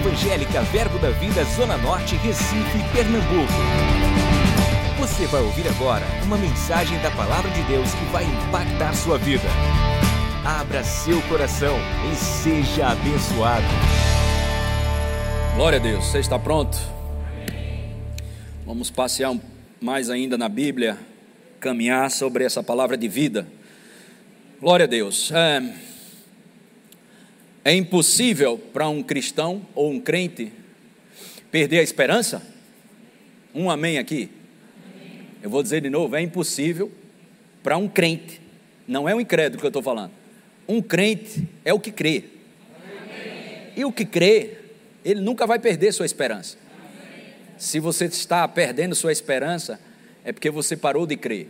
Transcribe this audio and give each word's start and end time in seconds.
Evangélica 0.00 0.62
Verbo 0.62 0.98
da 0.98 1.10
Vida 1.10 1.44
Zona 1.44 1.76
Norte, 1.76 2.16
Recife, 2.16 2.78
Pernambuco. 2.90 3.52
Você 4.98 5.26
vai 5.26 5.42
ouvir 5.42 5.68
agora 5.68 6.06
uma 6.24 6.38
mensagem 6.38 6.98
da 7.02 7.10
Palavra 7.10 7.50
de 7.50 7.62
Deus 7.64 7.92
que 7.92 8.04
vai 8.06 8.24
impactar 8.24 8.94
sua 8.94 9.18
vida. 9.18 9.44
Abra 10.42 10.82
seu 10.82 11.20
coração 11.28 11.76
e 12.10 12.16
seja 12.16 12.88
abençoado. 12.88 13.66
Glória 15.54 15.78
a 15.78 15.82
Deus, 15.82 16.06
você 16.06 16.20
está 16.20 16.38
pronto? 16.38 16.78
Vamos 18.64 18.90
passear 18.90 19.36
mais 19.82 20.08
ainda 20.08 20.38
na 20.38 20.48
Bíblia, 20.48 20.96
caminhar 21.60 22.10
sobre 22.10 22.44
essa 22.44 22.62
palavra 22.62 22.96
de 22.96 23.06
vida. 23.06 23.46
Glória 24.58 24.84
a 24.84 24.88
Deus. 24.88 25.30
É, 25.30 25.89
é 27.64 27.74
impossível 27.74 28.58
para 28.58 28.88
um 28.88 29.02
cristão 29.02 29.66
ou 29.74 29.90
um 29.90 30.00
crente 30.00 30.52
perder 31.50 31.80
a 31.80 31.82
esperança? 31.82 32.42
Um 33.54 33.70
amém 33.70 33.98
aqui? 33.98 34.30
Eu 35.42 35.50
vou 35.50 35.62
dizer 35.62 35.80
de 35.80 35.90
novo: 35.90 36.16
é 36.16 36.22
impossível 36.22 36.90
para 37.62 37.76
um 37.76 37.88
crente, 37.88 38.40
não 38.86 39.08
é 39.08 39.14
um 39.14 39.20
incrédulo 39.20 39.60
que 39.60 39.66
eu 39.66 39.70
estou 39.70 39.82
falando. 39.82 40.12
Um 40.66 40.80
crente 40.80 41.48
é 41.64 41.74
o 41.74 41.80
que 41.80 41.90
crê. 41.90 42.24
E 43.76 43.84
o 43.84 43.92
que 43.92 44.04
crê, 44.04 44.58
ele 45.04 45.20
nunca 45.20 45.46
vai 45.46 45.58
perder 45.58 45.92
sua 45.92 46.06
esperança. 46.06 46.56
Se 47.56 47.78
você 47.78 48.06
está 48.06 48.46
perdendo 48.48 48.94
sua 48.94 49.12
esperança, 49.12 49.80
é 50.24 50.32
porque 50.32 50.50
você 50.50 50.76
parou 50.76 51.06
de 51.06 51.16
crer. 51.16 51.48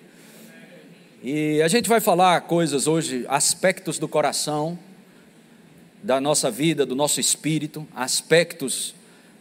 E 1.22 1.60
a 1.62 1.68
gente 1.68 1.88
vai 1.88 2.00
falar 2.00 2.40
coisas 2.42 2.86
hoje, 2.86 3.24
aspectos 3.28 3.98
do 3.98 4.08
coração 4.08 4.78
da 6.02 6.20
nossa 6.20 6.50
vida, 6.50 6.86
do 6.86 6.94
nosso 6.94 7.20
espírito, 7.20 7.86
aspectos 7.94 8.94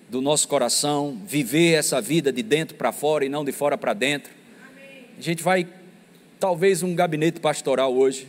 do 0.10 0.22
nosso 0.22 0.48
coração, 0.48 1.22
viver 1.26 1.74
essa 1.74 2.02
vida 2.02 2.32
de 2.32 2.42
dentro 2.42 2.76
para 2.76 2.92
fora 2.92 3.26
e 3.26 3.30
não 3.30 3.46
de 3.46 3.52
fora 3.52 3.78
para 3.78 3.94
dentro. 3.94 4.34
A 5.18 5.22
gente 5.22 5.44
vai, 5.44 5.68
talvez, 6.40 6.82
um 6.82 6.96
gabinete 6.96 7.40
pastoral 7.40 7.94
hoje. 7.94 8.28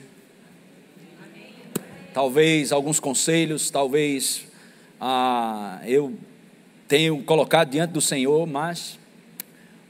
Talvez 2.13 2.73
alguns 2.73 3.01
conselhos, 3.01 3.71
talvez 3.71 4.45
ah, 5.01 5.81
eu 5.87 6.15
tenho 6.87 7.23
colocado 7.23 7.71
diante 7.71 7.93
do 7.93 8.01
Senhor, 8.01 8.47
mas 8.47 8.99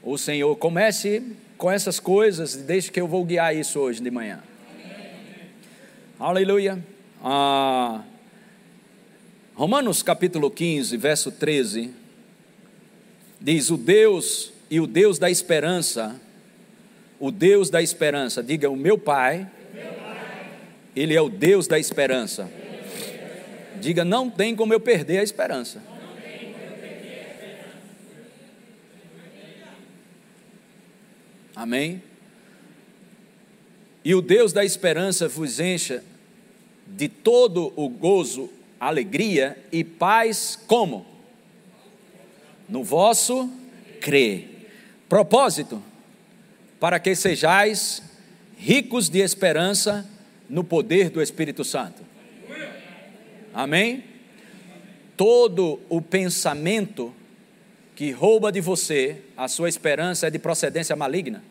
o 0.03 0.17
Senhor 0.17 0.55
comece 0.55 1.23
com 1.57 1.69
essas 1.69 1.99
coisas 1.99 2.55
deixe 2.55 2.91
que 2.91 2.99
eu 2.99 3.07
vou 3.07 3.25
guiar 3.25 3.55
isso 3.55 3.79
hoje 3.79 4.01
de 4.01 4.09
manhã. 4.09 4.41
Aleluia. 6.19 6.83
Ah, 7.23 8.01
Romanos 9.61 10.01
capítulo 10.01 10.49
15, 10.49 10.97
verso 10.97 11.31
13, 11.31 11.91
diz: 13.39 13.69
O 13.69 13.77
Deus 13.77 14.51
e 14.71 14.79
o 14.79 14.87
Deus 14.87 15.19
da 15.19 15.29
esperança, 15.29 16.19
o 17.19 17.29
Deus 17.29 17.69
da 17.69 17.79
esperança, 17.79 18.41
diga 18.41 18.71
o 18.71 18.75
meu 18.75 18.97
Pai, 18.97 19.47
Ele 20.95 21.13
é 21.13 21.21
o 21.21 21.29
Deus 21.29 21.67
da 21.67 21.77
esperança. 21.77 22.49
Diga, 23.79 24.03
não 24.03 24.31
tem 24.31 24.55
como 24.55 24.73
eu 24.73 24.79
perder 24.79 25.19
a 25.19 25.23
esperança. 25.23 25.79
Amém? 31.55 32.01
E 34.03 34.15
o 34.15 34.23
Deus 34.23 34.51
da 34.51 34.65
esperança 34.65 35.27
vos 35.27 35.59
encha 35.59 36.03
de 36.87 37.07
todo 37.07 37.71
o 37.75 37.87
gozo 37.87 38.49
alegria 38.81 39.63
e 39.71 39.83
paz 39.83 40.57
como? 40.65 41.05
No 42.67 42.83
vosso 42.83 43.47
crer. 44.01 44.71
Propósito, 45.07 45.83
para 46.79 46.99
que 46.99 47.13
sejais 47.15 48.01
ricos 48.57 49.07
de 49.07 49.19
esperança 49.19 50.09
no 50.49 50.63
poder 50.63 51.11
do 51.11 51.21
Espírito 51.21 51.63
Santo. 51.63 52.01
Amém? 53.53 54.03
Todo 55.15 55.79
o 55.87 56.01
pensamento 56.01 57.13
que 57.95 58.09
rouba 58.09 58.51
de 58.51 58.61
você 58.61 59.21
a 59.37 59.47
sua 59.47 59.69
esperança 59.69 60.25
é 60.25 60.31
de 60.31 60.39
procedência 60.39 60.95
maligna. 60.95 61.43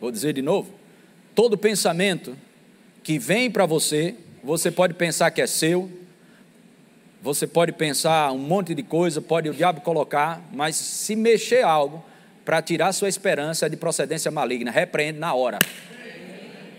Vou 0.00 0.10
dizer 0.10 0.32
de 0.32 0.40
novo: 0.40 0.72
todo 1.34 1.58
pensamento 1.58 2.34
que 3.02 3.18
vem 3.18 3.50
para 3.50 3.66
você 3.66 4.16
você 4.42 4.70
pode 4.70 4.94
pensar 4.94 5.30
que 5.30 5.40
é 5.40 5.46
seu, 5.46 5.90
você 7.22 7.46
pode 7.46 7.72
pensar 7.72 8.32
um 8.32 8.38
monte 8.38 8.74
de 8.74 8.82
coisa, 8.82 9.20
pode 9.20 9.48
o 9.48 9.54
diabo 9.54 9.80
colocar, 9.80 10.42
mas 10.52 10.74
se 10.74 11.14
mexer 11.14 11.62
algo 11.62 12.04
para 12.44 12.60
tirar 12.60 12.92
sua 12.92 13.08
esperança 13.08 13.70
de 13.70 13.76
procedência 13.76 14.30
maligna, 14.30 14.70
repreende 14.72 15.20
na 15.20 15.32
hora. 15.32 15.58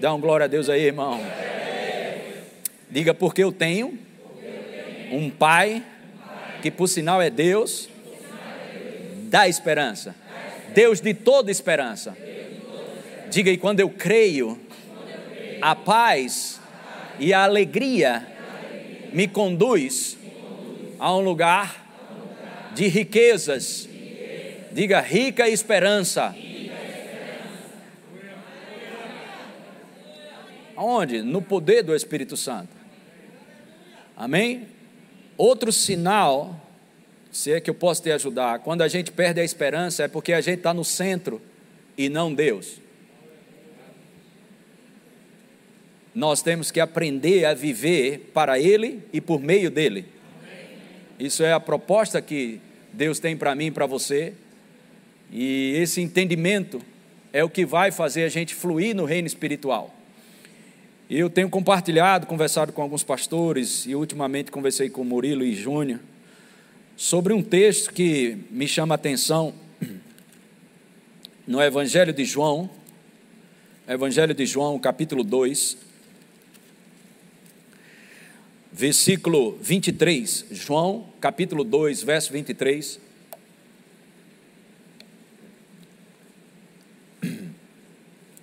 Dá 0.01 0.13
um 0.13 0.19
glória 0.19 0.43
a 0.43 0.47
Deus 0.47 0.69
aí, 0.69 0.83
irmão. 0.83 1.21
Diga 2.89 3.13
porque 3.13 3.41
eu 3.41 3.53
tenho 3.53 3.97
um 5.09 5.29
pai 5.29 5.81
que 6.61 6.69
por 6.69 6.87
sinal 6.87 7.21
é 7.21 7.29
Deus 7.29 7.87
da 9.29 9.47
esperança. 9.47 10.13
Deus 10.73 10.99
de 10.99 11.13
toda 11.13 11.49
esperança. 11.49 12.17
Diga 13.29 13.49
aí 13.49 13.57
quando 13.57 13.79
eu 13.79 13.89
creio, 13.89 14.59
a 15.61 15.73
paz 15.73 16.59
e 17.19 17.33
a 17.33 17.43
alegria 17.43 18.27
me 19.11 19.27
conduz 19.27 20.17
a 20.99 21.15
um 21.15 21.19
lugar 21.19 22.71
de 22.73 22.87
riquezas. 22.87 23.87
Diga 24.71 24.99
rica 24.99 25.47
esperança. 25.47 26.35
Aonde? 30.75 31.21
No 31.21 31.41
poder 31.41 31.83
do 31.83 31.95
Espírito 31.95 32.35
Santo. 32.35 32.75
Amém? 34.17 34.67
Outro 35.37 35.71
sinal, 35.71 36.59
se 37.31 37.51
é 37.51 37.59
que 37.59 37.69
eu 37.69 37.75
posso 37.75 38.01
te 38.01 38.11
ajudar, 38.11 38.59
quando 38.59 38.81
a 38.81 38.87
gente 38.87 39.11
perde 39.11 39.39
a 39.39 39.43
esperança 39.43 40.03
é 40.03 40.07
porque 40.07 40.33
a 40.33 40.41
gente 40.41 40.57
está 40.57 40.73
no 40.73 40.83
centro 40.83 41.41
e 41.97 42.09
não 42.09 42.33
Deus. 42.33 42.82
Nós 46.13 46.41
temos 46.41 46.71
que 46.71 46.79
aprender 46.79 47.45
a 47.45 47.53
viver 47.53 48.31
para 48.33 48.59
Ele 48.59 49.01
e 49.11 49.19
por 49.19 49.41
meio 49.41 49.71
dele. 49.71 50.05
Isso 51.19 51.43
é 51.43 51.53
a 51.53 51.59
proposta 51.59 52.21
que 52.21 52.59
Deus 52.91 53.19
tem 53.19 53.35
para 53.35 53.55
mim 53.55 53.67
e 53.67 53.71
para 53.71 53.85
você. 53.85 54.33
E 55.31 55.73
esse 55.77 56.01
entendimento 56.01 56.81
é 57.31 57.43
o 57.43 57.49
que 57.49 57.65
vai 57.65 57.91
fazer 57.91 58.23
a 58.23 58.29
gente 58.29 58.53
fluir 58.53 58.95
no 58.95 59.05
reino 59.05 59.27
espiritual. 59.27 59.95
Eu 61.09 61.29
tenho 61.29 61.49
compartilhado, 61.49 62.27
conversado 62.27 62.71
com 62.71 62.81
alguns 62.81 63.03
pastores 63.03 63.85
e 63.85 63.95
ultimamente 63.95 64.51
conversei 64.51 64.89
com 64.89 65.03
Murilo 65.03 65.43
e 65.43 65.53
Júnior 65.53 65.99
sobre 66.95 67.33
um 67.33 67.41
texto 67.41 67.91
que 67.91 68.37
me 68.51 68.67
chama 68.67 68.93
a 68.93 68.97
atenção 68.97 69.53
no 71.47 71.61
Evangelho 71.61 72.13
de 72.13 72.23
João, 72.23 72.69
Evangelho 73.87 74.33
de 74.33 74.45
João, 74.45 74.79
capítulo 74.79 75.23
2, 75.23 75.77
versículo 78.73 79.55
23, 79.61 80.47
João, 80.49 81.07
capítulo 81.21 81.63
2, 81.63 82.01
verso 82.01 82.33
23. 82.33 82.99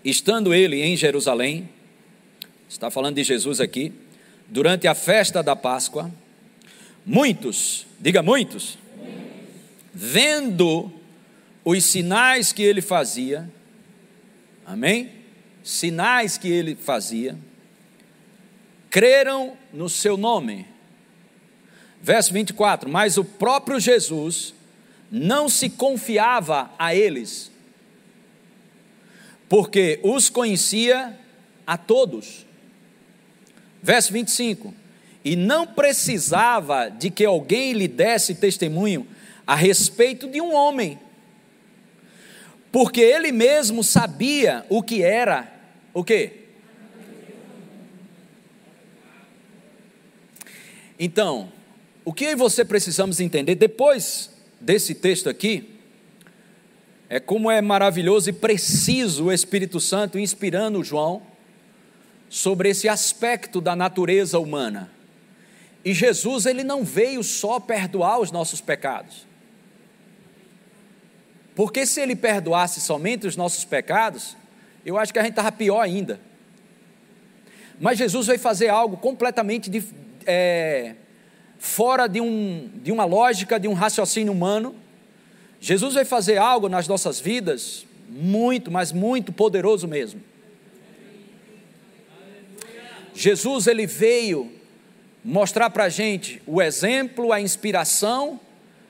Estando 0.04 0.54
ele 0.54 0.80
em 0.82 0.96
Jerusalém, 0.96 1.68
está 2.68 2.88
falando 2.92 3.16
de 3.16 3.24
Jesus 3.24 3.60
aqui, 3.60 3.92
durante 4.47 4.86
a 4.86 4.94
festa 4.94 5.42
da 5.42 5.56
Páscoa, 5.56 6.09
muitos, 7.04 7.84
diga 7.98 8.22
muitos, 8.22 8.78
vendo 9.92 10.92
os 11.65 11.84
sinais 11.84 12.53
que 12.53 12.62
ele 12.62 12.80
fazia, 12.80 13.50
amém? 14.65 15.10
Sinais 15.65 16.38
que 16.38 16.48
ele 16.48 16.77
fazia, 16.77 17.36
creram 18.91 19.57
no 19.72 19.89
seu 19.89 20.16
nome. 20.16 20.66
Verso 22.03 22.33
24: 22.33 22.91
Mas 22.91 23.16
o 23.16 23.25
próprio 23.25 23.78
Jesus 23.78 24.53
não 25.10 25.48
se 25.48 25.71
confiava 25.71 26.71
a 26.78 26.95
eles, 26.95 27.51
porque 29.48 30.01
os 30.03 30.28
conhecia 30.28 31.19
a 31.66 31.78
todos. 31.78 32.45
Verso 33.83 34.13
25: 34.13 34.75
E 35.25 35.37
não 35.37 35.66
precisava 35.66 36.89
de 36.89 37.10
que 37.10 37.25
alguém 37.25 37.72
lhe 37.72 37.89
desse 37.89 38.34
testemunho 38.34 39.07
a 39.47 39.54
respeito 39.54 40.28
de 40.28 40.41
um 40.41 40.53
homem, 40.53 40.98
porque 42.72 43.01
ele 43.01 43.33
mesmo 43.33 43.84
sabia 43.84 44.66
o 44.69 44.83
que 44.83 45.03
era 45.03 45.60
o 45.92 46.04
que? 46.04 46.40
Então, 51.02 51.50
o 52.04 52.12
que 52.12 52.36
você 52.36 52.62
precisamos 52.62 53.20
entender 53.20 53.54
depois 53.54 54.30
desse 54.60 54.94
texto 54.94 55.30
aqui 55.30 55.80
é 57.08 57.18
como 57.18 57.50
é 57.50 57.62
maravilhoso 57.62 58.28
e 58.28 58.34
preciso 58.34 59.24
o 59.24 59.32
Espírito 59.32 59.80
Santo 59.80 60.18
inspirando 60.18 60.84
João 60.84 61.22
sobre 62.28 62.68
esse 62.68 62.86
aspecto 62.86 63.62
da 63.62 63.74
natureza 63.74 64.38
humana. 64.38 64.92
E 65.82 65.94
Jesus, 65.94 66.44
ele 66.44 66.62
não 66.62 66.84
veio 66.84 67.24
só 67.24 67.58
perdoar 67.58 68.20
os 68.20 68.30
nossos 68.30 68.60
pecados. 68.60 69.26
Porque 71.54 71.86
se 71.86 71.98
ele 72.03 72.14
perdoasse 72.14 72.78
somente 72.78 73.26
os 73.26 73.36
nossos 73.36 73.64
pecados, 73.64 74.36
eu 74.84 74.98
acho 74.98 75.14
que 75.14 75.18
a 75.18 75.22
gente 75.22 75.32
estava 75.32 75.50
pior 75.50 75.80
ainda. 75.80 76.20
Mas 77.80 77.96
Jesus 77.96 78.26
veio 78.26 78.38
fazer 78.38 78.68
algo 78.68 78.98
completamente 78.98 79.70
de, 79.70 79.82
é, 80.30 80.94
fora 81.59 82.06
de, 82.06 82.21
um, 82.21 82.71
de 82.77 82.92
uma 82.92 83.04
lógica, 83.04 83.59
de 83.59 83.68
um 83.68 83.74
raciocínio 83.74 84.32
humano, 84.32 84.74
Jesus 85.60 85.94
vai 85.94 86.04
fazer 86.04 86.38
algo 86.38 86.68
nas 86.68 86.88
nossas 86.88 87.21
vidas 87.21 87.84
muito, 88.09 88.71
mas 88.71 88.92
muito 88.92 89.32
poderoso 89.32 89.86
mesmo. 89.86 90.21
Jesus 93.15 93.66
ele 93.66 93.86
veio 93.86 94.50
mostrar 95.24 95.68
para 95.68 95.84
a 95.84 95.88
gente 95.88 96.41
o 96.47 96.62
exemplo, 96.62 97.32
a 97.32 97.41
inspiração, 97.41 98.41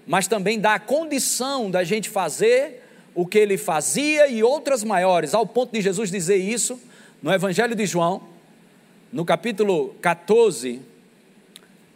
mas 0.06 0.28
também 0.28 0.60
dar 0.60 0.74
a 0.74 0.78
condição 0.78 1.70
da 1.70 1.82
gente 1.82 2.08
fazer 2.08 2.84
o 3.14 3.26
que 3.26 3.38
ele 3.38 3.56
fazia 3.56 4.28
e 4.28 4.42
outras 4.42 4.84
maiores, 4.84 5.34
ao 5.34 5.44
ponto 5.46 5.72
de 5.72 5.80
Jesus 5.80 6.10
dizer 6.10 6.36
isso 6.36 6.80
no 7.22 7.32
Evangelho 7.32 7.74
de 7.74 7.84
João, 7.84 8.22
no 9.12 9.24
capítulo 9.24 9.94
14, 10.00 10.80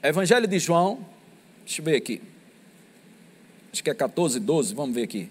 Evangelho 0.08 0.46
de 0.46 0.58
João, 0.58 1.04
deixa 1.64 1.80
eu 1.80 1.84
ver 1.84 1.96
aqui 1.96 2.20
acho 3.74 3.82
que 3.82 3.90
é 3.90 3.94
14, 3.94 4.38
12, 4.38 4.72
vamos 4.72 4.94
ver 4.94 5.02
aqui. 5.02 5.28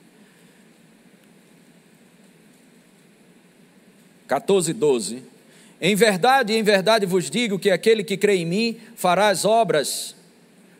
14, 4.28 4.74
12. 4.74 5.24
Em 5.80 5.96
verdade, 5.96 6.54
em 6.54 6.62
verdade 6.62 7.06
vos 7.06 7.30
digo 7.30 7.58
que 7.58 7.72
aquele 7.72 8.04
que 8.04 8.18
crê 8.18 8.36
em 8.36 8.46
mim 8.46 8.78
fará 8.96 9.30
as 9.30 9.46
obras, 9.46 10.14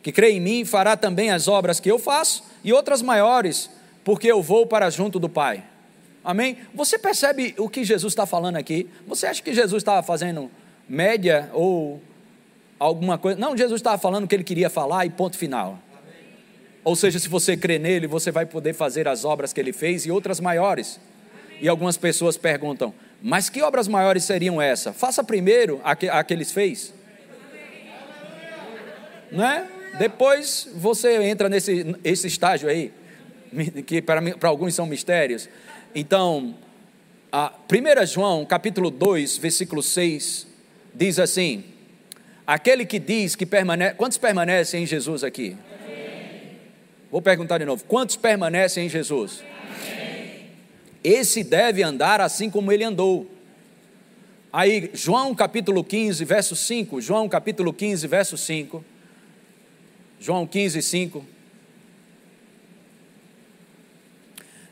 que 0.02 0.12
crê 0.12 0.32
em 0.32 0.40
mim 0.40 0.64
fará 0.66 0.94
também 0.94 1.30
as 1.30 1.48
obras 1.48 1.80
que 1.80 1.90
eu 1.90 1.98
faço 1.98 2.44
e 2.62 2.72
outras 2.72 3.00
maiores, 3.00 3.70
porque 4.02 4.30
eu 4.30 4.42
vou 4.42 4.66
para 4.66 4.90
junto 4.90 5.18
do 5.18 5.28
Pai. 5.28 5.64
Amém? 6.22 6.58
Você 6.74 6.98
percebe 6.98 7.54
o 7.56 7.68
que 7.68 7.82
Jesus 7.82 8.12
está 8.12 8.26
falando 8.26 8.56
aqui? 8.56 8.88
Você 9.06 9.26
acha 9.26 9.42
que 9.42 9.54
Jesus 9.54 9.80
estava 9.80 10.02
fazendo 10.02 10.50
média 10.86 11.50
ou 11.54 12.02
alguma 12.78 13.18
coisa? 13.18 13.38
Não, 13.38 13.56
Jesus 13.56 13.80
estava 13.80 13.98
falando 13.98 14.24
o 14.24 14.28
que 14.28 14.34
ele 14.34 14.44
queria 14.44 14.70
falar 14.70 15.06
e 15.06 15.10
ponto 15.10 15.36
final. 15.36 15.78
Ou 16.82 16.94
seja, 16.94 17.18
se 17.18 17.28
você 17.28 17.56
crê 17.56 17.78
nele, 17.78 18.06
você 18.06 18.30
vai 18.30 18.44
poder 18.44 18.74
fazer 18.74 19.08
as 19.08 19.24
obras 19.24 19.52
que 19.52 19.60
ele 19.60 19.72
fez 19.72 20.04
e 20.04 20.10
outras 20.10 20.38
maiores. 20.38 21.00
E 21.60 21.68
algumas 21.68 21.96
pessoas 21.96 22.36
perguntam: 22.36 22.94
mas 23.22 23.48
que 23.48 23.62
obras 23.62 23.88
maiores 23.88 24.24
seriam 24.24 24.60
essas? 24.60 24.94
Faça 24.94 25.24
primeiro 25.24 25.80
a 25.82 25.96
que, 25.96 26.08
a 26.08 26.22
que 26.22 26.34
eles 26.34 26.52
fez. 26.52 26.92
Né? 29.32 29.66
Depois 29.98 30.68
você 30.74 31.22
entra 31.22 31.48
nesse 31.48 31.96
esse 32.04 32.26
estágio 32.26 32.68
aí, 32.68 32.92
que 33.86 34.02
para, 34.02 34.20
para 34.36 34.48
alguns 34.48 34.74
são 34.74 34.84
mistérios. 34.84 35.48
Então, 35.94 36.54
a 37.32 37.52
1 37.70 38.06
João, 38.06 38.44
capítulo 38.44 38.90
2, 38.90 39.38
versículo 39.38 39.82
6, 39.82 40.46
diz 40.94 41.18
assim: 41.18 41.64
Aquele 42.46 42.84
que 42.84 42.98
diz 42.98 43.34
que 43.34 43.46
permanece. 43.46 43.94
Quantos 43.94 44.18
permanecem 44.18 44.82
em 44.82 44.86
Jesus 44.86 45.24
aqui? 45.24 45.56
Vou 47.10 47.22
perguntar 47.22 47.58
de 47.58 47.64
novo: 47.64 47.84
quantos 47.84 48.16
permanecem 48.16 48.86
em 48.86 48.88
Jesus? 48.88 49.42
Amém. 49.42 50.50
Esse 51.02 51.42
deve 51.42 51.82
andar 51.82 52.20
assim 52.20 52.50
como 52.50 52.70
ele 52.70 52.84
andou. 52.84 53.30
Aí, 54.52 54.90
João 54.92 55.34
capítulo 55.34 55.82
15, 55.82 56.24
verso 56.24 56.54
5. 56.54 57.00
João 57.00 57.28
capítulo 57.28 57.72
15, 57.72 58.06
verso 58.06 58.36
5. 58.36 58.84
João 60.20 60.46
15, 60.46 60.82
5. 60.82 61.24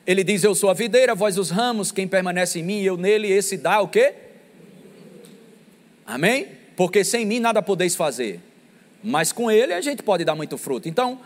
Ele 0.07 0.23
diz: 0.23 0.45
Eu 0.45 0.55
sou 0.55 0.69
a 0.69 0.75
videira, 0.75 1.15
vós 1.15 1.39
os 1.39 1.51
ramos, 1.51 1.91
quem 1.91 2.07
permanece 2.07 2.61
em 2.61 2.63
mim 2.63 2.81
e 2.81 2.87
eu 2.87 2.99
nele, 2.99 3.33
esse 3.33 3.57
dá 3.57 3.81
o 3.81 3.89
quê? 3.89 4.15
Amém? 6.05 6.62
Porque 6.77 7.05
sem 7.05 7.25
mim 7.25 7.41
nada 7.41 7.63
podeis 7.63 7.95
fazer, 7.95 8.41
mas 9.03 9.33
com 9.33 9.51
ele 9.51 9.73
a 9.73 9.81
gente 9.81 10.03
pode 10.03 10.25
dar 10.25 10.35
muito 10.35 10.57
fruto. 10.57 10.89
Então, 10.89 11.19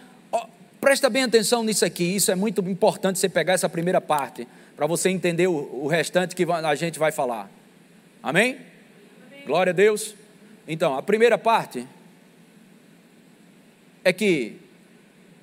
Presta 0.87 1.11
bem 1.11 1.25
atenção 1.25 1.65
nisso 1.65 1.85
aqui, 1.85 2.05
isso 2.05 2.31
é 2.31 2.37
muito 2.37 2.61
importante 2.61 3.19
você 3.19 3.29
pegar 3.29 3.55
essa 3.55 3.69
primeira 3.69 4.01
parte, 4.01 4.47
para 4.77 4.87
você 4.87 5.09
entender 5.09 5.49
o, 5.49 5.83
o, 5.83 5.89
restante 5.89 6.37
que 6.37 6.45
a 6.45 6.75
gente 6.77 6.97
vai 6.97 7.11
falar. 7.11 7.51
Amém? 8.23 8.59
Amém? 9.27 9.45
Glória 9.45 9.71
a 9.71 9.75
Deus. 9.75 10.15
Então, 10.69 10.97
a 10.97 11.03
primeira 11.03 11.37
parte 11.37 11.85
é 14.05 14.13
que 14.13 14.59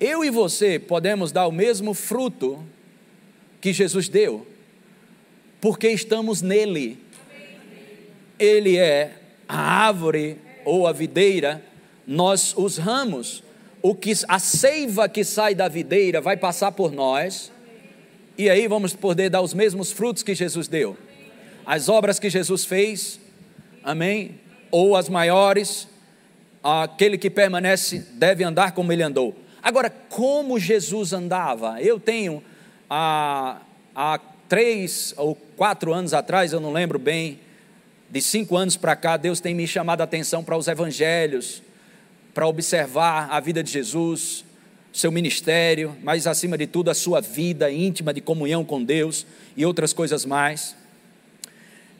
eu 0.00 0.24
e 0.24 0.30
você 0.30 0.78
podemos 0.78 1.30
dar 1.30 1.46
o 1.46 1.52
mesmo 1.52 1.92
fruto 1.92 2.64
que 3.60 3.70
Jesus 3.70 4.08
deu, 4.08 4.46
porque 5.60 5.88
estamos 5.88 6.40
nele. 6.40 6.98
Ele 8.38 8.78
é 8.78 9.12
a 9.48 9.58
árvore 9.86 10.38
ou 10.64 10.86
a 10.86 10.92
videira, 10.92 11.62
nós 12.06 12.54
os 12.56 12.78
ramos 12.78 13.42
o 13.84 13.94
que 13.94 14.14
a 14.28 14.38
seiva 14.38 15.06
que 15.10 15.22
sai 15.22 15.54
da 15.54 15.68
videira 15.68 16.18
vai 16.18 16.38
passar 16.38 16.72
por 16.72 16.90
nós, 16.90 17.52
e 18.38 18.48
aí 18.48 18.66
vamos 18.66 18.94
poder 18.94 19.28
dar 19.28 19.42
os 19.42 19.52
mesmos 19.52 19.92
frutos 19.92 20.22
que 20.22 20.34
Jesus 20.34 20.66
deu. 20.66 20.96
As 21.66 21.90
obras 21.90 22.18
que 22.18 22.30
Jesus 22.30 22.64
fez, 22.64 23.20
amém? 23.82 24.40
Ou 24.70 24.96
as 24.96 25.10
maiores, 25.10 25.86
aquele 26.62 27.18
que 27.18 27.28
permanece 27.28 27.98
deve 28.14 28.42
andar 28.42 28.72
como 28.72 28.90
ele 28.90 29.02
andou. 29.02 29.36
Agora, 29.62 29.90
como 29.90 30.58
Jesus 30.58 31.12
andava? 31.12 31.78
Eu 31.82 32.00
tenho 32.00 32.42
há, 32.88 33.60
há 33.94 34.18
três 34.48 35.12
ou 35.18 35.34
quatro 35.58 35.92
anos 35.92 36.14
atrás, 36.14 36.54
eu 36.54 36.60
não 36.60 36.72
lembro 36.72 36.98
bem, 36.98 37.38
de 38.10 38.20
cinco 38.20 38.56
anos 38.56 38.76
para 38.76 38.94
cá, 38.94 39.16
Deus 39.16 39.40
tem 39.40 39.54
me 39.54 39.66
chamado 39.66 40.00
a 40.00 40.04
atenção 40.04 40.44
para 40.44 40.56
os 40.56 40.68
evangelhos, 40.68 41.62
para 42.32 42.46
observar 42.46 43.28
a 43.30 43.40
vida 43.40 43.62
de 43.62 43.70
Jesus, 43.70 44.44
seu 44.92 45.10
ministério, 45.10 45.96
mas 46.02 46.26
acima 46.26 46.56
de 46.56 46.66
tudo 46.66 46.90
a 46.90 46.94
sua 46.94 47.20
vida 47.20 47.70
íntima 47.70 48.14
de 48.14 48.20
comunhão 48.20 48.64
com 48.64 48.82
Deus 48.82 49.26
e 49.56 49.66
outras 49.66 49.92
coisas 49.92 50.24
mais. 50.24 50.76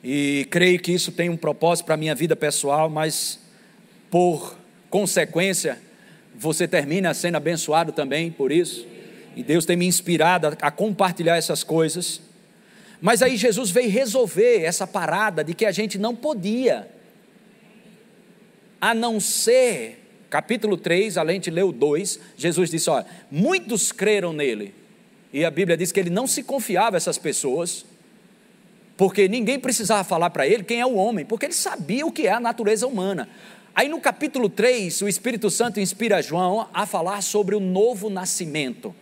E 0.03 0.47
creio 0.49 0.79
que 0.79 0.91
isso 0.91 1.11
tem 1.11 1.29
um 1.29 1.35
propósito 1.35 1.85
para 1.85 1.95
a 1.95 1.97
minha 1.97 2.15
vida 2.15 2.35
pessoal, 2.35 2.89
mas 2.89 3.39
por 4.09 4.55
consequência, 4.89 5.77
você 6.33 6.67
termina 6.67 7.13
sendo 7.13 7.35
abençoado 7.35 7.91
também 7.91 8.31
por 8.31 8.51
isso. 8.51 8.87
E 9.35 9.43
Deus 9.43 9.65
tem 9.65 9.75
me 9.75 9.85
inspirado 9.85 10.55
a, 10.61 10.71
compartilhar 10.71 11.35
essas 11.35 11.63
coisas. 11.63 12.21
Mas 13.05 13.21
aí 13.21 13.37
Jesus 13.37 13.69
veio 13.69 13.87
resolver 13.87 14.63
essa 14.63 14.87
parada 14.87 15.43
de 15.43 15.53
que 15.53 15.63
a 15.63 15.71
gente 15.71 15.95
não 15.99 16.15
podia, 16.15 16.89
a 18.81 18.95
não 18.95 19.19
ser 19.19 20.25
capítulo 20.27 20.75
3, 20.75 21.15
além 21.15 21.39
de 21.39 21.51
ler 21.51 21.65
o 21.65 21.71
2, 21.71 22.19
Jesus 22.35 22.67
disse: 22.67 22.89
Olha, 22.89 23.05
muitos 23.29 23.91
creram 23.91 24.33
nele. 24.33 24.73
E 25.31 25.45
a 25.45 25.51
Bíblia 25.51 25.77
diz 25.77 25.91
que 25.91 25.99
ele 25.99 26.09
não 26.09 26.25
se 26.25 26.41
confiava 26.41 26.97
essas 26.97 27.19
pessoas, 27.19 27.85
porque 28.97 29.27
ninguém 29.27 29.59
precisava 29.59 30.03
falar 30.03 30.31
para 30.31 30.47
ele 30.47 30.63
quem 30.63 30.81
é 30.81 30.85
o 30.87 30.95
homem, 30.95 31.25
porque 31.25 31.45
ele 31.45 31.53
sabia 31.53 32.07
o 32.07 32.11
que 32.11 32.25
é 32.25 32.31
a 32.31 32.39
natureza 32.39 32.87
humana. 32.87 33.29
Aí 33.75 33.87
no 33.87 34.01
capítulo 34.01 34.49
3, 34.49 35.03
o 35.03 35.07
Espírito 35.07 35.51
Santo 35.51 35.79
inspira 35.79 36.23
João 36.23 36.67
a 36.73 36.87
falar 36.87 37.21
sobre 37.21 37.53
o 37.53 37.59
novo 37.59 38.09
nascimento. 38.09 38.95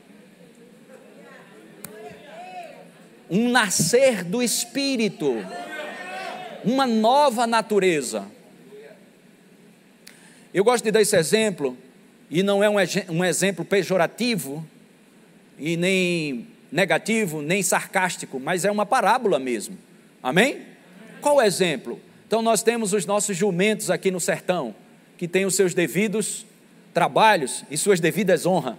Um 3.33 3.49
nascer 3.49 4.23
do 4.23 4.43
Espírito, 4.43 5.43
uma 6.63 6.85
nova 6.85 7.47
natureza. 7.47 8.27
Eu 10.53 10.63
gosto 10.63 10.83
de 10.83 10.91
dar 10.91 11.01
esse 11.01 11.17
exemplo, 11.17 11.75
e 12.29 12.43
não 12.43 12.63
é 12.63 12.69
um, 12.69 13.25
exemplo 13.25 13.65
pejorativo, 13.65 14.63
e 15.57 15.75
nem 15.75 16.47
negativo, 16.71 17.41
nem 17.41 17.63
sarcástico, 17.63 18.39
mas 18.39 18.65
é 18.65 18.71
uma 18.71 18.85
parábola 18.85 19.39
mesmo. 19.39 19.79
Amém? 20.21 20.61
Qual 21.19 21.37
o 21.37 21.41
exemplo? 21.41 21.99
Então 22.27 22.43
nós 22.43 22.61
temos 22.61 22.93
os 22.93 23.03
nossos 23.03 23.35
jumentos 23.35 23.89
aqui 23.89 24.11
no 24.11 24.19
sertão, 24.19 24.75
que 25.17 25.27
têm 25.27 25.43
os 25.43 25.55
seus 25.55 25.73
devidos 25.73 26.45
trabalhos 26.93 27.65
e 27.71 27.79
suas 27.79 27.99
devidas 27.99 28.45
honras. 28.45 28.75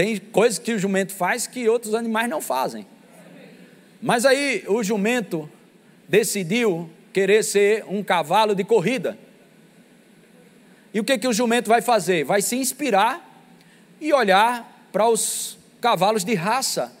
Tem 0.00 0.16
coisas 0.16 0.58
que 0.58 0.72
o 0.72 0.78
jumento 0.78 1.12
faz 1.12 1.46
que 1.46 1.68
outros 1.68 1.94
animais 1.94 2.26
não 2.26 2.40
fazem. 2.40 2.86
Mas 4.00 4.24
aí 4.24 4.64
o 4.66 4.82
jumento 4.82 5.46
decidiu 6.08 6.88
querer 7.12 7.44
ser 7.44 7.84
um 7.86 8.02
cavalo 8.02 8.54
de 8.54 8.64
corrida. 8.64 9.18
E 10.94 11.00
o 11.00 11.04
que, 11.04 11.18
que 11.18 11.28
o 11.28 11.34
jumento 11.34 11.68
vai 11.68 11.82
fazer? 11.82 12.24
Vai 12.24 12.40
se 12.40 12.56
inspirar 12.56 13.44
e 14.00 14.10
olhar 14.10 14.88
para 14.90 15.06
os 15.06 15.58
cavalos 15.82 16.24
de 16.24 16.32
raça 16.32 16.96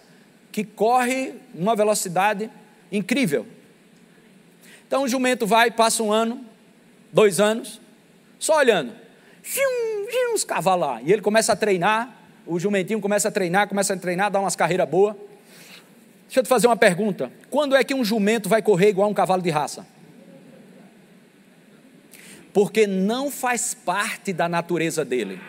que 0.52 0.62
corre 0.62 1.32
numa 1.54 1.74
velocidade 1.74 2.50
incrível. 2.92 3.46
Então 4.86 5.04
o 5.04 5.08
jumento 5.08 5.46
vai, 5.46 5.70
passa 5.70 6.02
um 6.02 6.12
ano, 6.12 6.44
dois 7.10 7.40
anos, 7.40 7.80
só 8.38 8.58
olhando. 8.58 8.92
Uns 10.34 10.44
cavalos 10.44 10.86
lá. 10.86 11.00
E 11.00 11.10
ele 11.10 11.22
começa 11.22 11.54
a 11.54 11.56
treinar, 11.56 12.19
o 12.50 12.58
jumentinho 12.58 13.00
começa 13.00 13.28
a 13.28 13.30
treinar, 13.30 13.68
começa 13.68 13.94
a 13.94 13.96
treinar, 13.96 14.28
dá 14.28 14.40
umas 14.40 14.56
carreiras 14.56 14.88
boas. 14.88 15.14
Deixa 16.24 16.40
eu 16.40 16.42
te 16.42 16.48
fazer 16.48 16.66
uma 16.66 16.76
pergunta. 16.76 17.30
Quando 17.48 17.76
é 17.76 17.84
que 17.84 17.94
um 17.94 18.04
jumento 18.04 18.48
vai 18.48 18.60
correr 18.60 18.88
igual 18.88 19.08
um 19.08 19.14
cavalo 19.14 19.40
de 19.40 19.50
raça? 19.50 19.86
Porque 22.52 22.88
não 22.88 23.30
faz 23.30 23.72
parte 23.72 24.32
da 24.32 24.48
natureza 24.48 25.04
dele. 25.04 25.40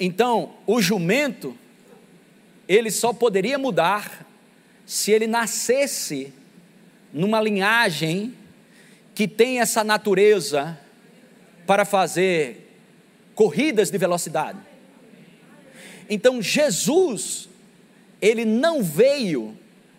Então, 0.00 0.54
o 0.66 0.82
jumento, 0.82 1.56
ele 2.66 2.90
só 2.90 3.12
poderia 3.12 3.56
mudar 3.56 4.26
se 4.84 5.12
ele 5.12 5.28
nascesse 5.28 6.32
numa 7.12 7.40
linhagem 7.40 8.34
que 9.14 9.28
tem 9.28 9.60
essa 9.60 9.84
natureza 9.84 10.76
para 11.68 11.84
fazer 11.84 12.76
corridas 13.36 13.90
de 13.90 13.98
velocidade. 13.98 14.67
Então 16.08 16.40
Jesus, 16.40 17.48
ele 18.20 18.44
não 18.44 18.82
veio 18.82 19.56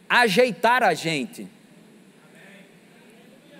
ajeitar 0.09 0.81
a 0.81 0.93
gente, 0.93 1.47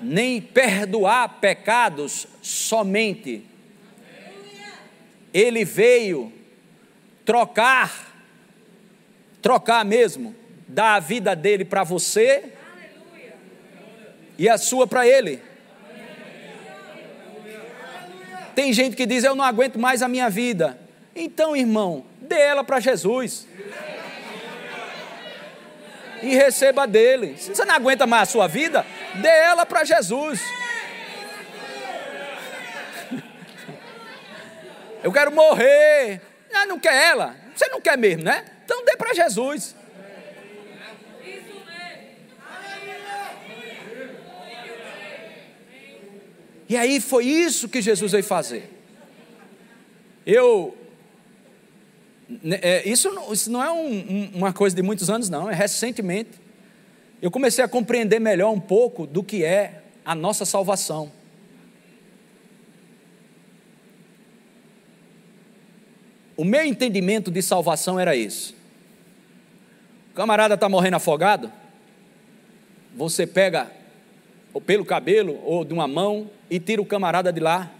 nem 0.02 0.42
perdoar 0.42 1.40
pecados 1.40 2.26
somente. 2.42 3.46
Ele 5.32 5.64
veio 5.64 6.34
trocar, 7.24 8.16
trocar 9.42 9.86
mesmo, 9.86 10.36
dar 10.68 10.96
a 10.96 11.00
vida 11.00 11.36
dele 11.36 11.64
para 11.64 11.84
você 11.84 12.54
e 14.40 14.50
a 14.50 14.58
sua 14.58 14.88
para 14.88 15.08
ele. 15.08 15.40
Tem 18.56 18.74
gente 18.74 18.96
que 18.96 19.06
diz: 19.06 19.24
Eu 19.24 19.36
não 19.36 19.46
aguento 19.46 19.78
mais 19.78 20.02
a 20.02 20.08
minha 20.08 20.30
vida. 20.30 20.80
Então, 21.16 21.56
irmão, 21.56 22.06
dê 22.30 22.40
ela 22.40 22.64
para 22.64 22.80
Jesus. 22.80 23.48
E 26.22 26.36
receba 26.36 26.86
dele. 26.86 27.36
Se 27.38 27.50
você 27.50 27.66
não 27.66 27.76
aguenta 27.76 28.06
mais 28.06 28.30
a 28.30 28.32
sua 28.32 28.48
vida, 28.48 28.86
dê 29.16 29.28
ela 29.28 29.66
para 29.66 29.84
Jesus. 29.84 30.40
Eu 35.04 35.12
quero 35.12 35.32
morrer. 35.32 36.22
Ah, 36.54 36.66
não 36.66 36.80
quer 36.80 37.10
ela? 37.10 37.36
Você 37.56 37.68
não 37.68 37.82
quer 37.82 37.98
mesmo, 37.98 38.24
né? 38.24 38.46
Então 38.64 38.86
dê 38.86 38.96
para 38.96 39.14
Jesus. 39.14 39.76
E 46.68 46.78
aí 46.78 47.02
foi 47.02 47.26
isso 47.26 47.68
que 47.68 47.82
Jesus 47.82 48.12
veio 48.12 48.24
fazer. 48.24 48.70
Eu. 50.26 50.78
Né, 52.30 52.60
é, 52.62 52.88
isso, 52.88 53.12
não, 53.12 53.34
isso 53.34 53.52
não 53.52 53.64
é 53.64 53.72
um, 53.72 54.30
uma 54.36 54.54
coisa 54.54 54.76
de 54.76 54.84
muitos 54.84 55.10
anos, 55.10 55.30
não, 55.30 55.50
é 55.50 55.56
recentemente. 55.56 56.32
Eu 57.22 57.32
comecei 57.32 57.64
a 57.64 57.68
compreender 57.68 58.20
melhor 58.20 58.52
um 58.52 58.60
pouco 58.60 59.08
do 59.08 59.24
que 59.24 59.44
é 59.44 59.82
a 60.06 60.14
nossa 60.14 60.46
salvação. 60.46 61.12
O 66.38 66.46
meu 66.46 66.64
entendimento 66.64 67.30
de 67.30 67.42
salvação 67.42 68.00
era 68.00 68.16
esse. 68.16 68.54
O 70.12 70.14
camarada 70.14 70.54
está 70.54 70.70
morrendo 70.70 70.96
afogado, 70.96 71.52
você 72.96 73.28
pega 73.28 73.72
ou 74.54 74.62
pelo 74.62 74.86
cabelo 74.86 75.40
ou 75.44 75.66
de 75.66 75.74
uma 75.74 75.88
mão 75.88 76.30
e 76.50 76.60
tira 76.60 76.82
o 76.82 76.86
camarada 76.86 77.32
de 77.32 77.40
lá, 77.40 77.72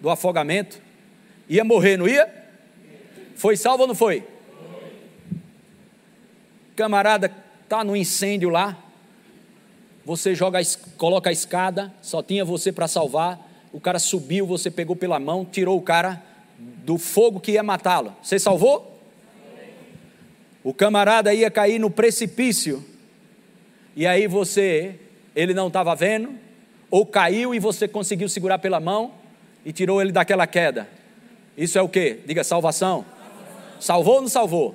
do 0.00 0.08
afogamento. 0.08 0.80
Ia 1.48 1.64
morrer, 1.64 1.96
não 1.96 2.06
ia? 2.06 2.47
Foi 3.38 3.56
salvo 3.56 3.82
ou 3.82 3.86
não 3.86 3.94
foi? 3.94 4.24
Camarada 6.74 7.32
está 7.62 7.84
no 7.84 7.94
incêndio 7.94 8.50
lá, 8.50 8.76
você 10.04 10.34
joga, 10.34 10.58
coloca 10.96 11.30
a 11.30 11.32
escada, 11.32 11.94
só 12.02 12.20
tinha 12.20 12.44
você 12.44 12.72
para 12.72 12.88
salvar. 12.88 13.38
O 13.72 13.80
cara 13.80 14.00
subiu, 14.00 14.44
você 14.44 14.72
pegou 14.72 14.96
pela 14.96 15.20
mão, 15.20 15.44
tirou 15.44 15.78
o 15.78 15.82
cara 15.82 16.20
do 16.58 16.98
fogo 16.98 17.38
que 17.38 17.52
ia 17.52 17.62
matá-lo. 17.62 18.12
Você 18.20 18.40
salvou? 18.40 19.00
O 20.64 20.74
camarada 20.74 21.32
ia 21.32 21.48
cair 21.48 21.78
no 21.78 21.90
precipício. 21.90 22.84
E 23.94 24.04
aí 24.04 24.26
você, 24.26 24.96
ele 25.36 25.54
não 25.54 25.68
estava 25.68 25.94
vendo, 25.94 26.34
ou 26.90 27.06
caiu 27.06 27.54
e 27.54 27.60
você 27.60 27.86
conseguiu 27.86 28.28
segurar 28.28 28.58
pela 28.58 28.80
mão 28.80 29.12
e 29.64 29.72
tirou 29.72 30.02
ele 30.02 30.10
daquela 30.10 30.46
queda. 30.46 30.88
Isso 31.56 31.78
é 31.78 31.82
o 31.82 31.88
que? 31.88 32.18
Diga 32.26 32.42
salvação. 32.42 33.06
Salvou 33.80 34.16
ou 34.16 34.20
não 34.22 34.28
salvou? 34.28 34.74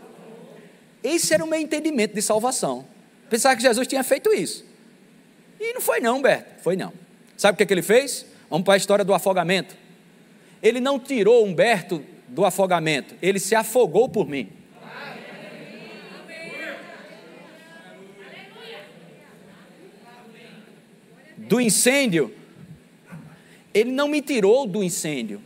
Esse 1.03 1.33
era 1.33 1.43
o 1.43 1.47
meu 1.47 1.59
entendimento 1.59 2.13
de 2.13 2.21
salvação. 2.21 2.85
Pensar 3.29 3.55
que 3.55 3.61
Jesus 3.61 3.87
tinha 3.87 4.03
feito 4.03 4.33
isso. 4.33 4.65
E 5.59 5.73
não 5.73 5.81
foi 5.81 5.99
não, 5.99 6.17
Humberto. 6.17 6.61
Foi 6.61 6.75
não. 6.75 6.93
Sabe 7.35 7.55
o 7.55 7.57
que, 7.57 7.65
que 7.65 7.73
ele 7.73 7.81
fez? 7.81 8.25
Vamos 8.49 8.65
para 8.65 8.75
a 8.75 8.77
história 8.77 9.03
do 9.03 9.13
afogamento. 9.13 9.75
Ele 10.61 10.79
não 10.79 10.99
tirou 10.99 11.45
Humberto 11.45 12.03
do 12.27 12.45
afogamento, 12.45 13.15
ele 13.21 13.39
se 13.39 13.53
afogou 13.53 14.09
por 14.09 14.27
mim. 14.27 14.49
do 21.53 21.59
incêndio, 21.61 22.33
ele 23.73 23.91
não 23.91 24.07
me 24.07 24.21
tirou 24.21 24.65
do 24.65 24.83
incêndio. 24.83 25.41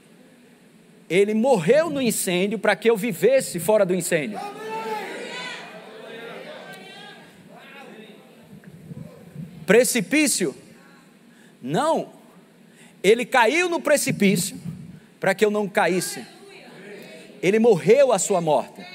Ele 1.10 1.34
morreu 1.34 1.90
no 1.90 2.02
incêndio 2.02 2.60
para 2.60 2.76
que 2.76 2.90
eu 2.90 2.98
vivesse 2.98 3.60
fora 3.60 3.86
do 3.86 3.96
incêndio. 3.96 4.40
Precipício? 9.66 10.56
Não. 11.62 12.14
Ele 13.04 13.26
caiu 13.26 13.70
no 13.70 13.80
precipício 13.80 14.58
para 15.20 15.34
que 15.34 15.44
eu 15.46 15.52
não 15.52 15.68
caísse. 15.68 16.26
Ele 17.42 17.60
morreu 17.60 18.12
a 18.12 18.20
sua 18.20 18.42
morte. 18.42 18.86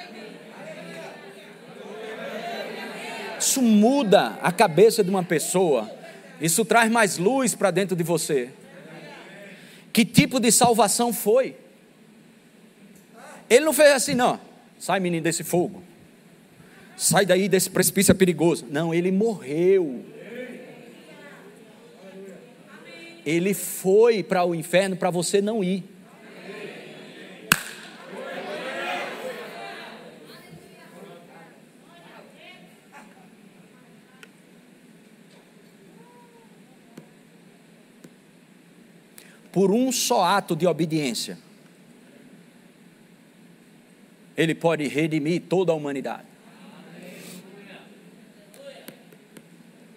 Isso 3.39 3.61
muda 3.61 4.39
a 4.43 4.53
cabeça 4.53 5.03
de 5.03 5.11
uma 5.11 5.23
pessoa 5.23 6.03
isso 6.43 6.65
traz 6.65 6.91
mais 6.91 7.19
luz 7.19 7.55
para 7.55 7.71
dentro 7.71 7.95
de 7.95 8.03
você. 8.03 8.51
Que 9.93 10.05
tipo 10.05 10.41
de 10.41 10.51
salvação 10.51 11.13
foi? 11.13 11.55
Ele 13.53 13.67
não 13.67 13.75
fez 13.75 13.93
assim, 13.93 14.15
não. 14.15 14.41
Sai, 14.79 14.99
menino, 14.99 15.23
desse 15.23 15.45
fogo. 15.45 15.83
Sai 16.97 17.27
daí 17.27 17.51
desse 17.51 17.69
precipício 17.69 18.15
perigoso. 18.15 18.65
Não, 18.71 18.95
ele 18.95 19.13
morreu. 19.13 20.03
Ele 23.27 23.53
foi 23.53 24.23
para 24.23 24.43
o 24.43 24.55
inferno 24.55 24.97
para 24.97 25.11
você 25.11 25.43
não 25.43 25.63
ir. 25.63 25.85
por 39.53 39.71
um 39.71 39.93
só 39.93 40.25
ato 40.25 40.57
de 40.57 40.67
obediência, 40.67 41.37
Ele 44.37 44.55
pode 44.55 44.87
redimir 44.89 45.43
toda 45.49 45.73
a 45.73 45.75
humanidade. 45.75 46.25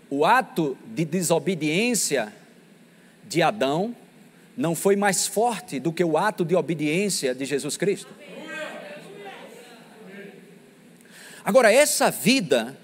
O 0.09 0.23
ato 0.23 0.77
de 0.85 1.03
desobediência 1.03 2.33
de 3.27 3.41
Adão 3.41 3.95
não 4.55 4.75
foi 4.75 4.95
mais 4.95 5.27
forte 5.27 5.79
do 5.79 5.91
que 5.91 6.03
o 6.03 6.17
ato 6.17 6.45
de 6.45 6.55
obediência 6.55 7.33
de 7.33 7.45
Jesus 7.45 7.75
Cristo. 7.75 8.13
Agora, 11.43 11.71
essa 11.71 12.09
vida 12.09 12.77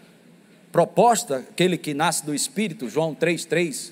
proposta, 0.72 1.38
aquele 1.38 1.78
que 1.78 1.94
nasce 1.94 2.26
do 2.26 2.34
Espírito, 2.34 2.90
João 2.90 3.16
3,3, 3.16 3.92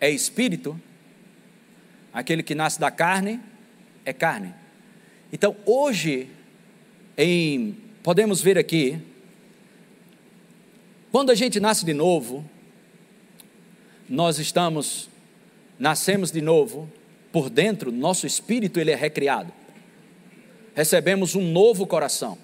é 0.00 0.10
Espírito, 0.10 0.80
Aquele 2.14 2.44
que 2.44 2.54
nasce 2.54 2.78
da 2.78 2.92
carne 2.92 3.40
é 4.04 4.12
carne. 4.12 4.54
Então, 5.32 5.56
hoje, 5.66 6.30
em, 7.16 7.76
podemos 8.02 8.40
ver 8.40 8.58
aqui, 8.58 8.98
quando 11.10 11.30
a 11.30 11.34
gente 11.34 11.60
nasce 11.60 11.84
de 11.84 11.94
novo, 11.94 12.44
nós 14.08 14.38
estamos, 14.38 15.08
nascemos 15.78 16.30
de 16.30 16.40
novo, 16.40 16.90
por 17.32 17.48
dentro, 17.48 17.92
nosso 17.92 18.26
espírito 18.26 18.78
ele 18.78 18.90
é 18.90 18.94
recriado. 18.94 19.52
Recebemos 20.74 21.34
um 21.34 21.52
novo 21.52 21.86
coração, 21.86 22.36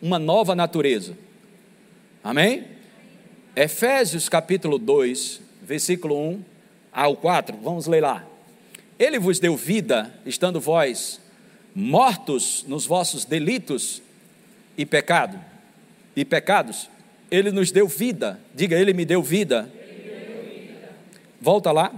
uma 0.00 0.18
nova 0.18 0.54
natureza. 0.54 1.16
Amém? 2.24 2.64
Efésios 3.54 4.28
capítulo 4.28 4.78
2, 4.78 5.40
versículo 5.62 6.18
1 6.18 6.42
ao 6.92 7.16
4, 7.16 7.56
vamos 7.62 7.86
ler 7.86 8.02
lá. 8.02 8.26
Ele 8.98 9.18
vos 9.18 9.38
deu 9.38 9.56
vida, 9.56 10.12
estando 10.24 10.58
vós 10.60 11.20
mortos 11.74 12.64
nos 12.66 12.86
vossos 12.86 13.26
delitos 13.26 14.00
e 14.76 14.84
pecado 14.84 15.38
e 16.14 16.24
pecados. 16.24 16.88
Ele 17.30 17.50
nos 17.50 17.70
deu 17.70 17.86
vida. 17.86 18.40
Diga, 18.54 18.78
ele 18.78 18.92
me 18.92 19.04
deu 19.04 19.22
vida. 19.22 19.70
Volta 21.40 21.70
lá. 21.70 21.92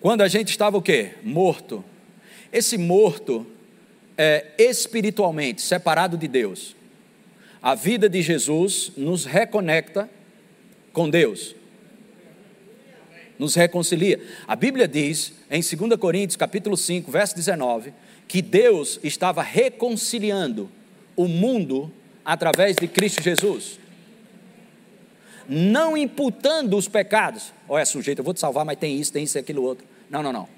Quando 0.00 0.20
a 0.20 0.28
gente 0.28 0.50
estava 0.50 0.76
o 0.76 0.82
quê? 0.82 1.14
Morto. 1.22 1.84
Esse 2.52 2.78
morto 2.78 3.46
é 4.16 4.52
espiritualmente 4.58 5.62
separado 5.62 6.16
de 6.16 6.28
Deus. 6.28 6.76
A 7.60 7.74
vida 7.74 8.08
de 8.08 8.20
Jesus 8.22 8.92
nos 8.96 9.24
reconecta 9.24 10.08
com 10.92 11.08
Deus. 11.08 11.56
Nos 13.38 13.54
reconcilia. 13.54 14.22
A 14.46 14.54
Bíblia 14.54 14.86
diz 14.86 15.32
em 15.50 15.60
2 15.60 15.98
Coríntios, 15.98 16.36
capítulo 16.36 16.76
5, 16.76 17.10
verso 17.10 17.34
19, 17.34 17.92
que 18.26 18.42
Deus 18.42 18.98
estava 19.02 19.42
reconciliando 19.42 20.70
o 21.16 21.28
mundo 21.28 21.92
através 22.24 22.76
de 22.76 22.88
Cristo 22.88 23.22
Jesus. 23.22 23.78
Não 25.48 25.96
imputando 25.96 26.76
os 26.76 26.88
pecados. 26.88 27.52
Olha, 27.68 27.84
sujeito, 27.84 28.20
eu 28.20 28.24
vou 28.24 28.32
te 28.32 28.40
salvar, 28.40 28.64
mas 28.64 28.78
tem 28.78 28.98
isso, 28.98 29.12
tem 29.12 29.24
isso 29.24 29.38
aquilo 29.38 29.62
outro. 29.62 29.86
Não, 30.08 30.22
não, 30.22 30.32
não. 30.32 30.48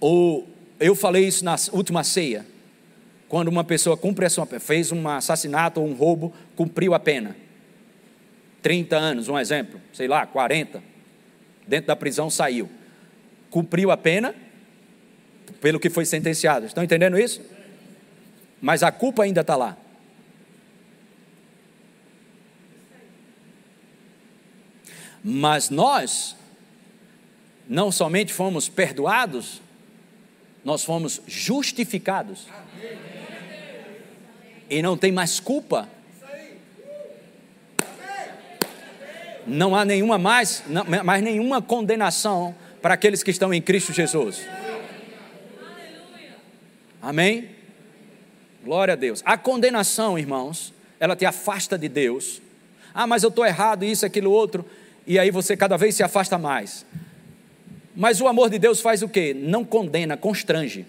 O, 0.00 0.44
eu 0.78 0.94
falei 0.94 1.26
isso 1.26 1.44
na 1.44 1.56
última 1.72 2.04
ceia. 2.04 2.46
Quando 3.28 3.48
uma 3.48 3.64
pessoa 3.64 3.96
cumpre 3.96 4.24
a 4.24 4.30
sua, 4.30 4.46
fez 4.46 4.92
um 4.92 5.08
assassinato 5.08 5.80
ou 5.80 5.88
um 5.88 5.94
roubo, 5.94 6.32
cumpriu 6.54 6.94
a 6.94 7.00
pena. 7.00 7.36
30 8.62 8.96
anos, 8.96 9.28
um 9.28 9.38
exemplo, 9.38 9.80
sei 9.92 10.06
lá, 10.06 10.24
40. 10.26 10.82
Dentro 11.66 11.88
da 11.88 11.96
prisão 11.96 12.30
saiu. 12.30 12.70
Cumpriu 13.50 13.90
a 13.90 13.96
pena 13.96 14.34
pelo 15.60 15.80
que 15.80 15.90
foi 15.90 16.04
sentenciado. 16.04 16.66
Estão 16.66 16.84
entendendo 16.84 17.18
isso? 17.18 17.40
Mas 18.60 18.82
a 18.82 18.90
culpa 18.90 19.22
ainda 19.22 19.40
está 19.40 19.56
lá. 19.56 19.76
Mas 25.22 25.70
nós 25.70 26.36
não 27.68 27.90
somente 27.90 28.32
fomos 28.32 28.68
perdoados, 28.68 29.60
nós 30.64 30.84
fomos 30.84 31.20
justificados. 31.26 32.46
E 34.70 34.82
não 34.82 34.96
tem 34.96 35.10
mais 35.12 35.40
culpa. 35.40 35.88
Não 39.46 39.76
há 39.76 39.84
nenhuma 39.84 40.18
mais, 40.18 40.64
mais 41.04 41.22
nenhuma 41.22 41.62
condenação 41.62 42.54
para 42.82 42.94
aqueles 42.94 43.22
que 43.22 43.30
estão 43.30 43.54
em 43.54 43.62
Cristo 43.62 43.92
Jesus. 43.92 44.44
Amém? 47.06 47.50
Glória 48.64 48.94
a 48.94 48.96
Deus. 48.96 49.22
A 49.24 49.38
condenação, 49.38 50.18
irmãos, 50.18 50.74
ela 50.98 51.14
te 51.14 51.24
afasta 51.24 51.78
de 51.78 51.88
Deus. 51.88 52.42
Ah, 52.92 53.06
mas 53.06 53.22
eu 53.22 53.28
estou 53.28 53.46
errado, 53.46 53.84
isso, 53.84 54.04
aquilo, 54.04 54.32
outro. 54.32 54.66
E 55.06 55.16
aí 55.16 55.30
você 55.30 55.56
cada 55.56 55.76
vez 55.76 55.94
se 55.94 56.02
afasta 56.02 56.36
mais. 56.36 56.84
Mas 57.94 58.20
o 58.20 58.26
amor 58.26 58.50
de 58.50 58.58
Deus 58.58 58.80
faz 58.80 59.02
o 59.02 59.08
quê? 59.08 59.32
Não 59.32 59.64
condena, 59.64 60.16
constrange. 60.16 60.84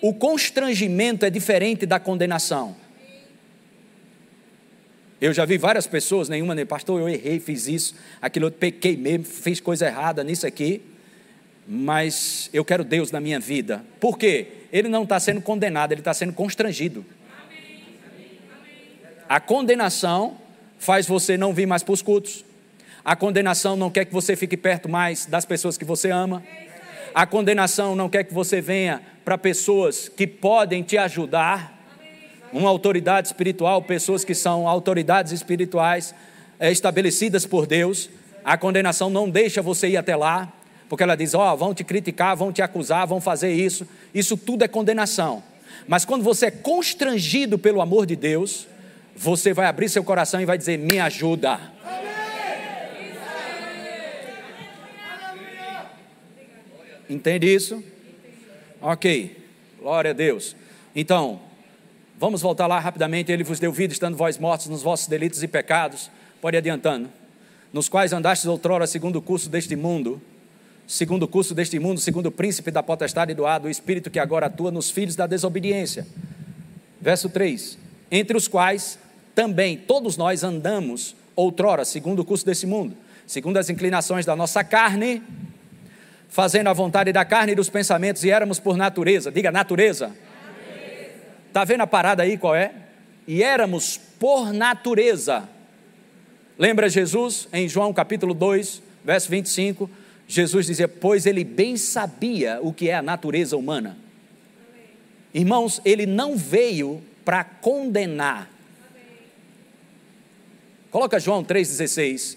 O 0.00 0.14
constrangimento 0.14 1.26
é 1.26 1.30
diferente 1.30 1.84
da 1.84 1.98
condenação. 1.98 2.76
Eu 5.20 5.32
já 5.32 5.44
vi 5.44 5.58
várias 5.58 5.88
pessoas, 5.88 6.28
nenhuma 6.28 6.54
nem 6.54 6.64
pastor, 6.64 7.00
eu 7.00 7.08
errei, 7.08 7.40
fiz 7.40 7.66
isso, 7.66 7.96
aquilo, 8.22 8.46
eu 8.46 8.52
pequei 8.52 8.96
mesmo, 8.96 9.24
fiz 9.24 9.58
coisa 9.58 9.86
errada 9.86 10.22
nisso 10.22 10.46
aqui, 10.46 10.80
mas 11.72 12.50
eu 12.52 12.64
quero 12.64 12.82
Deus 12.82 13.12
na 13.12 13.20
minha 13.20 13.38
vida. 13.38 13.84
Por 14.00 14.18
quê? 14.18 14.48
Ele 14.72 14.88
não 14.88 15.04
está 15.04 15.20
sendo 15.20 15.40
condenado, 15.40 15.92
ele 15.92 16.00
está 16.00 16.12
sendo 16.12 16.32
constrangido. 16.32 17.06
A 19.28 19.38
condenação 19.38 20.36
faz 20.80 21.06
você 21.06 21.36
não 21.36 21.54
vir 21.54 21.66
mais 21.66 21.84
para 21.84 21.92
os 21.92 22.02
cultos. 22.02 22.44
A 23.04 23.14
condenação 23.14 23.76
não 23.76 23.88
quer 23.88 24.04
que 24.04 24.12
você 24.12 24.34
fique 24.34 24.56
perto 24.56 24.88
mais 24.88 25.26
das 25.26 25.44
pessoas 25.44 25.78
que 25.78 25.84
você 25.84 26.10
ama. 26.10 26.42
A 27.14 27.24
condenação 27.24 27.94
não 27.94 28.08
quer 28.08 28.24
que 28.24 28.34
você 28.34 28.60
venha 28.60 29.00
para 29.24 29.38
pessoas 29.38 30.08
que 30.08 30.26
podem 30.26 30.82
te 30.82 30.98
ajudar. 30.98 31.78
Uma 32.52 32.68
autoridade 32.68 33.28
espiritual, 33.28 33.80
pessoas 33.80 34.24
que 34.24 34.34
são 34.34 34.66
autoridades 34.66 35.30
espirituais 35.30 36.12
é, 36.58 36.72
estabelecidas 36.72 37.46
por 37.46 37.64
Deus. 37.64 38.10
A 38.44 38.58
condenação 38.58 39.08
não 39.08 39.30
deixa 39.30 39.62
você 39.62 39.90
ir 39.90 39.96
até 39.96 40.16
lá, 40.16 40.52
porque 40.90 41.04
ela 41.04 41.16
diz: 41.16 41.34
Ó, 41.34 41.52
oh, 41.52 41.56
vão 41.56 41.72
te 41.72 41.84
criticar, 41.84 42.36
vão 42.36 42.52
te 42.52 42.60
acusar, 42.60 43.06
vão 43.06 43.20
fazer 43.20 43.52
isso. 43.52 43.86
Isso 44.12 44.36
tudo 44.36 44.64
é 44.64 44.68
condenação. 44.68 45.40
Mas 45.86 46.04
quando 46.04 46.24
você 46.24 46.46
é 46.46 46.50
constrangido 46.50 47.56
pelo 47.56 47.80
amor 47.80 48.04
de 48.06 48.16
Deus, 48.16 48.66
você 49.14 49.54
vai 49.54 49.66
abrir 49.66 49.88
seu 49.88 50.02
coração 50.02 50.40
e 50.40 50.44
vai 50.44 50.58
dizer: 50.58 50.76
Me 50.78 50.98
ajuda. 50.98 51.60
Entende 57.08 57.54
isso? 57.54 57.82
Ok, 58.82 59.36
glória 59.80 60.10
a 60.10 60.14
Deus. 60.14 60.56
Então, 60.94 61.40
vamos 62.18 62.42
voltar 62.42 62.66
lá 62.66 62.80
rapidamente. 62.80 63.30
Ele 63.30 63.44
vos 63.44 63.60
deu 63.60 63.72
vida, 63.72 63.92
estando 63.92 64.16
vós 64.16 64.38
mortos 64.38 64.66
nos 64.66 64.82
vossos 64.82 65.06
delitos 65.06 65.40
e 65.40 65.46
pecados. 65.46 66.10
Pode 66.40 66.56
ir 66.56 66.58
adiantando. 66.58 67.08
Nos 67.72 67.88
quais 67.88 68.12
andastes 68.12 68.48
outrora 68.48 68.88
segundo 68.88 69.16
o 69.16 69.22
curso 69.22 69.48
deste 69.48 69.76
mundo, 69.76 70.20
segundo 70.90 71.22
o 71.22 71.28
curso 71.28 71.54
deste 71.54 71.78
mundo, 71.78 72.00
segundo 72.00 72.26
o 72.26 72.32
príncipe 72.32 72.68
da 72.72 72.82
potestade 72.82 73.32
do 73.32 73.46
ar, 73.46 73.60
do 73.60 73.70
espírito 73.70 74.10
que 74.10 74.18
agora 74.18 74.46
atua 74.46 74.72
nos 74.72 74.90
filhos 74.90 75.14
da 75.14 75.24
desobediência. 75.24 76.04
Verso 77.00 77.28
3: 77.28 77.78
Entre 78.10 78.36
os 78.36 78.48
quais 78.48 78.98
também 79.32 79.76
todos 79.76 80.16
nós 80.16 80.42
andamos 80.42 81.14
outrora, 81.36 81.84
segundo 81.84 82.18
o 82.18 82.24
curso 82.24 82.44
desse 82.44 82.66
mundo, 82.66 82.96
segundo 83.24 83.56
as 83.56 83.70
inclinações 83.70 84.26
da 84.26 84.34
nossa 84.34 84.64
carne 84.64 85.22
fazendo 86.28 86.68
a 86.68 86.72
vontade 86.72 87.12
da 87.12 87.24
carne 87.24 87.52
e 87.52 87.56
dos 87.56 87.68
pensamentos, 87.68 88.24
e 88.24 88.30
éramos 88.30 88.58
por 88.58 88.76
natureza, 88.76 89.30
diga 89.30 89.52
natureza. 89.52 90.10
Está 91.46 91.64
vendo 91.64 91.82
a 91.82 91.86
parada 91.86 92.24
aí 92.24 92.36
qual 92.36 92.54
é? 92.56 92.72
E 93.28 93.44
éramos 93.44 93.96
por 94.18 94.52
natureza. 94.52 95.48
Lembra 96.58 96.88
Jesus 96.88 97.48
em 97.52 97.68
João 97.68 97.92
capítulo 97.92 98.34
2, 98.34 98.82
verso 99.04 99.30
25? 99.30 99.90
Jesus 100.30 100.66
dizia: 100.66 100.86
Pois 100.86 101.26
ele 101.26 101.42
bem 101.42 101.76
sabia 101.76 102.60
o 102.62 102.72
que 102.72 102.88
é 102.88 102.94
a 102.94 103.02
natureza 103.02 103.56
humana. 103.56 103.98
Irmãos, 105.34 105.80
ele 105.84 106.06
não 106.06 106.36
veio 106.36 107.02
para 107.24 107.42
condenar. 107.42 108.48
Coloca 110.88 111.18
João 111.18 111.44
3,16. 111.44 112.36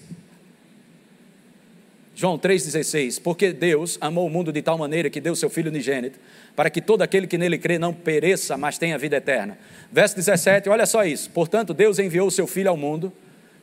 João 2.16 2.36
3,16: 2.36 3.22
Porque 3.22 3.52
Deus 3.52 3.96
amou 4.00 4.26
o 4.26 4.30
mundo 4.30 4.52
de 4.52 4.60
tal 4.60 4.76
maneira 4.76 5.08
que 5.08 5.20
deu 5.20 5.36
seu 5.36 5.48
Filho 5.48 5.70
unigênito, 5.70 6.18
para 6.56 6.70
que 6.70 6.80
todo 6.80 7.02
aquele 7.02 7.28
que 7.28 7.38
nele 7.38 7.58
crê 7.58 7.78
não 7.78 7.94
pereça, 7.94 8.56
mas 8.56 8.76
tenha 8.76 8.98
vida 8.98 9.18
eterna. 9.18 9.56
Verso 9.92 10.16
17, 10.16 10.68
olha 10.68 10.84
só 10.84 11.04
isso. 11.04 11.30
Portanto, 11.30 11.72
Deus 11.72 12.00
enviou 12.00 12.26
o 12.26 12.32
seu 12.32 12.48
Filho 12.48 12.70
ao 12.70 12.76
mundo, 12.76 13.12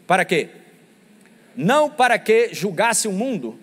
para 0.08 0.24
quê? 0.24 0.48
Não 1.54 1.90
para 1.90 2.18
que 2.18 2.54
julgasse 2.54 3.10
o 3.10 3.12
mundo, 3.12 3.60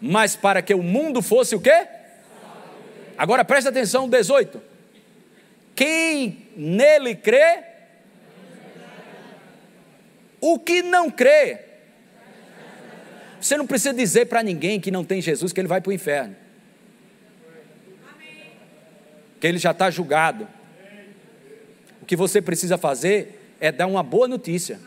mas 0.00 0.34
para 0.34 0.62
que 0.62 0.74
o 0.74 0.82
mundo 0.82 1.20
fosse 1.20 1.54
o 1.54 1.60
quê? 1.60 1.86
Agora 3.18 3.44
presta 3.44 3.68
atenção, 3.68 4.08
18. 4.08 4.62
Quem 5.74 6.48
nele 6.56 7.14
crê, 7.14 7.64
o 10.40 10.58
que 10.58 10.82
não 10.82 11.10
crê, 11.10 11.58
você 13.40 13.56
não 13.56 13.66
precisa 13.66 13.92
dizer 13.94 14.26
para 14.26 14.42
ninguém 14.42 14.80
que 14.80 14.90
não 14.90 15.04
tem 15.04 15.20
Jesus 15.20 15.52
que 15.52 15.60
ele 15.60 15.68
vai 15.68 15.80
para 15.80 15.90
o 15.90 15.92
inferno. 15.92 16.36
Que 19.40 19.46
ele 19.46 19.58
já 19.58 19.70
está 19.70 19.90
julgado. 19.90 20.46
O 22.02 22.06
que 22.06 22.16
você 22.16 22.42
precisa 22.42 22.76
fazer 22.76 23.54
é 23.58 23.72
dar 23.72 23.86
uma 23.86 24.02
boa 24.02 24.28
notícia. 24.28 24.78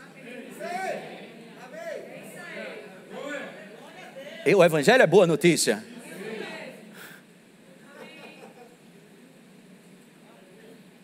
O 4.46 4.64
Evangelho 4.64 5.02
é 5.02 5.06
boa 5.06 5.26
notícia. 5.26 5.82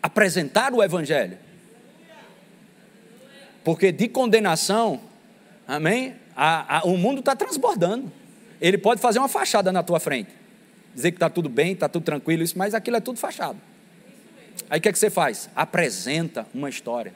Apresentar 0.01 0.73
o 0.73 0.83
Evangelho. 0.83 1.37
Porque 3.63 3.91
de 3.91 4.07
condenação, 4.07 5.01
amém? 5.67 6.15
a, 6.35 6.79
a, 6.79 6.83
o 6.85 6.97
mundo 6.97 7.19
está 7.19 7.35
transbordando. 7.35 8.11
Ele 8.59 8.77
pode 8.77 9.01
fazer 9.01 9.19
uma 9.19 9.27
fachada 9.27 9.71
na 9.71 9.83
tua 9.83 9.99
frente, 9.99 10.31
dizer 10.93 11.11
que 11.11 11.17
está 11.17 11.29
tudo 11.29 11.49
bem, 11.49 11.73
está 11.73 11.89
tudo 11.89 12.03
tranquilo, 12.03 12.43
isso, 12.43 12.57
mas 12.57 12.73
aquilo 12.73 12.97
é 12.97 12.99
tudo 12.99 13.17
fachada. 13.17 13.57
Aí 14.69 14.79
o 14.79 14.81
que, 14.81 14.89
é 14.89 14.91
que 14.91 14.99
você 14.99 15.09
faz? 15.09 15.49
Apresenta 15.55 16.45
uma 16.53 16.69
história. 16.69 17.13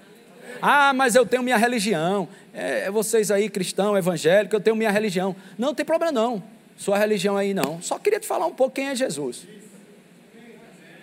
Ah, 0.62 0.94
mas 0.94 1.16
eu 1.16 1.26
tenho 1.26 1.44
minha 1.44 1.58
religião. 1.58 2.28
É, 2.54 2.86
é 2.86 2.92
vocês 2.92 3.32
aí, 3.32 3.50
cristão, 3.50 3.98
evangélico, 3.98 4.56
eu 4.56 4.60
tenho 4.60 4.76
minha 4.76 4.92
religião. 4.92 5.36
Não, 5.58 5.74
tem 5.74 5.86
problema 5.86 6.12
não. 6.12 6.44
Sua 6.78 6.98
religião 6.98 7.38
aí 7.38 7.54
não. 7.54 7.82
Só 7.82 7.98
queria 7.98 8.20
te 8.20 8.28
falar 8.28 8.46
um 8.46 8.54
pouco 8.54 8.76
quem 8.76 8.88
é 8.88 8.96
Jesus. 8.96 9.48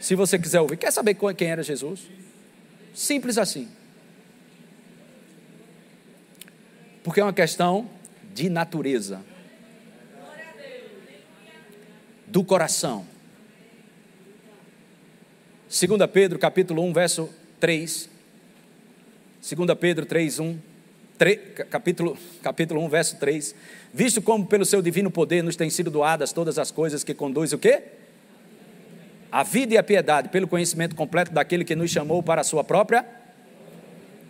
Se 0.00 0.14
você 0.14 0.38
quiser 0.38 0.60
ouvir. 0.60 0.76
Quer 0.76 0.90
saber 0.90 1.16
quem 1.36 1.48
era 1.48 1.62
Jesus? 1.62 2.00
Simples 2.92 3.38
assim. 3.38 3.68
Porque 7.02 7.20
é 7.20 7.24
uma 7.24 7.32
questão 7.32 7.88
de 8.34 8.48
natureza. 8.48 9.20
Do 12.26 12.44
coração. 12.44 13.06
2 15.68 16.10
Pedro, 16.12 16.38
capítulo 16.38 16.82
1, 16.82 16.92
verso 16.92 17.30
3. 17.58 18.11
2 19.42 19.76
Pedro 19.76 20.06
3, 20.06 20.38
1. 20.38 20.58
3, 21.18 21.38
capítulo, 21.68 22.16
capítulo 22.40 22.80
1, 22.84 22.88
verso 22.88 23.16
3. 23.16 23.54
Visto 23.92 24.22
como 24.22 24.46
pelo 24.46 24.64
seu 24.64 24.80
divino 24.80 25.10
poder 25.10 25.42
nos 25.42 25.56
têm 25.56 25.68
sido 25.68 25.90
doadas 25.90 26.32
todas 26.32 26.60
as 26.60 26.70
coisas 26.70 27.02
que 27.02 27.12
conduzem 27.12 27.56
o 27.56 27.58
quê? 27.58 27.82
A 29.32 29.42
vida 29.42 29.74
e 29.74 29.78
a 29.78 29.82
piedade, 29.82 30.28
pelo 30.28 30.46
conhecimento 30.46 30.94
completo 30.94 31.32
daquele 31.32 31.64
que 31.64 31.74
nos 31.74 31.90
chamou 31.90 32.22
para 32.22 32.42
a 32.42 32.44
sua 32.44 32.62
própria 32.62 33.04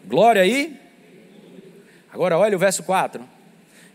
glória 0.06 0.40
aí. 0.40 0.80
Agora 2.10 2.38
olha 2.38 2.56
o 2.56 2.58
verso 2.58 2.82
4. 2.82 3.22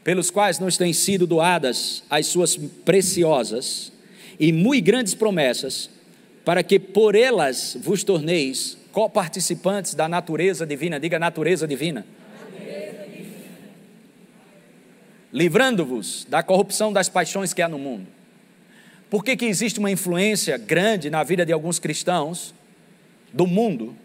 Pelos 0.03 0.30
quais 0.30 0.60
nos 0.60 0.77
têm 0.77 0.93
sido 0.93 1.25
doadas 1.25 2.03
as 2.12 2.27
suas 2.27 2.56
preciosas 2.56 3.91
e 4.39 4.53
muito 4.53 4.86
grandes 4.86 5.15
promessas, 5.15 5.89
para 6.45 6.62
que 6.62 6.80
por 6.80 7.15
elas 7.15 7.75
vos 7.82 8.03
torneis 8.03 8.77
coparticipantes 8.97 9.93
da 9.93 10.10
natureza 10.10 10.65
divina. 10.65 10.99
Diga 10.99 11.19
natureza 11.19 11.67
divina. 11.67 12.03
Livrando-vos 15.31 16.25
da 16.27 16.41
corrupção 16.41 16.91
das 16.91 17.07
paixões 17.07 17.53
que 17.53 17.62
há 17.62 17.69
no 17.69 17.77
mundo. 17.77 18.07
Por 19.07 19.23
que, 19.23 19.38
que 19.38 19.45
existe 19.45 19.77
uma 19.77 19.91
influência 19.91 20.57
grande 20.57 21.12
na 21.12 21.23
vida 21.23 21.45
de 21.45 21.53
alguns 21.53 21.77
cristãos 21.77 22.55
do 23.31 23.45
mundo? 23.45 23.95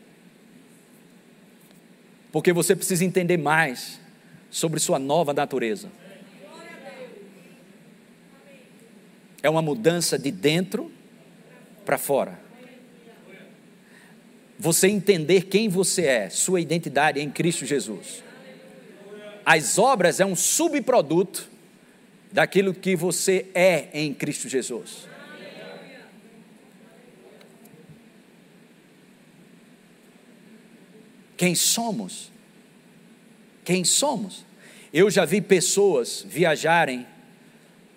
Porque 2.31 2.53
você 2.53 2.77
precisa 2.77 3.03
entender 3.03 3.39
mais 3.39 3.99
sobre 4.51 4.79
sua 4.79 4.99
nova 4.99 5.33
natureza. 5.33 5.89
É 9.43 9.49
uma 9.49 9.63
mudança 9.63 10.19
de 10.19 10.31
dentro 10.31 10.93
para 11.83 11.97
fora. 11.97 12.42
Você 14.63 14.87
entender 14.87 15.47
quem 15.47 15.69
você 15.69 16.07
é, 16.07 16.31
sua 16.31 16.61
identidade 16.61 17.19
em 17.19 17.29
Cristo 17.29 17.67
Jesus. 17.67 18.23
As 19.45 19.77
obras 19.77 20.21
é 20.21 20.25
um 20.25 20.37
subproduto 20.37 21.51
daquilo 22.31 22.73
que 22.73 22.95
você 22.95 23.47
é 23.57 23.89
em 23.93 24.15
Cristo 24.15 24.49
Jesus. 24.49 25.09
Quem 31.37 31.57
somos? 31.57 32.31
Quem 33.65 33.83
somos? 33.83 34.45
Eu 34.95 35.11
já 35.11 35.25
vi 35.25 35.41
pessoas 35.41 36.25
viajarem 36.25 37.05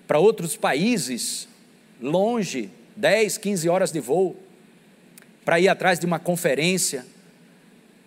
para 0.07 0.17
outros 0.17 0.57
países, 0.57 1.47
longe, 2.01 2.71
10, 2.95 3.37
15 3.37 3.69
horas 3.69 3.91
de 3.91 3.99
voo, 3.99 4.44
para 5.45 5.59
ir 5.59 5.69
atrás 5.69 5.99
de 5.99 6.05
uma 6.05 6.19
conferência, 6.19 7.05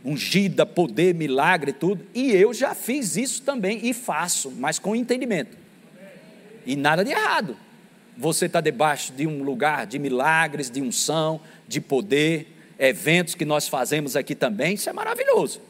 ungida, 0.05 0.67
poder, 0.67 1.15
milagre, 1.15 1.73
tudo. 1.73 2.05
E 2.15 2.33
eu 2.33 2.53
já 2.53 2.75
fiz 2.75 3.17
isso 3.17 3.43
também 3.43 3.81
e 3.87 3.95
faço, 3.95 4.51
mas 4.51 4.79
com 4.79 4.95
entendimento. 4.95 5.57
E 6.67 6.77
nada 6.77 7.05
de 7.05 7.13
errado. 7.13 7.57
Você 8.17 8.47
está 8.47 8.61
debaixo 8.61 9.13
de 9.13 9.27
um 9.27 9.45
lugar 9.45 9.87
de 9.87 9.99
milagres, 9.99 10.69
de 10.69 10.83
unção, 10.83 11.41
de 11.69 11.81
poder, 11.81 12.53
eventos 12.79 13.35
que 13.35 13.45
nós 13.45 13.69
fazemos 13.69 14.17
aqui 14.17 14.35
também, 14.35 14.75
isso 14.75 14.91
é 14.91 14.93
maravilhoso. 14.93 15.61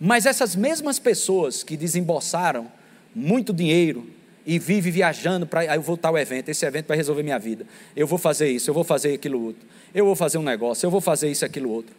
Mas 0.00 0.26
essas 0.26 0.56
mesmas 0.56 0.98
pessoas 0.98 1.62
que 1.62 1.76
desembolsaram 1.76 2.70
muito 3.14 3.52
dinheiro, 3.52 4.10
e 4.46 4.60
vive 4.60 4.92
viajando 4.92 5.44
para. 5.44 5.74
eu 5.74 5.82
vou 5.82 5.96
tal 5.96 6.16
evento, 6.16 6.48
esse 6.48 6.64
evento 6.64 6.86
vai 6.86 6.96
resolver 6.96 7.24
minha 7.24 7.38
vida. 7.38 7.66
Eu 7.96 8.06
vou 8.06 8.18
fazer 8.18 8.48
isso, 8.48 8.70
eu 8.70 8.74
vou 8.74 8.84
fazer 8.84 9.14
aquilo 9.14 9.42
outro. 9.42 9.66
Eu 9.92 10.06
vou 10.06 10.14
fazer 10.14 10.38
um 10.38 10.42
negócio, 10.42 10.86
eu 10.86 10.90
vou 10.90 11.00
fazer 11.00 11.28
isso, 11.28 11.44
aquilo 11.44 11.68
outro. 11.70 11.96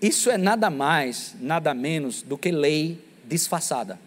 Isso 0.00 0.30
é 0.30 0.36
nada 0.36 0.68
mais, 0.68 1.34
nada 1.40 1.72
menos 1.72 2.20
do 2.20 2.36
que 2.36 2.50
lei 2.50 3.02
disfarçada. 3.24 3.98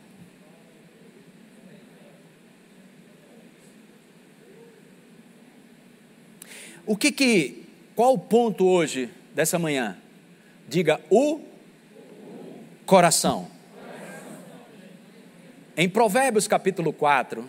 O 6.86 6.96
que 6.96 7.12
que, 7.12 7.66
qual 7.96 8.14
o 8.14 8.20
ponto 8.20 8.66
hoje 8.66 9.10
dessa 9.34 9.58
manhã? 9.58 9.98
Diga 10.68 11.02
o 11.10 11.42
coração. 12.86 13.59
Em 15.78 15.88
Provérbios 15.88 16.48
capítulo 16.48 16.92
4, 16.92 17.46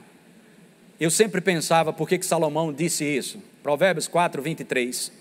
eu 0.98 1.11
sempre 1.11 1.40
pensava 1.40 1.92
por 1.92 2.09
que, 2.09 2.18
que 2.18 2.26
Salomão 2.26 2.72
disse 2.72 3.04
isso. 3.04 3.42
Provérbios 3.62 4.06
4, 4.06 4.42
23. 4.42 5.12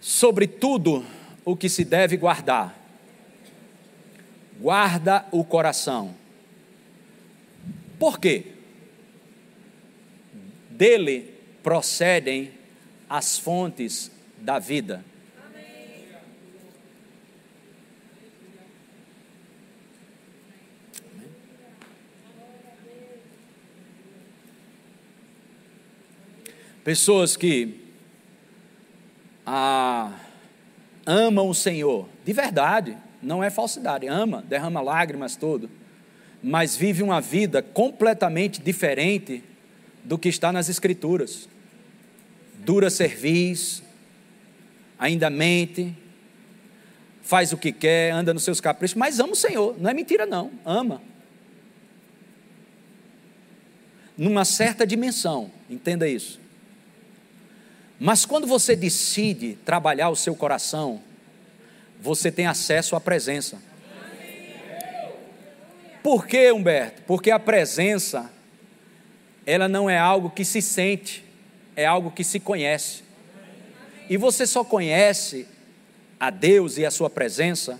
Sobre 0.00 0.46
tudo 0.46 1.04
o 1.44 1.56
que 1.56 1.68
se 1.68 1.84
deve 1.84 2.16
guardar, 2.16 2.78
guarda 4.60 5.26
o 5.30 5.44
coração. 5.44 6.14
Por 7.98 8.18
quê? 8.18 8.46
Dele 10.70 11.34
procedem 11.62 12.52
as 13.08 13.38
fontes 13.38 14.10
da 14.38 14.58
vida. 14.58 15.04
Pessoas 26.90 27.36
que 27.36 27.82
ah, 29.46 30.12
amam 31.06 31.48
o 31.48 31.54
Senhor, 31.54 32.08
de 32.24 32.32
verdade, 32.32 32.98
não 33.22 33.44
é 33.44 33.48
falsidade, 33.48 34.08
ama, 34.08 34.42
derrama 34.48 34.80
lágrimas, 34.80 35.36
tudo, 35.36 35.70
mas 36.42 36.74
vive 36.74 37.04
uma 37.04 37.20
vida 37.20 37.62
completamente 37.62 38.60
diferente 38.60 39.44
do 40.02 40.18
que 40.18 40.28
está 40.28 40.50
nas 40.50 40.68
Escrituras. 40.68 41.48
Dura 42.56 42.90
cerviz, 42.90 43.84
ainda 44.98 45.30
mente, 45.30 45.96
faz 47.22 47.52
o 47.52 47.56
que 47.56 47.70
quer, 47.70 48.10
anda 48.10 48.34
nos 48.34 48.42
seus 48.42 48.60
caprichos, 48.60 48.96
mas 48.96 49.20
ama 49.20 49.34
o 49.34 49.36
Senhor, 49.36 49.80
não 49.80 49.90
é 49.90 49.94
mentira, 49.94 50.26
não, 50.26 50.50
ama. 50.64 51.00
Numa 54.18 54.44
certa 54.44 54.84
dimensão, 54.84 55.52
entenda 55.70 56.08
isso. 56.08 56.49
Mas 58.00 58.24
quando 58.24 58.46
você 58.46 58.74
decide 58.74 59.58
trabalhar 59.62 60.08
o 60.08 60.16
seu 60.16 60.34
coração, 60.34 61.02
você 62.00 62.32
tem 62.32 62.46
acesso 62.46 62.96
à 62.96 63.00
presença. 63.00 63.58
Por 66.02 66.26
que, 66.26 66.50
Humberto? 66.50 67.02
Porque 67.06 67.30
a 67.30 67.38
presença, 67.38 68.32
ela 69.44 69.68
não 69.68 69.90
é 69.90 69.98
algo 69.98 70.30
que 70.30 70.46
se 70.46 70.62
sente, 70.62 71.22
é 71.76 71.84
algo 71.84 72.10
que 72.10 72.24
se 72.24 72.40
conhece. 72.40 73.02
E 74.08 74.16
você 74.16 74.46
só 74.46 74.64
conhece 74.64 75.46
a 76.18 76.30
Deus 76.30 76.78
e 76.78 76.86
a 76.86 76.90
sua 76.90 77.10
presença 77.10 77.78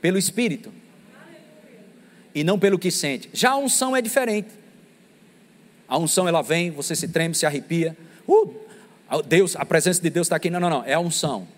pelo 0.00 0.18
Espírito, 0.18 0.72
e 2.32 2.44
não 2.44 2.60
pelo 2.60 2.78
que 2.78 2.92
sente. 2.92 3.28
Já 3.32 3.50
a 3.50 3.56
unção 3.56 3.96
é 3.96 4.00
diferente. 4.00 4.50
A 5.88 5.98
unção 5.98 6.28
ela 6.28 6.42
vem, 6.42 6.70
você 6.70 6.94
se 6.94 7.08
treme, 7.08 7.34
se 7.34 7.44
arrepia. 7.44 7.96
Uh, 8.24 8.67
Deus, 9.26 9.56
a 9.56 9.64
presença 9.64 10.02
de 10.02 10.10
Deus 10.10 10.26
está 10.26 10.36
aqui. 10.36 10.50
Não, 10.50 10.60
não, 10.60 10.68
não, 10.68 10.84
é 10.84 10.94
a 10.94 11.00
unção. 11.00 11.48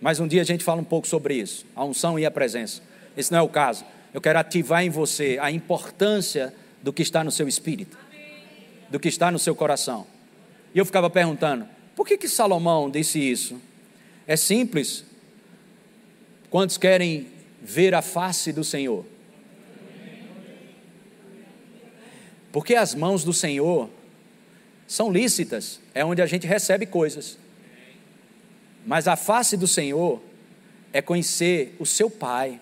Mas 0.00 0.18
um 0.18 0.26
dia 0.26 0.42
a 0.42 0.44
gente 0.44 0.64
fala 0.64 0.80
um 0.80 0.84
pouco 0.84 1.06
sobre 1.06 1.34
isso, 1.34 1.64
a 1.76 1.84
unção 1.84 2.18
e 2.18 2.26
a 2.26 2.30
presença. 2.30 2.82
Esse 3.16 3.30
não 3.30 3.38
é 3.38 3.42
o 3.42 3.48
caso. 3.48 3.84
Eu 4.12 4.20
quero 4.20 4.38
ativar 4.38 4.82
em 4.84 4.90
você 4.90 5.38
a 5.40 5.50
importância 5.50 6.52
do 6.82 6.92
que 6.92 7.02
está 7.02 7.22
no 7.22 7.30
seu 7.30 7.46
espírito, 7.46 7.96
do 8.90 8.98
que 8.98 9.08
está 9.08 9.30
no 9.30 9.38
seu 9.38 9.54
coração. 9.54 10.06
E 10.74 10.78
eu 10.78 10.84
ficava 10.84 11.08
perguntando, 11.08 11.68
por 11.94 12.06
que 12.06 12.18
que 12.18 12.28
Salomão 12.28 12.90
disse 12.90 13.20
isso? 13.20 13.60
É 14.26 14.36
simples. 14.36 15.04
Quantos 16.50 16.76
querem 16.76 17.28
ver 17.62 17.94
a 17.94 18.02
face 18.02 18.52
do 18.52 18.64
Senhor? 18.64 19.06
Porque 22.50 22.74
as 22.74 22.94
mãos 22.94 23.22
do 23.24 23.32
Senhor 23.32 23.88
são 24.92 25.10
lícitas, 25.10 25.80
é 25.94 26.04
onde 26.04 26.20
a 26.20 26.26
gente 26.26 26.46
recebe 26.46 26.84
coisas. 26.84 27.38
Mas 28.84 29.08
a 29.08 29.16
face 29.16 29.56
do 29.56 29.66
Senhor 29.66 30.22
é 30.92 31.00
conhecer 31.00 31.74
o 31.78 31.86
seu 31.86 32.10
Pai. 32.10 32.60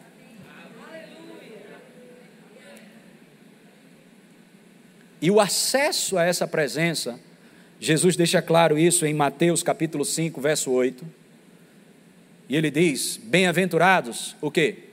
E 5.21 5.29
o 5.29 5.41
acesso 5.41 6.17
a 6.17 6.25
essa 6.25 6.47
presença, 6.47 7.19
Jesus 7.81 8.15
deixa 8.15 8.41
claro 8.41 8.79
isso 8.79 9.05
em 9.05 9.13
Mateus 9.13 9.61
capítulo 9.65 10.05
5, 10.05 10.41
verso 10.41 10.71
8. 10.71 11.05
E 12.49 12.55
ele 12.55 12.71
diz: 12.71 13.17
Bem-aventurados, 13.25 14.37
o 14.41 14.53
quê? 14.53 14.85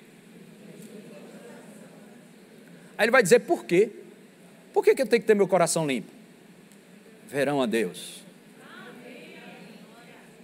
Aí 2.98 3.06
ele 3.06 3.12
vai 3.12 3.22
dizer 3.22 3.42
por 3.42 3.64
quê? 3.64 3.92
Por 4.74 4.84
que, 4.84 4.96
que 4.96 5.04
eu 5.04 5.08
tenho 5.08 5.22
que 5.22 5.28
ter 5.28 5.36
meu 5.36 5.48
coração 5.48 5.86
limpo? 5.86 6.17
Verão 7.28 7.62
a 7.62 7.66
Deus. 7.66 8.24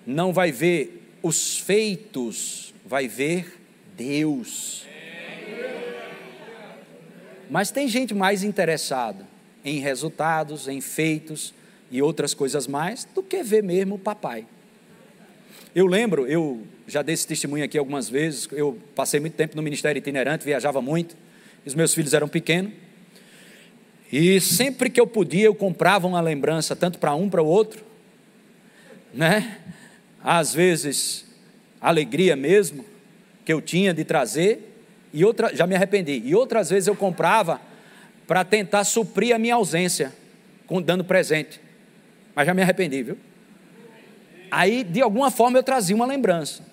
Não 0.05 0.33
vai 0.33 0.51
ver 0.51 1.01
os 1.21 1.57
feitos, 1.57 2.73
vai 2.85 3.07
ver 3.07 3.59
Deus. 3.95 4.85
Mas 7.49 7.71
tem 7.71 7.87
gente 7.87 8.13
mais 8.13 8.43
interessada 8.43 9.25
em 9.63 9.79
resultados, 9.79 10.67
em 10.67 10.81
feitos 10.81 11.53
e 11.89 12.01
outras 12.01 12.33
coisas 12.33 12.67
mais, 12.67 13.05
do 13.05 13.23
que 13.23 13.43
ver 13.43 13.63
mesmo 13.63 13.95
o 13.95 13.99
papai. 13.99 14.45
Eu 15.73 15.87
lembro, 15.87 16.27
eu 16.27 16.63
já 16.87 17.01
dei 17.01 17.13
esse 17.13 17.25
testemunho 17.25 17.63
aqui 17.63 17.77
algumas 17.77 18.09
vezes, 18.09 18.47
eu 18.51 18.77
passei 18.93 19.19
muito 19.19 19.33
tempo 19.33 19.55
no 19.55 19.61
ministério 19.61 19.99
itinerante, 19.99 20.43
viajava 20.43 20.81
muito, 20.81 21.15
os 21.65 21.73
meus 21.73 21.93
filhos 21.93 22.13
eram 22.13 22.27
pequenos, 22.27 22.73
e 24.15 24.39
sempre 24.39 24.91
que 24.91 25.01
eu 25.01 25.07
podia, 25.07 25.45
eu 25.45 25.55
comprava 25.55 26.05
uma 26.05 26.21
lembrança, 26.21 26.75
tanto 26.75 26.99
para 26.99 27.15
um 27.15 27.27
para 27.27 27.41
o 27.41 27.47
outro, 27.47 27.83
né? 29.11 29.57
Às 30.23 30.53
vezes, 30.53 31.25
alegria 31.81 32.35
mesmo, 32.35 32.85
que 33.43 33.51
eu 33.51 33.59
tinha 33.59 33.91
de 33.91 34.03
trazer, 34.03 34.71
e 35.11 35.25
outra, 35.25 35.55
já 35.55 35.65
me 35.65 35.73
arrependi, 35.73 36.21
e 36.23 36.35
outras 36.35 36.69
vezes 36.69 36.85
eu 36.85 36.95
comprava 36.95 37.59
para 38.27 38.45
tentar 38.45 38.83
suprir 38.83 39.35
a 39.35 39.39
minha 39.39 39.55
ausência, 39.55 40.13
dando 40.85 41.03
presente. 41.03 41.59
Mas 42.35 42.45
já 42.45 42.53
me 42.53 42.61
arrependi, 42.61 43.01
viu? 43.01 43.17
Aí, 44.51 44.83
de 44.83 45.01
alguma 45.01 45.31
forma, 45.31 45.57
eu 45.57 45.63
trazia 45.63 45.95
uma 45.95 46.05
lembrança. 46.05 46.63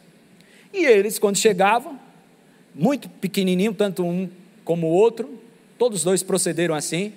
E 0.75 0.85
eles, 0.85 1.19
quando 1.19 1.37
chegavam, 1.37 1.99
muito 2.75 3.09
pequenininho, 3.09 3.73
tanto 3.73 4.05
um 4.05 4.29
como 4.63 4.89
o 4.89 4.91
outro, 4.91 5.41
todos 5.79 6.01
os 6.01 6.05
dois 6.05 6.23
procederam 6.23 6.75
assim. 6.75 7.15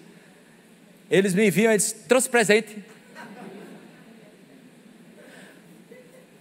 Eles 1.13 1.35
me 1.35 1.47
viam 1.51 1.71
e 1.71 1.77
trouxe 2.07 2.27
presente. 2.27 2.75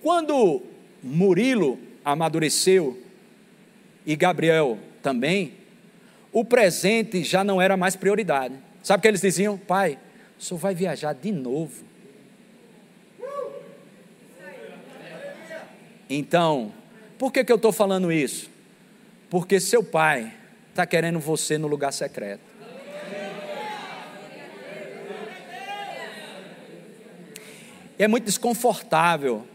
Quando 0.01 0.63
Murilo 1.03 1.79
amadureceu 2.03 2.99
e 4.07 4.17
Gabriel 4.17 4.79
também, 5.03 5.59
o 6.33 6.43
presente 6.43 7.23
já 7.23 7.45
não 7.45 7.61
era 7.61 7.77
mais 7.77 7.97
prioridade. 7.97 8.55
Sabe 8.83 9.01
o 9.01 9.03
que 9.03 9.09
eles 9.09 9.21
diziam? 9.21 9.59
Pai, 9.59 9.99
o 10.39 10.43
senhor 10.43 10.59
vai 10.59 10.75
viajar 10.75 11.13
de 11.13 11.31
novo. 11.31 11.85
Então, 16.09 16.73
por 17.19 17.31
que, 17.31 17.45
que 17.45 17.53
eu 17.53 17.57
estou 17.57 17.73
falando 17.73 18.11
isso? 18.11 18.49
Porque 19.29 19.61
seu 19.61 19.85
pai 19.85 20.33
está 20.71 20.87
querendo 20.87 21.19
você 21.19 21.59
no 21.59 21.69
lugar 21.69 21.93
secreto. 21.93 22.52
É 27.99 28.09
muito 28.09 28.25
desconfortável 28.25 29.47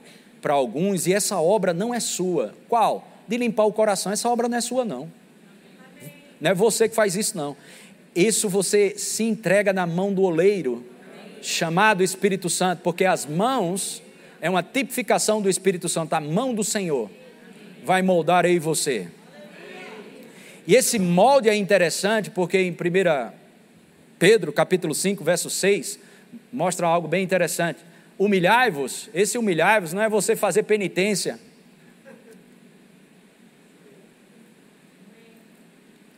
para 0.41 0.53
alguns 0.53 1.07
e 1.07 1.13
essa 1.13 1.39
obra 1.39 1.73
não 1.73 1.93
é 1.93 1.99
sua. 1.99 2.53
Qual? 2.69 3.07
De 3.27 3.37
limpar 3.37 3.65
o 3.65 3.73
coração. 3.73 4.11
Essa 4.11 4.29
obra 4.29 4.47
não 4.47 4.57
é 4.57 4.61
sua, 4.61 4.85
não. 4.85 5.11
Não 6.39 6.51
é 6.51 6.53
você 6.53 6.87
que 6.87 6.95
faz 6.95 7.15
isso, 7.15 7.35
não. 7.35 7.55
Isso 8.15 8.47
você 8.47 8.97
se 8.97 9.23
entrega 9.23 9.73
na 9.73 9.85
mão 9.85 10.13
do 10.13 10.23
oleiro, 10.23 10.85
chamado 11.41 12.03
Espírito 12.03 12.49
Santo, 12.49 12.81
porque 12.81 13.05
as 13.05 13.25
mãos 13.25 14.01
é 14.41 14.49
uma 14.49 14.63
tipificação 14.63 15.41
do 15.41 15.49
Espírito 15.49 15.89
Santo, 15.89 16.13
a 16.13 16.19
mão 16.19 16.53
do 16.53 16.63
Senhor 16.63 17.09
vai 17.83 18.01
moldar 18.01 18.45
aí 18.45 18.59
você. 18.59 19.07
E 20.65 20.75
esse 20.75 20.99
molde 20.99 21.47
é 21.47 21.55
interessante 21.55 22.29
porque 22.29 22.59
em 22.59 22.71
1 22.71 22.75
Pedro, 24.19 24.51
capítulo 24.51 24.93
5, 24.93 25.23
verso 25.23 25.49
6, 25.49 25.99
mostra 26.51 26.87
algo 26.87 27.07
bem 27.07 27.23
interessante. 27.23 27.79
Humilhai-vos, 28.17 29.09
esse 29.13 29.37
humilhai-vos 29.37 29.93
não 29.93 30.01
é 30.01 30.09
você 30.09 30.35
fazer 30.35 30.63
penitência, 30.63 31.39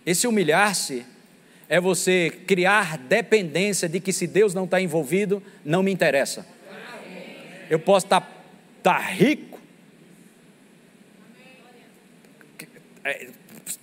Esse 0.10 0.26
humilhar-se 0.26 1.06
é 1.68 1.80
você 1.80 2.32
criar 2.48 2.98
dependência 2.98 3.88
de 3.88 4.00
que 4.00 4.12
se 4.12 4.26
Deus 4.26 4.56
não 4.56 4.64
está 4.64 4.82
envolvido, 4.82 5.44
não 5.64 5.84
me 5.84 5.92
interessa. 5.92 6.48
Eu 7.70 7.78
posso 7.78 8.08
estar, 8.08 8.28
estar 8.80 8.98
rico, 8.98 9.62
é, 13.04 13.28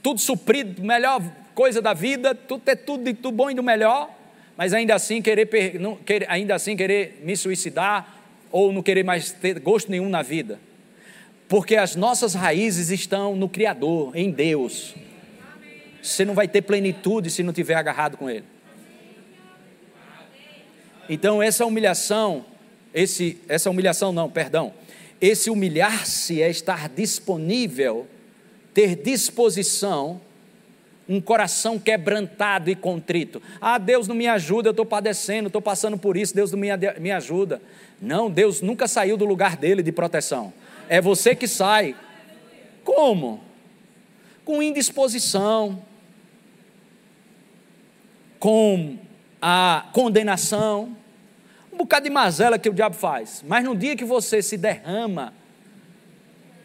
tudo 0.03 0.21
suprido, 0.21 0.83
melhor 0.83 1.23
coisa 1.55 1.81
da 1.81 1.95
vida, 1.95 2.35
tudo 2.35 2.61
ter 2.61 2.75
tudo 2.75 3.05
de 3.05 3.15
tudo 3.15 3.37
bom 3.37 3.49
e 3.49 3.55
do 3.55 3.63
melhor, 3.63 4.11
mas 4.57 4.73
ainda 4.73 4.95
assim 4.95 5.21
querer, 5.21 5.79
não, 5.79 5.97
querer, 5.97 6.27
ainda 6.31 6.55
assim 6.55 6.77
querer 6.77 7.21
me 7.23 7.37
suicidar 7.37 8.23
ou 8.51 8.73
não 8.73 8.83
querer 8.83 9.05
mais 9.05 9.33
ter 9.33 9.59
gosto 9.59 9.91
nenhum 9.91 10.09
na 10.09 10.23
vida. 10.23 10.59
Porque 11.49 11.77
as 11.77 11.95
nossas 11.95 12.35
raízes 12.35 12.91
estão 12.91 13.37
no 13.37 13.49
Criador, 13.49 14.17
em 14.17 14.31
Deus. 14.31 14.95
Você 16.03 16.25
não 16.25 16.35
vai 16.35 16.49
ter 16.49 16.63
plenitude 16.63 17.31
se 17.31 17.43
não 17.43 17.53
tiver 17.53 17.75
agarrado 17.75 18.17
com 18.17 18.31
Ele. 18.31 18.45
Então, 21.09 21.43
essa 21.43 21.65
humilhação, 21.65 22.45
esse, 22.93 23.39
essa 23.49 23.71
humilhação 23.71 24.11
não, 24.11 24.29
perdão, 24.29 24.73
esse 25.21 25.51
humilhar-se 25.51 26.43
é 26.43 26.51
estar 26.51 26.89
disponível, 26.89 28.07
ter 28.75 28.97
disposição, 28.97 30.21
um 31.09 31.21
coração 31.21 31.79
quebrantado 31.79 32.69
e 32.69 32.75
contrito. 32.75 33.41
Ah, 33.61 33.79
Deus 33.79 34.09
não 34.09 34.15
me 34.15 34.27
ajuda, 34.27 34.69
eu 34.69 34.73
estou 34.73 34.85
padecendo, 34.85 35.47
estou 35.47 35.63
passando 35.63 35.97
por 35.97 36.17
isso, 36.17 36.35
Deus 36.35 36.51
não 36.51 36.59
me, 36.59 36.69
me 36.99 37.11
ajuda. 37.13 37.63
Não, 38.01 38.31
Deus 38.31 38.61
nunca 38.61 38.89
saiu 38.89 39.17
do 39.17 39.25
lugar 39.25 39.57
dele 39.57 39.83
de 39.83 39.93
proteção. 39.93 40.53
É 40.89 41.01
você 41.01 41.35
que 41.35 41.47
sai. 41.47 41.95
Como? 42.85 43.41
Com 44.45 44.63
indisposição, 44.63 45.83
com 48.39 48.99
a 49.41 49.87
condenação, 49.93 50.97
um 51.73 51.77
bocado 51.77 52.05
de 52.05 52.11
mazela 52.11 52.59
que 52.59 52.69
o 52.69 52.73
diabo 52.73 52.95
faz. 52.95 53.45
Mas 53.47 53.65
no 53.65 53.77
dia 53.77 53.97
que 53.97 54.05
você 54.05 54.41
se 54.41 54.57
derrama, 54.57 55.33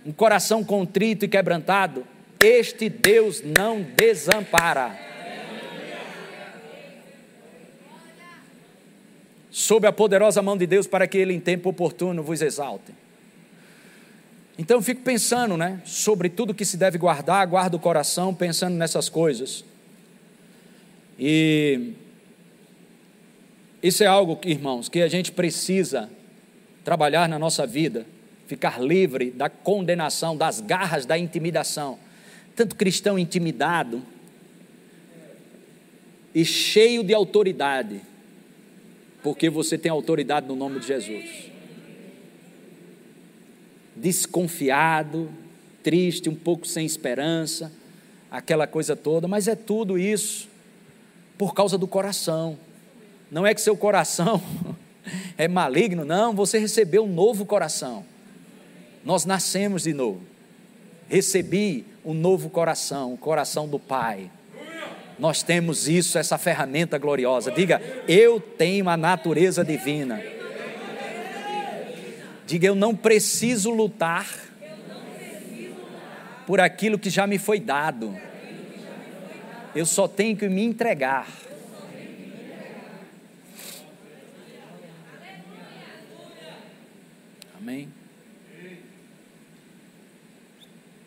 um 0.06 0.12
coração 0.12 0.64
contrito 0.64 1.26
e 1.26 1.28
quebrantado, 1.28 2.06
este 2.44 2.90
Deus 2.90 3.42
não 3.44 3.82
desampara. 3.82 4.98
Sob 9.50 9.86
a 9.86 9.92
poderosa 9.92 10.42
mão 10.42 10.58
de 10.58 10.66
Deus, 10.66 10.88
para 10.88 11.08
que 11.08 11.18
Ele 11.18 11.34
em 11.34 11.40
tempo 11.40 11.70
oportuno 11.70 12.24
vos 12.24 12.42
exalte. 12.42 12.94
Então 14.58 14.78
eu 14.78 14.82
fico 14.82 15.02
pensando, 15.02 15.58
né, 15.58 15.82
sobre 15.86 16.30
tudo 16.30 16.54
que 16.54 16.66
se 16.66 16.78
deve 16.78 16.98
guardar, 16.98 17.46
guarda 17.48 17.76
o 17.76 17.80
coração 17.80 18.34
pensando 18.34 18.76
nessas 18.76 19.10
coisas. 19.10 19.64
E 21.18 21.94
isso 23.82 24.04
é 24.04 24.08
algo, 24.08 24.40
irmãos, 24.46 24.88
que 24.88 25.02
a 25.02 25.08
gente 25.08 25.32
precisa 25.32 26.10
trabalhar 26.84 27.28
na 27.28 27.40
nossa 27.40 27.66
vida, 27.66 28.06
ficar 28.48 28.82
livre 28.82 29.32
da 29.32 29.50
condenação, 29.50 30.36
das 30.36 30.60
garras 30.60 31.06
da 31.06 31.18
intimidação. 31.18 31.98
Tanto 32.56 32.76
cristão 32.76 33.18
intimidado 33.18 34.04
e 36.34 36.46
cheio 36.46 37.04
de 37.04 37.14
autoridade, 37.14 38.02
porque 39.22 39.50
você 39.50 39.78
tem 39.78 39.92
autoridade 39.92 40.48
no 40.48 40.56
nome 40.56 40.80
de 40.80 40.88
Jesus. 40.88 41.52
Desconfiado, 43.96 45.30
triste, 45.84 46.30
um 46.30 46.36
pouco 46.36 46.66
sem 46.66 46.86
esperança, 46.86 47.72
aquela 48.30 48.66
coisa 48.66 48.96
toda, 48.96 49.28
mas 49.28 49.48
é 49.48 49.56
tudo 49.56 49.98
isso 49.98 50.50
por 51.38 51.54
causa 51.54 51.78
do 51.78 51.88
coração. 51.88 52.58
Não 53.30 53.46
é 53.46 53.54
que 53.54 53.62
seu 53.62 53.76
coração 53.76 54.42
é 55.38 55.48
maligno, 55.48 56.06
não, 56.06 56.34
você 56.34 56.58
recebeu 56.58 57.04
um 57.04 57.14
novo 57.14 57.46
coração. 57.46 58.06
Nós 59.04 59.26
nascemos 59.26 59.84
de 59.84 59.94
novo. 59.94 60.22
Recebi 61.10 61.86
um 62.04 62.14
novo 62.14 62.50
coração, 62.50 63.14
o 63.14 63.18
coração 63.18 63.68
do 63.68 63.80
Pai. 63.80 64.30
Nós 65.20 65.44
temos 65.44 65.88
isso, 65.88 66.18
essa 66.18 66.38
ferramenta 66.38 66.98
gloriosa. 66.98 67.52
Diga, 67.52 67.82
eu 68.08 68.40
tenho 68.40 68.90
a 68.90 68.98
natureza 68.98 69.64
divina. 69.64 70.22
Diga, 72.48 72.68
eu 72.68 72.76
não 72.76 72.96
preciso 72.96 73.70
lutar 73.70 74.28
por 76.48 76.60
aquilo 76.60 76.98
que 76.98 77.10
já 77.10 77.28
me 77.28 77.38
foi 77.38 77.60
dado. 77.60 78.18
Eu 79.76 79.86
só 79.86 80.08
tenho 80.08 80.36
que 80.36 80.50
me 80.50 80.64
entregar. 80.64 81.28
Amém? 87.58 88.01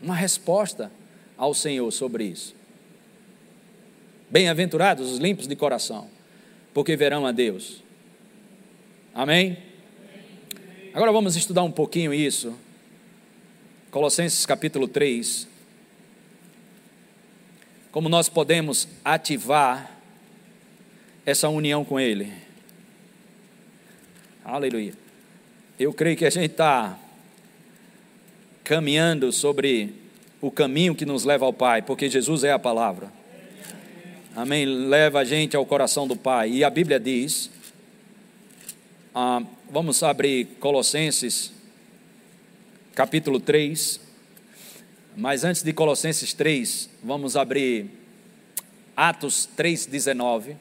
Uma 0.05 0.15
resposta 0.15 0.93
ao 1.35 1.55
Senhor 1.55 1.91
sobre 1.91 2.25
isso. 2.25 2.55
Bem-aventurados 4.29 5.11
os 5.11 5.19
limpos 5.19 5.47
de 5.47 5.57
coração, 5.57 6.11
porque 6.75 6.95
verão 6.95 7.25
a 7.25 7.33
Deus. 7.33 7.83
Amém? 9.15 9.57
Agora 10.93 11.11
vamos 11.11 11.37
estudar 11.37 11.63
um 11.63 11.71
pouquinho 11.71 12.13
isso. 12.13 12.55
Colossenses 13.91 14.45
capítulo 14.45 14.87
3. 14.87 15.49
Como 17.91 18.11
nós 18.11 18.29
podemos 18.29 18.87
ativar 19.03 19.91
essa 21.25 21.49
união 21.49 21.83
com 21.83 21.99
Ele. 21.99 22.31
Aleluia. 24.45 24.93
Eu 25.79 25.95
creio 25.95 26.15
que 26.15 26.27
a 26.27 26.31
gente 26.31 26.51
está 26.51 26.99
caminhando 28.65 29.31
sobre 29.31 29.93
o 30.41 30.51
caminho 30.51 30.95
que 30.95 31.05
nos 31.05 31.25
leva 31.25 31.45
ao 31.45 31.53
Pai, 31.53 31.83
porque 31.83 32.09
Jesus 32.09 32.43
é 32.43 32.51
a 32.51 32.59
palavra. 32.59 33.13
Amém? 34.35 34.65
Leva 34.65 35.21
a 35.21 35.25
gente 35.25 35.55
ao 35.55 35.65
coração 35.67 36.09
do 36.09 36.17
Pai. 36.17 36.51
E 36.51 36.65
a 36.65 36.71
Bíblia 36.71 36.99
diz, 36.99 37.51
ah, 39.15 39.43
vamos 39.71 40.03
abrir 40.03 40.47
Colossenses, 40.59 41.53
capítulo 42.95 43.39
3. 43.39 44.01
Mas 45.17 45.45
antes 45.45 45.63
de 45.63 45.73
Colossenses 45.73 46.33
3, 46.33 46.89
vamos 47.03 47.37
abrir 47.37 47.87
Atos 48.97 49.49
3,19. 49.57 50.57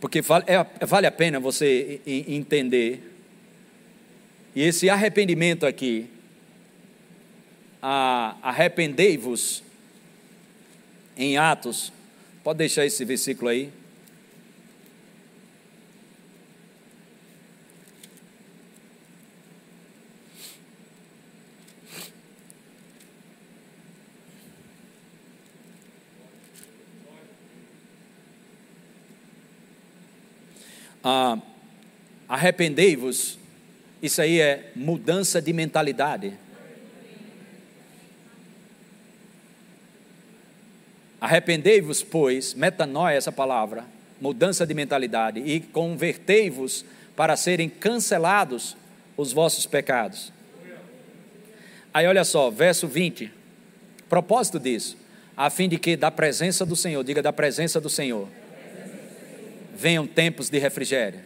Porque 0.00 0.22
vale, 0.22 0.44
é, 0.46 0.86
vale 0.86 1.06
a 1.06 1.12
pena 1.12 1.40
você 1.40 2.00
entender. 2.06 3.12
E 4.54 4.62
esse 4.62 4.88
arrependimento 4.88 5.66
aqui 5.66 6.15
arrependei-vos 8.42 9.62
em 11.16 11.36
Atos. 11.36 11.92
Pode 12.42 12.58
deixar 12.58 12.84
esse 12.84 13.04
versículo 13.04 13.48
aí. 13.48 13.70
Ah, 31.04 31.38
arrependei-vos, 32.28 33.38
isso 34.02 34.20
aí 34.20 34.40
é 34.40 34.72
mudança 34.74 35.40
de 35.40 35.52
mentalidade. 35.52 36.36
Arrependei-vos, 41.26 42.04
pois, 42.04 42.54
metanoia 42.54 43.16
essa 43.16 43.32
palavra, 43.32 43.84
mudança 44.20 44.64
de 44.64 44.72
mentalidade, 44.72 45.40
e 45.40 45.58
convertei-vos 45.58 46.84
para 47.16 47.36
serem 47.36 47.68
cancelados 47.68 48.76
os 49.16 49.32
vossos 49.32 49.66
pecados. 49.66 50.32
Aí 51.92 52.06
olha 52.06 52.22
só, 52.22 52.48
verso 52.48 52.86
20. 52.86 53.28
Propósito 54.08 54.60
disso, 54.60 54.96
a 55.36 55.50
fim 55.50 55.68
de 55.68 55.80
que 55.80 55.96
da 55.96 56.12
presença 56.12 56.64
do 56.64 56.76
Senhor, 56.76 57.02
diga 57.02 57.20
da 57.20 57.32
presença 57.32 57.80
do 57.80 57.90
Senhor, 57.90 58.28
venham 59.74 60.06
tempos 60.06 60.48
de 60.48 60.60
refrigério. 60.60 61.18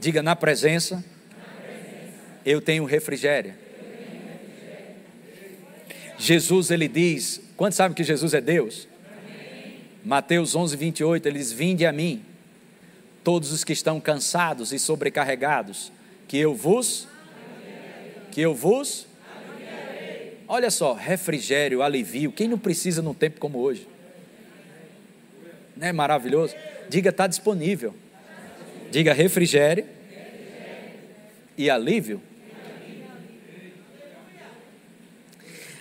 Diga 0.00 0.22
na 0.22 0.34
presença, 0.34 1.04
eu 2.46 2.62
tenho 2.62 2.86
refrigério. 2.86 3.65
Jesus 6.18 6.70
ele 6.70 6.88
diz, 6.88 7.40
quantos 7.56 7.76
sabem 7.76 7.94
que 7.94 8.04
Jesus 8.04 8.32
é 8.34 8.40
Deus? 8.40 8.88
Amém. 9.06 9.76
Mateus 10.04 10.54
11, 10.54 10.76
28, 10.76 11.26
ele 11.26 11.38
diz: 11.38 11.52
Vinde 11.52 11.84
a 11.84 11.92
mim, 11.92 12.22
todos 13.22 13.52
os 13.52 13.64
que 13.64 13.72
estão 13.72 14.00
cansados 14.00 14.72
e 14.72 14.78
sobrecarregados, 14.78 15.92
que 16.28 16.38
eu 16.38 16.54
vos, 16.54 17.06
que 18.30 18.40
eu 18.40 18.54
vos, 18.54 19.06
olha 20.48 20.70
só, 20.70 20.94
refrigério, 20.94 21.82
alivio, 21.82 22.32
quem 22.32 22.48
não 22.48 22.58
precisa 22.58 23.02
num 23.02 23.14
tempo 23.14 23.40
como 23.40 23.58
hoje? 23.58 23.86
Não 25.76 25.86
é 25.86 25.92
maravilhoso? 25.92 26.54
Diga, 26.88 27.10
está 27.10 27.26
disponível. 27.26 27.94
Diga 28.90 29.12
refrigério 29.12 29.84
e 31.58 31.68
alívio 31.68 32.20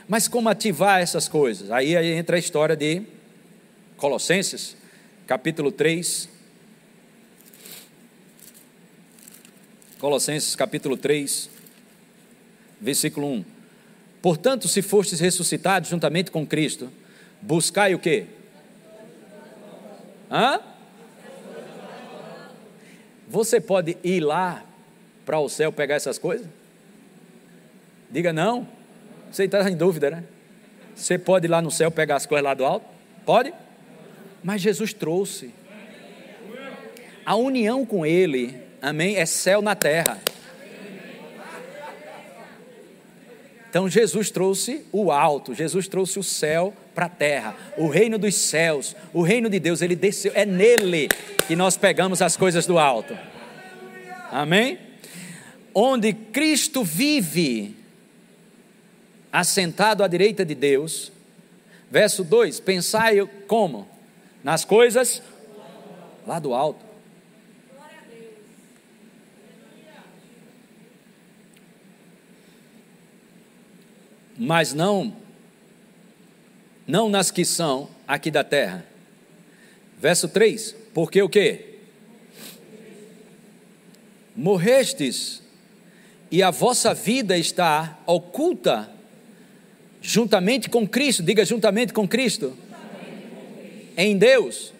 Mas 0.07 0.27
como 0.27 0.49
ativar 0.49 1.01
essas 1.01 1.27
coisas? 1.27 1.71
Aí, 1.71 1.95
entra 1.95 2.35
a 2.35 2.39
história 2.39 2.75
de 2.75 3.01
Colossenses, 3.97 4.77
capítulo 5.25 5.71
3. 5.71 6.29
Colossenses, 9.97 10.55
capítulo 10.55 10.95
3, 10.95 11.49
versículo 12.79 13.27
1. 13.27 13.45
Portanto, 14.21 14.67
se 14.67 14.81
fostes 14.83 15.19
ressuscitados 15.19 15.89
juntamente 15.89 16.29
com 16.29 16.45
Cristo, 16.45 16.91
buscai 17.41 17.95
o 17.95 17.99
quê? 17.99 18.27
Hã? 20.29 20.59
Você 23.27 23.59
pode 23.59 23.97
ir 24.03 24.19
lá 24.19 24.63
para 25.25 25.39
o 25.39 25.49
céu 25.49 25.71
pegar 25.71 25.95
essas 25.95 26.19
coisas? 26.19 26.47
Diga 28.11 28.31
não. 28.31 28.67
Você 29.35 29.43
está 29.43 29.69
em 29.69 29.75
dúvida, 29.75 30.09
né? 30.09 30.23
Você 30.95 31.19
pode 31.19 31.45
ir 31.45 31.49
lá 31.49 31.61
no 31.61 31.69
céu 31.69 31.91
pegar 31.91 32.15
as 32.15 32.25
coisas 32.25 32.41
lá 32.41 32.53
do 32.53 32.63
alto? 32.63 32.85
Pode? 33.25 33.53
Mas 34.41 34.61
Jesus 34.61 34.93
trouxe. 34.93 35.53
A 37.25 37.35
união 37.35 37.85
com 37.85 38.05
Ele, 38.05 38.57
amém? 38.81 39.17
É 39.17 39.25
céu 39.25 39.61
na 39.61 39.75
terra. 39.75 40.21
Então 43.69 43.89
Jesus 43.89 44.31
trouxe 44.31 44.85
o 44.89 45.11
alto, 45.11 45.53
Jesus 45.53 45.85
trouxe 45.89 46.17
o 46.17 46.23
céu 46.23 46.73
para 46.93 47.07
a 47.07 47.09
terra, 47.09 47.57
o 47.77 47.89
reino 47.89 48.17
dos 48.17 48.35
céus, 48.35 48.95
o 49.13 49.21
reino 49.21 49.49
de 49.49 49.59
Deus, 49.59 49.81
ele 49.81 49.97
desceu, 49.97 50.31
é 50.33 50.45
nele 50.45 51.09
que 51.45 51.57
nós 51.57 51.75
pegamos 51.75 52.21
as 52.21 52.37
coisas 52.37 52.65
do 52.65 52.79
alto. 52.79 53.17
Amém? 54.31 54.79
Onde 55.73 56.13
Cristo 56.13 56.85
vive, 56.85 57.74
assentado 59.35 60.01
à 60.01 60.07
direita 60.07 60.45
de 60.45 60.55
Deus. 60.55 61.11
Verso 61.91 62.23
2: 62.23 62.61
Pensai 62.61 63.25
como? 63.47 63.85
Nas 64.41 64.63
coisas 64.63 65.21
lá 66.25 66.39
do 66.39 66.53
alto. 66.53 66.85
Mas 74.37 74.73
não 74.73 75.15
não 76.87 77.09
nas 77.09 77.31
que 77.31 77.43
são 77.43 77.89
aqui 78.07 78.31
da 78.31 78.43
terra. 78.43 78.85
Verso 79.99 80.29
3: 80.29 80.75
Porque 80.93 81.21
o 81.21 81.27
que? 81.27 81.75
Morrestes, 84.33 85.41
e 86.31 86.43
a 86.43 86.51
vossa 86.51 86.93
vida 86.93 87.37
está 87.37 87.97
oculta 88.05 88.94
juntamente 90.05 90.69
com 90.69 90.87
Cristo, 90.87 91.23
diga 91.23 91.43
juntamente 91.43 91.91
com 91.91 92.07
Cristo, 92.07 92.55
em 93.97 94.15
Deus. 94.15 94.71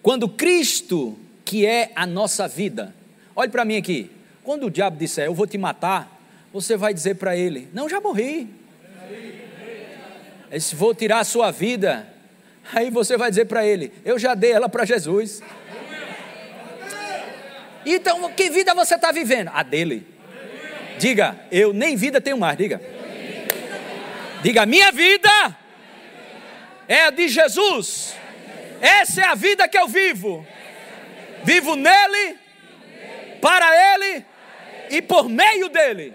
Quando 0.00 0.28
Cristo, 0.28 1.18
que 1.44 1.66
é 1.66 1.90
a 1.96 2.06
nossa 2.06 2.46
vida, 2.46 2.94
olhe 3.34 3.50
para 3.50 3.64
mim 3.64 3.76
aqui, 3.76 4.10
quando 4.44 4.66
o 4.66 4.70
diabo 4.70 4.96
disser, 4.96 5.26
eu 5.26 5.34
vou 5.34 5.46
te 5.46 5.58
matar, 5.58 6.20
você 6.52 6.76
vai 6.76 6.94
dizer 6.94 7.16
para 7.16 7.36
ele, 7.36 7.68
não, 7.72 7.88
já 7.88 8.00
morri. 8.00 8.48
Ele 10.50 10.64
vou 10.74 10.94
tirar 10.94 11.18
a 11.18 11.24
sua 11.24 11.50
vida. 11.50 12.06
Aí 12.72 12.90
você 12.90 13.16
vai 13.16 13.28
dizer 13.28 13.46
para 13.46 13.66
ele, 13.66 13.92
eu 14.04 14.18
já 14.18 14.34
dei 14.34 14.52
ela 14.52 14.68
para 14.68 14.84
Jesus. 14.84 15.42
Então, 17.84 18.30
que 18.32 18.50
vida 18.50 18.72
você 18.72 18.94
está 18.94 19.10
vivendo? 19.10 19.50
A 19.52 19.64
dele. 19.64 20.06
Diga, 20.98 21.38
eu 21.50 21.72
nem 21.72 21.96
vida 21.96 22.20
tenho 22.20 22.38
mais, 22.38 22.56
diga. 22.56 22.95
Diga, 24.42 24.66
minha 24.66 24.92
vida 24.92 25.56
É 26.88 27.04
a 27.04 27.10
de 27.10 27.28
Jesus. 27.28 28.14
Essa 28.80 29.22
é 29.22 29.24
a 29.24 29.34
vida 29.34 29.68
que 29.68 29.78
eu 29.78 29.88
vivo. 29.88 30.46
Vivo 31.42 31.76
nele, 31.76 32.38
para 33.40 33.94
ele 33.94 34.24
e 34.90 35.02
por 35.02 35.28
meio 35.28 35.68
dele. 35.68 36.14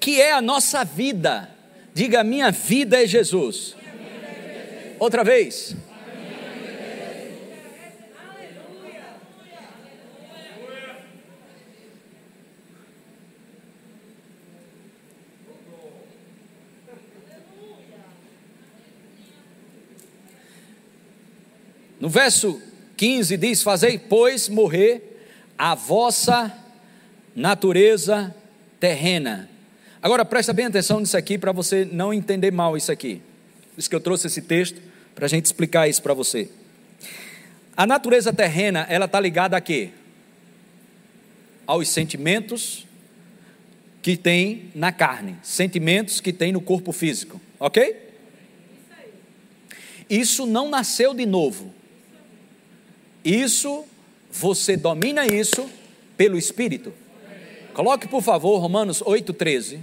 Que 0.00 0.20
é 0.20 0.32
a 0.32 0.42
nossa 0.42 0.84
vida. 0.84 1.50
Diga, 1.94 2.22
minha 2.22 2.50
vida 2.50 3.02
é 3.02 3.06
Jesus. 3.06 3.74
Outra 4.98 5.24
vez. 5.24 5.76
No 22.04 22.10
verso 22.10 22.60
15 22.98 23.34
diz: 23.38 23.62
Fazei, 23.62 23.98
pois, 23.98 24.46
morrer 24.46 25.22
a 25.56 25.74
vossa 25.74 26.54
natureza 27.34 28.34
terrena. 28.78 29.48
Agora 30.02 30.22
presta 30.22 30.52
bem 30.52 30.66
atenção 30.66 31.00
nisso 31.00 31.16
aqui 31.16 31.38
para 31.38 31.50
você 31.50 31.88
não 31.90 32.12
entender 32.12 32.50
mal 32.50 32.76
isso 32.76 32.92
aqui. 32.92 33.22
Por 33.72 33.80
isso 33.80 33.88
que 33.88 33.96
eu 33.96 34.02
trouxe 34.02 34.26
esse 34.26 34.42
texto 34.42 34.82
para 35.14 35.24
a 35.24 35.28
gente 35.28 35.46
explicar 35.46 35.88
isso 35.88 36.02
para 36.02 36.12
você. 36.12 36.50
A 37.74 37.86
natureza 37.86 38.34
terrena, 38.34 38.84
ela 38.90 39.06
está 39.06 39.18
ligada 39.18 39.56
a 39.56 39.60
quê? 39.62 39.88
Aos 41.66 41.88
sentimentos 41.88 42.86
que 44.02 44.14
tem 44.14 44.70
na 44.74 44.92
carne, 44.92 45.38
sentimentos 45.42 46.20
que 46.20 46.34
tem 46.34 46.52
no 46.52 46.60
corpo 46.60 46.92
físico, 46.92 47.40
ok? 47.58 47.96
Isso 50.10 50.44
não 50.44 50.68
nasceu 50.68 51.14
de 51.14 51.24
novo. 51.24 51.73
Isso, 53.24 53.84
você 54.30 54.76
domina 54.76 55.26
isso 55.26 55.68
pelo 56.16 56.36
Espírito. 56.36 56.92
Coloque, 57.72 58.06
por 58.06 58.22
favor, 58.22 58.58
Romanos 58.58 59.02
8,13. 59.02 59.80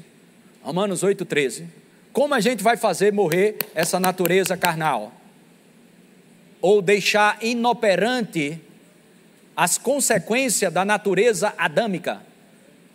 Romanos 0.62 1.04
8,13. 1.04 1.66
Como 2.14 2.34
a 2.34 2.40
gente 2.40 2.62
vai 2.64 2.78
fazer 2.78 3.12
morrer 3.12 3.58
essa 3.74 4.00
natureza 4.00 4.56
carnal? 4.56 5.12
Ou 6.62 6.82
deixar 6.82 7.38
inoperante 7.42 8.60
as 9.56 9.78
consequências 9.78 10.72
da 10.72 10.86
natureza 10.86 11.54
adâmica? 11.58 12.22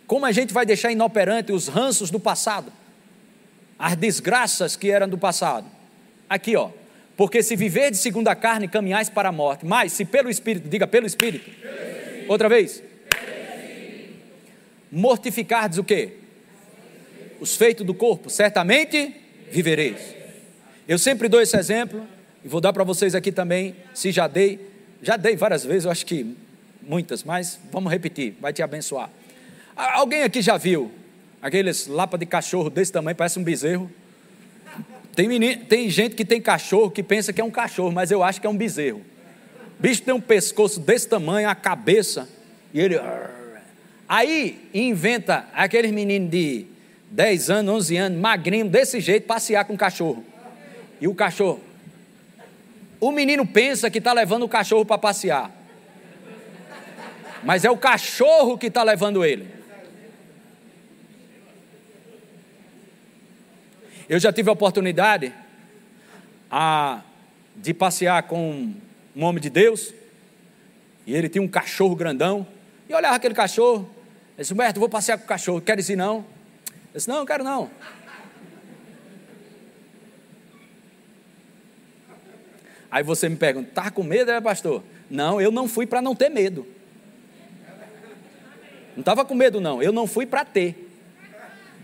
Como 0.05 0.25
a 0.25 0.31
gente 0.31 0.53
vai 0.53 0.65
deixar 0.65 0.91
inoperante 0.91 1.51
os 1.51 1.67
ranços 1.67 2.09
do 2.09 2.19
passado? 2.19 2.71
As 3.77 3.95
desgraças 3.95 4.75
que 4.75 4.89
eram 4.89 5.09
do 5.09 5.17
passado? 5.17 5.67
Aqui, 6.29 6.55
ó. 6.55 6.69
Porque 7.17 7.41
se 7.41 7.55
viver 7.55 7.89
de 7.89 7.97
segunda 7.97 8.35
carne, 8.35 8.67
caminhais 8.67 9.09
para 9.09 9.29
a 9.29 9.31
morte. 9.31 9.65
Mas 9.65 9.91
se 9.91 10.05
pelo 10.05 10.29
Espírito, 10.29 10.69
diga 10.69 10.85
pelo 10.85 11.07
Espírito. 11.07 11.49
Pelo 11.49 11.75
Espírito. 11.75 12.31
Outra 12.31 12.47
vez. 12.47 12.83
Mortificardes 14.91 15.79
o 15.79 15.83
quê? 15.83 16.13
Os 17.39 17.55
feitos 17.55 17.85
do 17.85 17.93
corpo, 17.93 18.29
certamente 18.29 19.13
vivereis. 19.51 20.15
Eu 20.87 20.97
sempre 20.97 21.27
dou 21.27 21.41
esse 21.41 21.57
exemplo, 21.57 22.07
e 22.43 22.47
vou 22.47 22.61
dar 22.61 22.71
para 22.71 22.83
vocês 22.83 23.13
aqui 23.13 23.31
também, 23.31 23.75
se 23.93 24.11
já 24.11 24.27
dei, 24.27 24.59
já 25.01 25.17
dei 25.17 25.35
várias 25.35 25.65
vezes, 25.65 25.85
eu 25.85 25.91
acho 25.91 26.05
que 26.05 26.35
muitas, 26.81 27.23
mas 27.23 27.59
vamos 27.71 27.91
repetir, 27.91 28.35
vai 28.39 28.53
te 28.53 28.63
abençoar. 28.63 29.09
Alguém 29.75 30.23
aqui 30.23 30.41
já 30.41 30.55
viu 30.55 30.91
aqueles 31.41 31.87
lapa 31.87 32.17
de 32.17 32.25
cachorro 32.25 32.69
desse 32.69 32.91
tamanho, 32.91 33.15
parece 33.15 33.37
um 33.37 33.43
bezerro? 33.43 33.91
Tem, 35.17 35.27
menino, 35.27 35.65
tem 35.65 35.89
gente 35.89 36.13
que 36.13 36.23
tem 36.23 36.39
cachorro 36.39 36.91
que 36.91 37.01
pensa 37.01 37.33
que 37.33 37.41
é 37.41 37.43
um 37.43 37.49
cachorro, 37.49 37.91
mas 37.91 38.11
eu 38.11 38.21
acho 38.21 38.39
que 38.39 38.45
é 38.45 38.49
um 38.51 38.55
bezerro. 38.55 39.01
Bicho 39.79 40.03
tem 40.03 40.13
um 40.13 40.21
pescoço 40.21 40.79
desse 40.79 41.09
tamanho, 41.09 41.49
a 41.49 41.55
cabeça, 41.55 42.29
e 42.71 42.79
ele. 42.79 43.01
Aí 44.07 44.69
inventa 44.71 45.47
aqueles 45.55 45.91
meninos 45.91 46.29
de 46.29 46.67
10 47.09 47.49
anos, 47.49 47.75
11 47.85 47.97
anos, 47.97 48.19
magrinho, 48.19 48.69
desse 48.69 48.99
jeito, 48.99 49.25
passear 49.25 49.65
com 49.65 49.73
o 49.73 49.77
cachorro. 49.77 50.23
E 51.01 51.07
o 51.07 51.15
cachorro. 51.15 51.61
O 52.99 53.11
menino 53.11 53.43
pensa 53.43 53.89
que 53.89 53.97
está 53.97 54.13
levando 54.13 54.43
o 54.43 54.47
cachorro 54.47 54.85
para 54.85 54.99
passear. 54.99 55.49
Mas 57.43 57.65
é 57.65 57.71
o 57.71 57.77
cachorro 57.77 58.55
que 58.55 58.67
está 58.67 58.83
levando 58.83 59.25
ele. 59.25 59.56
Eu 64.09 64.19
já 64.19 64.31
tive 64.31 64.49
a 64.49 64.53
oportunidade 64.53 65.33
a, 66.49 67.01
de 67.55 67.73
passear 67.73 68.23
com 68.23 68.73
um 69.13 69.23
homem 69.23 69.41
de 69.41 69.49
Deus, 69.49 69.93
e 71.05 71.13
ele 71.13 71.27
tinha 71.27 71.41
um 71.41 71.47
cachorro 71.47 71.93
grandão, 71.93 72.47
e 72.87 72.93
eu 72.93 72.97
olhava 72.97 73.17
aquele 73.17 73.33
cachorro, 73.33 73.89
eu 74.37 74.41
disse, 74.41 74.53
Humberto, 74.53 74.79
vou 74.79 74.87
passear 74.87 75.17
com 75.17 75.25
o 75.25 75.27
cachorro, 75.27 75.59
quer 75.59 75.77
ir 75.77 75.95
não? 75.97 76.25
Eu 76.93 76.97
disse, 76.97 77.09
não, 77.09 77.17
não 77.17 77.25
quero 77.25 77.43
não. 77.43 77.69
Aí 82.89 83.03
você 83.03 83.27
me 83.27 83.35
pergunta, 83.35 83.69
tá 83.73 83.91
com 83.91 84.03
medo, 84.03 84.31
é 84.31 84.39
pastor? 84.39 84.81
Não, 85.09 85.41
eu 85.41 85.51
não 85.51 85.67
fui 85.67 85.85
para 85.85 86.01
não 86.01 86.15
ter 86.15 86.29
medo. 86.29 86.65
Não 88.95 89.01
estava 89.01 89.25
com 89.25 89.35
medo, 89.35 89.59
não, 89.59 89.83
eu 89.83 89.91
não 89.91 90.07
fui 90.07 90.25
para 90.25 90.45
ter. 90.45 90.89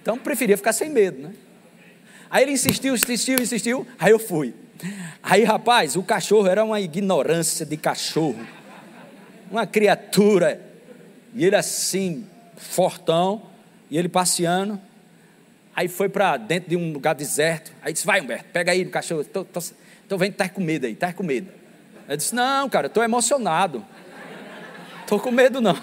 Então 0.02 0.18
preferia 0.18 0.56
ficar 0.56 0.72
sem 0.72 0.90
medo, 0.90 1.22
né? 1.22 1.34
Aí 2.34 2.46
ele 2.46 2.54
insistiu, 2.54 2.96
insistiu, 2.96 3.40
insistiu, 3.40 3.88
aí 4.00 4.12
eu 4.12 4.18
fui. 4.18 4.56
Aí, 5.22 5.44
rapaz, 5.44 5.96
o 5.96 6.02
cachorro 6.02 6.48
era 6.48 6.66
uma 6.66 6.82
ignorância 6.82 7.64
de 7.64 7.78
cachorro. 7.78 8.40
Uma 9.52 9.68
criatura. 9.68 10.60
E 11.36 11.46
ele 11.46 11.56
assim, 11.56 12.26
fortão, 12.58 13.44
e 13.88 14.00
ele 14.00 14.10
passeando. 14.10 14.82
Aí 15.76 15.88
foi 15.88 16.10
para 16.10 16.36
dentro 16.38 16.72
de 16.72 16.76
um 16.76 16.92
lugar 16.92 17.14
deserto. 17.14 17.72
Aí 17.84 17.94
disse: 17.94 18.04
Vai, 18.04 18.20
Humberto, 18.20 18.46
pega 18.52 18.72
aí 18.72 18.84
no 18.84 18.90
cachorro. 18.90 19.22
Estou 19.22 19.46
tô, 19.46 19.62
tô 20.10 20.18
vendo 20.18 20.32
que 20.32 20.38
tá 20.40 20.50
com 20.50 20.60
medo 20.60 20.88
aí, 20.88 20.96
tá 20.96 21.14
com 21.14 21.22
medo. 21.22 21.52
Eu 22.10 22.18
disse: 22.18 22.34
Não, 22.34 22.68
cara, 22.68 22.88
estou 22.88 23.04
emocionado. 23.04 23.86
Estou 25.02 25.20
com 25.20 25.30
medo, 25.30 25.62
não. 25.62 25.78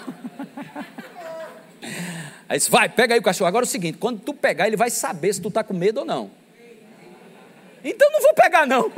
Aí 2.49 2.57
disse: 2.57 2.69
Vai, 2.69 2.89
pega 2.89 3.13
aí 3.13 3.21
o 3.21 3.23
cachorro. 3.23 3.47
Agora 3.47 3.63
é 3.63 3.67
o 3.67 3.69
seguinte: 3.69 3.97
quando 3.97 4.19
tu 4.19 4.33
pegar, 4.33 4.67
ele 4.67 4.75
vai 4.75 4.89
saber 4.89 5.33
se 5.33 5.41
tu 5.41 5.47
está 5.47 5.63
com 5.63 5.73
medo 5.73 6.01
ou 6.01 6.05
não. 6.05 6.40
Então 7.83 8.09
não 8.11 8.21
vou 8.21 8.33
pegar, 8.33 8.65
não. 8.65 8.91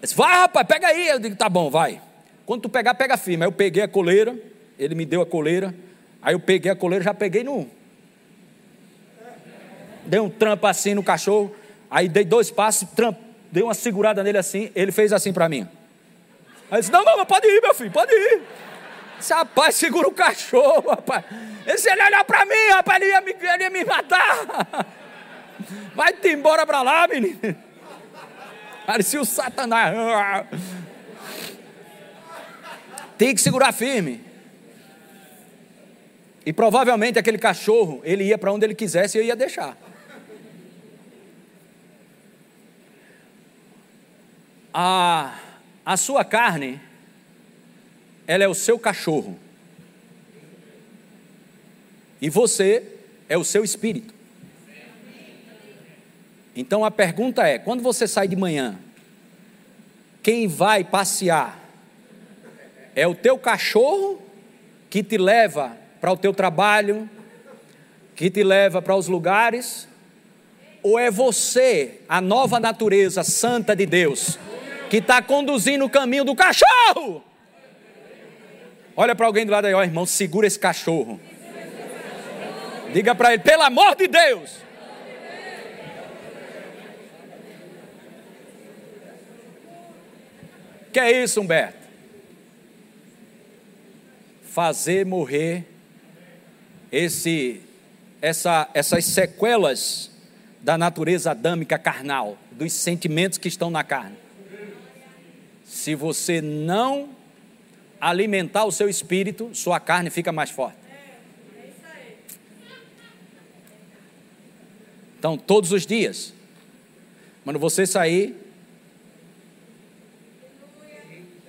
Disse, 0.00 0.14
vai, 0.14 0.34
rapaz, 0.34 0.66
pega 0.66 0.88
aí. 0.88 1.08
Eu 1.08 1.18
digo, 1.18 1.36
tá 1.36 1.48
bom, 1.48 1.70
vai. 1.70 2.00
Quando 2.46 2.62
tu 2.62 2.68
pegar, 2.68 2.94
pega 2.94 3.16
firme. 3.16 3.44
Aí 3.44 3.48
eu 3.48 3.52
peguei 3.52 3.82
a 3.82 3.88
coleira, 3.88 4.36
ele 4.78 4.94
me 4.94 5.04
deu 5.04 5.20
a 5.22 5.26
coleira. 5.26 5.74
Aí 6.22 6.34
eu 6.34 6.40
peguei 6.40 6.70
a 6.70 6.76
coleira, 6.76 7.04
já 7.04 7.14
peguei 7.14 7.44
no. 7.44 7.68
Dei 10.04 10.20
um 10.20 10.30
trampo 10.30 10.66
assim 10.66 10.94
no 10.94 11.02
cachorro. 11.02 11.54
Aí 11.90 12.08
dei 12.08 12.24
dois 12.24 12.50
passos, 12.50 12.88
trampo, 12.90 13.20
dei 13.50 13.62
uma 13.62 13.74
segurada 13.74 14.22
nele 14.22 14.38
assim. 14.38 14.70
Ele 14.74 14.92
fez 14.92 15.12
assim 15.12 15.32
para 15.32 15.48
mim. 15.48 15.68
Aí 16.70 16.80
disse: 16.80 16.92
Não, 16.92 17.04
não, 17.04 17.26
pode 17.26 17.46
ir, 17.46 17.60
meu 17.60 17.74
filho, 17.74 17.90
pode 17.90 18.12
ir. 18.12 18.42
Esse 19.20 19.34
rapaz 19.34 19.74
segura 19.76 20.08
o 20.08 20.12
cachorro, 20.12 20.88
rapaz. 20.88 21.24
Esse 21.66 21.90
ele 21.90 22.02
olhar 22.02 22.24
para 22.24 22.46
mim, 22.46 22.70
rapaz, 22.70 23.02
ele 23.02 23.10
ia, 23.10 23.20
me, 23.20 23.32
ele 23.32 23.62
ia 23.62 23.70
me 23.70 23.84
matar. 23.84 24.86
Vai-te 25.94 26.28
embora 26.28 26.66
para 26.66 26.80
lá, 26.80 27.06
menino. 27.06 27.38
Parecia 28.86 29.20
o 29.20 29.24
Satanás. 29.26 29.94
Tem 33.18 33.34
que 33.34 33.40
segurar 33.42 33.72
firme. 33.72 34.24
E 36.44 36.52
provavelmente 36.52 37.18
aquele 37.18 37.36
cachorro, 37.36 38.00
ele 38.02 38.24
ia 38.24 38.38
para 38.38 38.50
onde 38.50 38.64
ele 38.64 38.74
quisesse 38.74 39.18
e 39.18 39.20
eu 39.20 39.24
ia 39.24 39.36
deixar. 39.36 39.76
A, 44.72 45.34
a 45.84 45.96
sua 45.98 46.24
carne 46.24 46.80
ela 48.30 48.44
é 48.44 48.48
o 48.48 48.54
seu 48.54 48.78
cachorro. 48.78 49.36
E 52.22 52.30
você 52.30 52.84
é 53.28 53.36
o 53.36 53.42
seu 53.42 53.64
espírito. 53.64 54.14
Então 56.54 56.84
a 56.84 56.92
pergunta 56.92 57.44
é: 57.44 57.58
quando 57.58 57.82
você 57.82 58.06
sai 58.06 58.28
de 58.28 58.36
manhã, 58.36 58.78
quem 60.22 60.46
vai 60.46 60.84
passear? 60.84 61.58
É 62.94 63.04
o 63.04 63.16
teu 63.16 63.36
cachorro 63.36 64.22
que 64.88 65.02
te 65.02 65.18
leva 65.18 65.76
para 66.00 66.12
o 66.12 66.16
teu 66.16 66.32
trabalho, 66.32 67.10
que 68.14 68.30
te 68.30 68.44
leva 68.44 68.80
para 68.80 68.94
os 68.94 69.08
lugares? 69.08 69.88
Ou 70.84 70.96
é 70.96 71.10
você, 71.10 71.98
a 72.08 72.20
nova 72.20 72.60
natureza 72.60 73.24
santa 73.24 73.74
de 73.74 73.86
Deus, 73.86 74.38
que 74.88 74.98
está 74.98 75.20
conduzindo 75.20 75.84
o 75.84 75.90
caminho 75.90 76.24
do 76.24 76.36
cachorro. 76.36 77.24
Olha 79.00 79.14
para 79.14 79.24
alguém 79.24 79.46
do 79.46 79.52
lado 79.52 79.64
aí, 79.64 79.72
ó, 79.72 79.82
irmão, 79.82 80.04
segura 80.04 80.46
esse 80.46 80.58
cachorro. 80.58 81.18
Diga 82.92 83.14
para 83.14 83.32
ele, 83.32 83.42
pelo 83.42 83.62
amor 83.62 83.96
de 83.96 84.06
Deus. 84.06 84.58
Que 90.92 91.00
é 91.00 91.24
isso, 91.24 91.40
Humberto? 91.40 91.78
Fazer 94.42 95.06
morrer 95.06 95.64
esse, 96.92 97.62
essa, 98.20 98.68
essas 98.74 99.06
sequelas 99.06 100.10
da 100.60 100.76
natureza 100.76 101.30
adâmica 101.30 101.78
carnal, 101.78 102.36
dos 102.52 102.74
sentimentos 102.74 103.38
que 103.38 103.48
estão 103.48 103.70
na 103.70 103.82
carne. 103.82 104.18
Se 105.64 105.94
você 105.94 106.42
não 106.42 107.18
alimentar 108.00 108.64
o 108.64 108.72
seu 108.72 108.88
espírito, 108.88 109.50
sua 109.54 109.78
carne 109.78 110.10
fica 110.10 110.32
mais 110.32 110.50
forte. 110.50 110.78
Então, 115.18 115.36
todos 115.36 115.70
os 115.70 115.84
dias, 115.84 116.32
quando 117.44 117.58
você 117.58 117.86
sair, 117.86 118.34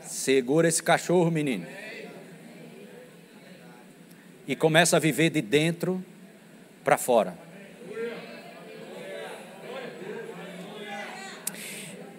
segura 0.04 0.68
esse 0.68 0.84
cachorro, 0.84 1.32
menino. 1.32 1.66
E 4.46 4.58
começa 4.58 4.98
a 4.98 5.00
viver 5.00 5.30
de 5.30 5.42
dentro 5.42 6.04
para 6.84 6.98
fora. 6.98 7.38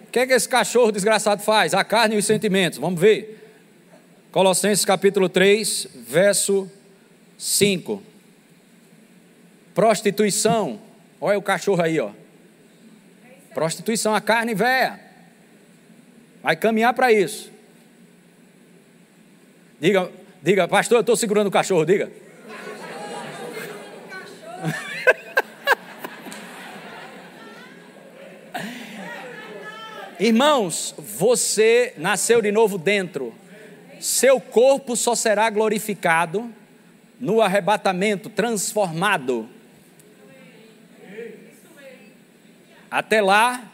O 0.07 0.11
que 0.11 0.19
é 0.19 0.27
que 0.27 0.33
esse 0.33 0.49
cachorro 0.49 0.91
desgraçado 0.91 1.43
faz? 1.43 1.75
A 1.75 1.83
carne 1.83 2.15
e 2.15 2.17
os 2.17 2.25
sentimentos. 2.25 2.79
Vamos 2.79 2.99
ver. 2.99 3.32
Colossenses 4.33 4.83
capítulo 4.83 5.29
3, 5.29 5.87
verso 6.07 6.69
5. 7.37 8.01
Prostituição. 9.75 10.79
Olha 11.21 11.37
o 11.37 11.41
cachorro 11.43 11.83
aí, 11.83 11.99
ó. 11.99 12.09
Prostituição, 13.53 14.15
a 14.15 14.21
carne 14.21 14.55
velha. 14.55 14.99
Vai 16.41 16.55
caminhar 16.55 16.95
para 16.95 17.13
isso. 17.13 17.51
Diga, 19.79 20.09
diga, 20.41 20.67
pastor, 20.67 20.97
eu 20.97 21.01
estou 21.01 21.15
segurando 21.15 21.45
o 21.45 21.51
cachorro, 21.51 21.85
diga. 21.85 22.09
Irmãos, 30.19 30.95
você 30.97 31.93
nasceu 31.97 32.41
de 32.41 32.51
novo 32.51 32.79
dentro 32.79 33.42
seu 34.03 34.37
corpo 34.37 34.97
só 34.97 35.15
será 35.15 35.49
glorificado 35.49 36.53
no 37.17 37.41
arrebatamento, 37.41 38.29
transformado. 38.29 39.47
Até 42.91 43.21
lá, 43.21 43.71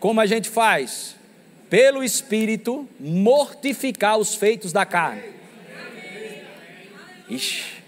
como 0.00 0.18
a 0.18 0.24
gente 0.24 0.48
faz? 0.48 1.14
Pelo 1.68 2.02
Espírito, 2.02 2.88
mortificar 2.98 4.16
os 4.16 4.34
feitos 4.34 4.72
da 4.72 4.86
carne. 4.86 5.34
Ixi. 7.28 7.82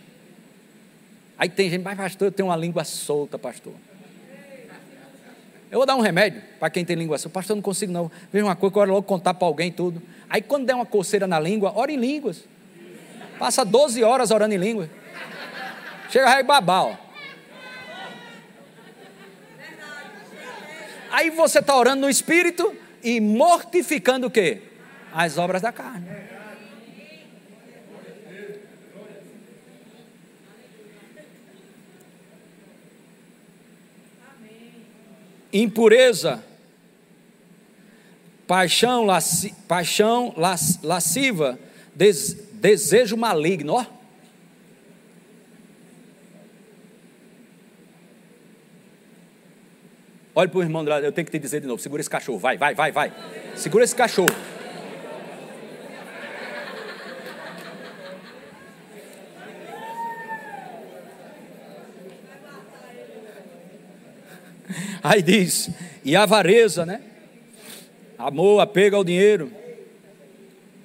Aí 1.38 1.48
tem 1.48 1.70
gente, 1.70 1.82
mas 1.82 1.96
pastor, 1.96 2.28
eu 2.28 2.32
tenho 2.32 2.50
uma 2.50 2.56
língua 2.56 2.84
solta, 2.84 3.38
pastor. 3.38 3.72
Eu 5.70 5.78
vou 5.78 5.86
dar 5.86 5.96
um 5.96 6.00
remédio 6.00 6.42
para 6.58 6.70
quem 6.70 6.84
tem 6.84 6.96
língua 6.96 7.18
solta. 7.18 7.34
Pastor, 7.34 7.52
eu 7.52 7.56
não 7.56 7.62
consigo 7.62 7.92
não. 7.92 8.10
Veja 8.32 8.44
uma 8.44 8.56
coisa, 8.56 8.74
eu 8.74 8.80
quero 8.80 8.92
logo 8.92 9.06
contar 9.06 9.34
para 9.34 9.46
alguém 9.46 9.70
tudo. 9.70 10.02
Aí 10.28 10.40
quando 10.40 10.66
der 10.66 10.74
uma 10.74 10.86
coceira 10.86 11.26
na 11.26 11.38
língua, 11.38 11.72
ora 11.74 11.92
em 11.92 11.96
línguas. 11.96 12.44
Passa 13.38 13.64
12 13.64 14.02
horas 14.02 14.30
orando 14.30 14.54
em 14.54 14.58
língua. 14.58 14.88
Chega 16.10 16.28
aí 16.34 16.42
babá, 16.42 16.82
ó. 16.82 16.94
Aí 21.10 21.30
você 21.30 21.58
está 21.58 21.76
orando 21.76 22.02
no 22.02 22.10
espírito 22.10 22.74
e 23.02 23.20
mortificando 23.20 24.26
o 24.26 24.30
quê? 24.30 24.62
As 25.12 25.38
obras 25.38 25.62
da 25.62 25.72
carne. 25.72 26.06
Impureza 35.60 36.42
paixão, 38.48 39.04
lasci, 39.04 39.54
paixão 39.68 40.32
las, 40.36 40.80
lasciva, 40.82 41.58
des, 41.94 42.32
desejo 42.54 43.16
maligno. 43.16 43.74
Ó. 43.74 43.84
Olha 50.34 50.48
para 50.48 50.58
o 50.58 50.62
irmão 50.62 50.82
do 50.82 50.90
lado, 50.90 51.04
eu 51.04 51.12
tenho 51.12 51.26
que 51.26 51.30
te 51.30 51.38
dizer 51.38 51.60
de 51.60 51.66
novo: 51.66 51.80
segura 51.82 52.00
esse 52.00 52.10
cachorro, 52.10 52.38
vai, 52.38 52.56
vai, 52.56 52.74
vai, 52.74 52.90
vai. 52.90 53.12
Segura 53.54 53.84
esse 53.84 53.94
cachorro. 53.94 54.57
Aí 65.08 65.22
diz, 65.22 65.70
e 66.04 66.14
avareza, 66.14 66.84
né? 66.84 67.00
amor, 68.18 68.60
apego 68.60 68.94
ao 68.94 69.02
dinheiro, 69.02 69.50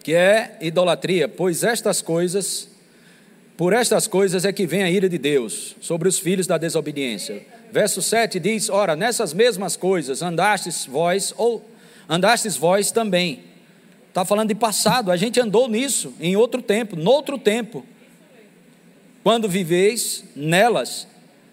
que 0.02 0.14
é 0.14 0.58
idolatria, 0.62 1.28
pois 1.28 1.62
estas 1.62 2.02
coisas, 2.02 2.70
por 3.58 3.74
estas 3.74 4.08
coisas 4.08 4.46
é 4.46 4.54
que 4.54 4.66
vem 4.66 4.82
a 4.82 4.90
ira 4.90 5.10
de 5.10 5.18
Deus 5.18 5.76
sobre 5.82 6.08
os 6.08 6.20
filhos 6.20 6.48
da 6.48 6.58
desobediência. 6.58 7.46
Verso 7.70 8.02
7 8.02 8.40
diz: 8.40 8.70
Ora, 8.70 8.96
nessas 8.96 9.34
mesmas 9.34 9.76
coisas 9.76 10.22
andastes 10.22 10.86
vós, 10.86 11.34
ou 11.36 11.62
andastes 12.08 12.56
vós 12.56 12.94
também. 12.94 13.44
Está 14.08 14.24
falando 14.24 14.48
de 14.48 14.56
passado, 14.56 15.12
a 15.12 15.18
gente 15.18 15.38
andou 15.38 15.68
nisso 15.68 16.14
em 16.22 16.38
outro 16.38 16.62
tempo, 16.62 16.96
noutro 16.96 17.38
tempo. 17.38 17.86
Quando 19.22 19.50
viveis 19.50 20.24
nelas. 20.34 21.10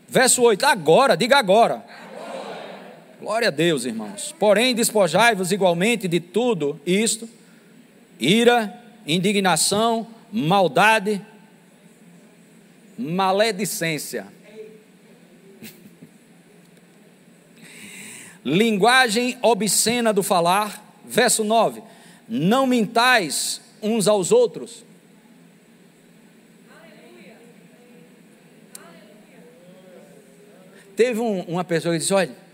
Verso 0.09 0.43
8, 0.43 0.65
agora, 0.67 1.17
diga 1.17 1.37
agora 1.37 1.85
Glória 3.21 3.49
a 3.49 3.51
Deus, 3.51 3.85
irmãos. 3.85 4.35
Porém, 4.39 4.75
despojai-vos 4.75 5.53
igualmente 5.53 6.09
de 6.09 6.21
tudo 6.21 6.81
isto: 6.87 7.29
ira, 8.19 8.83
indignação, 9.07 10.07
maldade, 10.33 11.21
maledicência. 12.97 14.27
Linguagem 18.43 19.37
obscena 19.43 20.15
do 20.15 20.23
falar. 20.23 20.83
Verso 21.05 21.45
9: 21.45 21.83
Não 22.27 22.67
mintais 22.67 23.61
uns 23.83 24.09
aos 24.09 24.33
outros. 24.33 24.83
Teve 30.97 31.21
um, 31.21 31.43
uma 31.43 31.65
pessoa 31.65 31.93
que 31.93 31.99
disse: 31.99 32.15
Olha 32.15 32.50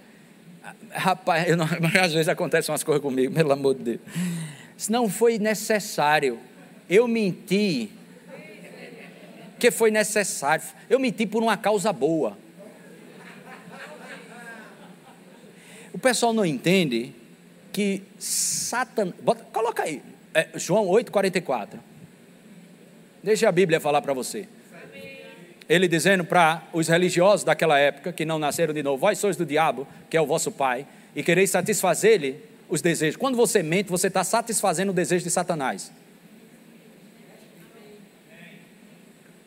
Rapaz, 0.96 1.54
não, 1.56 1.66
às 2.02 2.12
vezes 2.12 2.28
acontecem 2.28 2.72
umas 2.72 2.82
coisas 2.82 3.02
comigo, 3.02 3.34
pelo 3.34 3.52
amor 3.52 3.74
de 3.74 3.82
Deus. 3.82 4.00
Se 4.76 4.90
não 4.90 5.08
foi 5.08 5.38
necessário, 5.38 6.38
eu 6.88 7.06
menti, 7.06 7.90
que 9.58 9.70
foi 9.70 9.90
necessário. 9.90 10.64
Eu 10.88 10.98
menti 10.98 11.26
por 11.26 11.42
uma 11.42 11.56
causa 11.56 11.92
boa. 11.92 12.36
O 15.92 15.98
pessoal 15.98 16.32
não 16.32 16.44
entende 16.44 17.14
que 17.72 18.02
Satanás. 18.18 19.14
Coloca 19.52 19.82
aí, 19.82 20.02
é, 20.34 20.48
João 20.54 20.86
8,44. 20.86 21.78
Deixa 23.22 23.48
a 23.48 23.52
Bíblia 23.52 23.80
falar 23.80 24.00
para 24.02 24.12
você. 24.12 24.48
Ele 25.68 25.88
dizendo 25.88 26.24
para 26.24 26.62
os 26.72 26.88
religiosos 26.88 27.44
daquela 27.44 27.78
época, 27.78 28.12
que 28.12 28.24
não 28.24 28.38
nasceram 28.38 28.72
de 28.72 28.82
novo, 28.82 28.98
vós 28.98 29.18
sois 29.18 29.36
do 29.36 29.44
diabo, 29.44 29.86
que 30.08 30.16
é 30.16 30.20
o 30.20 30.26
vosso 30.26 30.52
pai, 30.52 30.86
e 31.14 31.22
quereis 31.22 31.50
satisfazer-lhe 31.50 32.36
os 32.68 32.80
desejos. 32.80 33.16
Quando 33.16 33.36
você 33.36 33.62
mente, 33.62 33.88
você 33.88 34.06
está 34.06 34.22
satisfazendo 34.22 34.90
o 34.90 34.94
desejo 34.94 35.24
de 35.24 35.30
Satanás. 35.30 35.90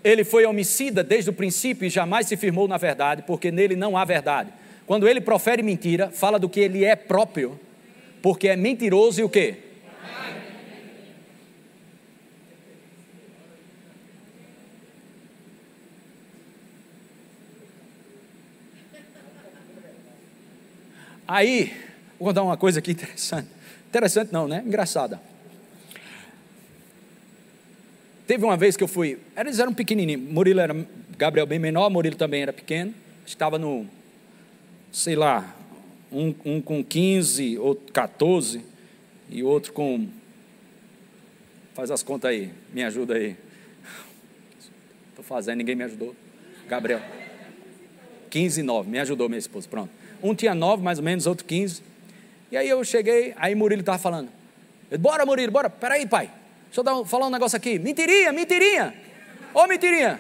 Ele 0.04 0.24
foi 0.24 0.46
homicida 0.46 1.04
desde 1.04 1.30
o 1.30 1.34
princípio 1.34 1.86
e 1.86 1.90
jamais 1.90 2.28
se 2.28 2.38
firmou 2.38 2.68
na 2.68 2.78
verdade, 2.78 3.24
porque 3.26 3.52
nele 3.52 3.76
não 3.76 3.98
há 3.98 4.06
verdade. 4.06 4.52
Quando 4.86 5.08
ele 5.08 5.22
profere 5.22 5.62
mentira, 5.62 6.10
fala 6.10 6.40
do 6.40 6.50
que 6.50 6.60
ele 6.60 6.84
é 6.84 6.96
próprio, 6.96 7.60
porque 8.22 8.48
é 8.48 8.56
mentiroso 8.56 9.22
e 9.22 9.24
o 9.24 9.30
quê? 9.30 9.69
Aí, 21.32 21.72
vou 22.18 22.30
contar 22.30 22.42
uma 22.42 22.58
coisa 22.58 22.80
aqui 22.80 22.90
interessante. 22.90 23.48
Interessante 23.88 24.34
não, 24.34 24.48
né? 24.48 24.64
Engraçada. 24.66 25.22
Teve 28.26 28.44
uma 28.44 28.58
vez 28.58 28.76
que 28.76 28.84
eu 28.84 28.88
fui, 28.88 29.20
eles 29.38 29.60
eram 29.60 29.72
pequenininhos, 29.72 30.24
Murilo 30.24 30.60
era, 30.60 30.76
Gabriel 31.16 31.46
bem 31.46 31.60
menor, 31.60 31.88
Murilo 31.92 32.16
também 32.16 32.42
era 32.42 32.52
pequeno, 32.52 32.96
estava 33.28 33.60
no, 33.60 33.88
sei 34.92 35.16
lá, 35.16 35.56
um, 36.12 36.34
um 36.44 36.62
com 36.62 36.84
15, 36.84 37.60
outro 37.60 37.94
14, 37.94 38.66
e 39.30 39.44
outro 39.44 39.72
com, 39.72 40.08
faz 41.76 41.92
as 41.92 42.02
contas 42.02 42.32
aí, 42.32 42.52
me 42.74 42.84
ajuda 42.84 43.14
aí. 43.14 43.38
Estou 45.10 45.24
fazendo, 45.24 45.58
ninguém 45.58 45.76
me 45.76 45.84
ajudou. 45.84 46.16
Gabriel. 46.68 47.02
15 48.32 48.62
e 48.62 48.64
9, 48.64 48.90
me 48.90 49.00
ajudou 49.00 49.30
minha 49.30 49.40
esposa, 49.40 49.68
pronto. 49.68 49.99
Um 50.22 50.36
tinha 50.36 50.54
9 50.54 50.84
mais 50.84 51.00
ou 51.00 51.04
menos, 51.04 51.28
outro 51.28 51.46
15. 51.46 51.82
E 52.52 52.58
aí 52.58 52.68
eu 52.68 52.84
cheguei, 52.84 53.34
aí 53.38 53.54
Murilo 53.56 53.82
estava 53.82 53.98
falando. 53.98 54.30
Bora, 55.00 55.26
Murilo, 55.26 55.52
bora, 55.52 55.70
peraí, 55.70 56.08
pai. 56.08 56.32
Deixa 56.66 56.80
eu 56.80 56.84
dar, 56.84 57.06
falar 57.06 57.28
um 57.28 57.30
negócio 57.30 57.56
aqui. 57.56 57.78
Mentirinha, 57.78 58.32
mentirinha. 58.32 58.94
Ô, 59.54 59.68
mentirinha. 59.68 60.20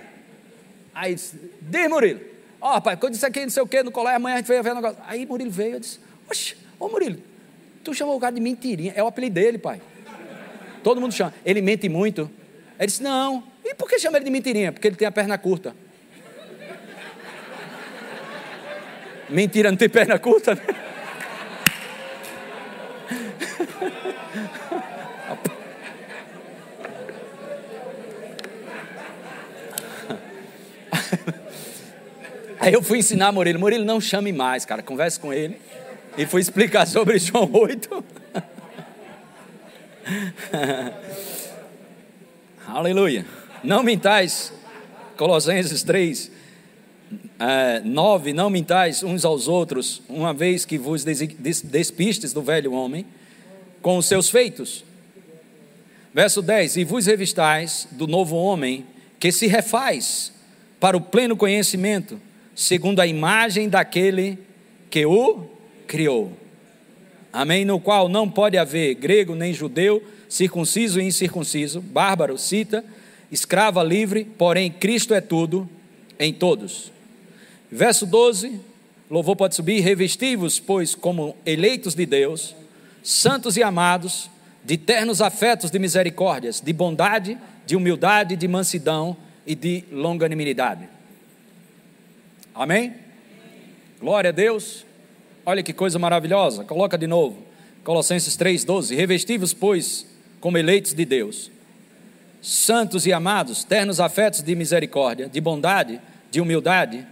Aí, 0.94 1.16
diz, 1.16 1.90
Murilo. 1.90 2.22
Ó, 2.62 2.78
oh, 2.78 2.82
pai, 2.82 2.98
quando 2.98 3.14
disse 3.14 3.26
aqui 3.26 3.42
não 3.42 3.50
sei 3.50 3.64
o 3.64 3.68
que 3.68 3.82
no 3.82 3.92
colégio, 3.92 4.18
amanhã 4.18 4.36
a 4.36 4.38
gente 4.40 4.48
veio 4.48 4.62
ver 4.62 4.72
o 4.72 4.76
negócio. 4.76 4.98
Aí 5.08 5.26
Murilo 5.26 5.50
veio 5.50 5.78
e 5.78 5.80
disse: 5.80 6.00
Oxe, 6.30 6.58
ô 6.78 6.90
Murilo, 6.90 7.22
tu 7.84 7.94
chamou 7.94 8.18
o 8.18 8.20
cara 8.20 8.36
de 8.36 8.42
mentirinha. 8.42 8.94
É 8.96 9.02
o 9.02 9.08
apelido 9.08 9.36
dele, 9.36 9.58
pai. 9.58 9.82
Todo 10.84 11.00
mundo 11.00 11.14
chama. 11.14 11.34
Ele 11.46 11.62
mente 11.62 11.88
muito. 11.88 12.30
Ele 12.78 12.88
disse: 12.88 13.02
Não. 13.02 13.44
E 13.64 13.74
por 13.74 13.88
que 13.88 13.98
chama 13.98 14.18
ele 14.18 14.26
de 14.26 14.32
mentirinha? 14.32 14.72
Porque 14.72 14.88
ele 14.88 14.96
tem 14.96 15.08
a 15.08 15.12
perna 15.12 15.38
curta. 15.38 15.76
Mentira, 19.30 19.70
não 19.70 19.78
tem 19.78 19.88
perna 19.88 20.18
curta? 20.18 20.56
Né? 20.56 20.62
Aí 32.60 32.74
eu 32.74 32.84
fui 32.84 32.98
ensinar 33.00 33.32
Murilo. 33.32 33.60
Murilo, 33.60 33.86
não 33.86 34.02
chame 34.02 34.34
mais, 34.34 34.66
cara. 34.66 34.84
Converse 34.84 35.20
com 35.20 35.34
ele. 35.34 35.60
E 36.18 36.26
fui 36.26 36.42
explicar 36.42 36.86
sobre 36.86 37.18
João 37.18 37.50
8. 37.52 38.04
Aleluia. 42.68 43.26
Não 43.64 43.82
mintais. 43.82 44.52
Colossenses 45.16 45.84
3, 45.84 46.32
é, 47.40 47.80
9. 47.82 48.34
Não 48.34 48.50
mintais 48.50 49.04
uns 49.04 49.26
aos 49.26 49.48
outros, 49.48 50.02
uma 50.10 50.34
vez 50.34 50.66
que 50.66 50.78
vos 50.78 51.04
despistes 51.04 52.34
do 52.34 52.42
velho 52.42 52.74
homem 52.74 53.06
com 53.82 53.98
os 53.98 54.06
seus 54.06 54.30
feitos. 54.30 54.84
Verso 56.14 56.42
10: 56.42 56.78
E 56.78 56.84
vos 56.84 57.06
revistais 57.06 57.88
do 57.92 58.08
novo 58.08 58.36
homem 58.36 58.86
que 59.20 59.32
se 59.32 59.48
refaz 59.48 60.34
para 60.80 60.98
o 60.98 61.02
pleno 61.02 61.36
conhecimento 61.36 62.20
segundo 62.60 63.00
a 63.00 63.08
imagem 63.08 63.70
daquele 63.70 64.38
que 64.90 65.06
o 65.06 65.46
criou. 65.88 66.34
Amém? 67.32 67.64
No 67.64 67.80
qual 67.80 68.10
não 68.10 68.30
pode 68.30 68.58
haver 68.58 68.96
grego 68.96 69.34
nem 69.34 69.54
judeu, 69.54 70.04
circunciso 70.28 71.00
e 71.00 71.06
incircunciso, 71.06 71.80
bárbaro, 71.80 72.38
cita, 72.38 72.84
escrava 73.32 73.82
livre, 73.82 74.26
porém 74.38 74.70
Cristo 74.70 75.14
é 75.14 75.22
tudo 75.22 75.70
em 76.20 76.34
todos. 76.34 76.92
Verso 77.72 78.06
12, 78.06 78.60
louvor 79.10 79.36
pode 79.36 79.56
subir, 79.56 79.82
revesti-vos, 79.82 80.60
pois, 80.60 80.96
como 80.96 81.36
eleitos 81.46 81.94
de 81.94 82.06
Deus, 82.06 82.56
santos 83.04 83.58
e 83.58 83.64
amados, 83.64 84.30
de 84.64 84.78
ternos 84.78 85.22
afetos 85.22 85.72
de 85.72 85.80
misericórdias, 85.80 86.60
de 86.60 86.74
bondade, 86.74 87.38
de 87.66 87.76
humildade, 87.76 88.36
de 88.36 88.48
mansidão 88.48 89.16
e 89.46 89.56
de 89.56 89.84
longanimidade. 89.92 90.90
Amém? 92.54 92.96
Glória 94.00 94.30
a 94.30 94.34
Deus. 94.34 94.86
Olha 95.46 95.64
que 95.64 95.74
coisa 95.74 95.98
maravilhosa. 95.98 96.64
Coloca 96.64 96.98
de 96.98 97.08
novo. 97.08 97.38
Colossenses 97.84 98.36
3:12. 98.36 98.96
Revestivos, 98.96 99.54
pois, 99.54 100.06
como 100.40 100.58
eleitos 100.58 100.94
de 100.94 101.06
Deus, 101.06 101.52
santos 102.42 103.06
e 103.06 103.14
amados, 103.14 103.64
ternos 103.64 104.00
afetos 104.00 104.42
de 104.42 104.56
misericórdia, 104.56 105.30
de 105.30 105.40
bondade, 105.40 106.02
de 106.32 106.42
humildade, 106.42 107.06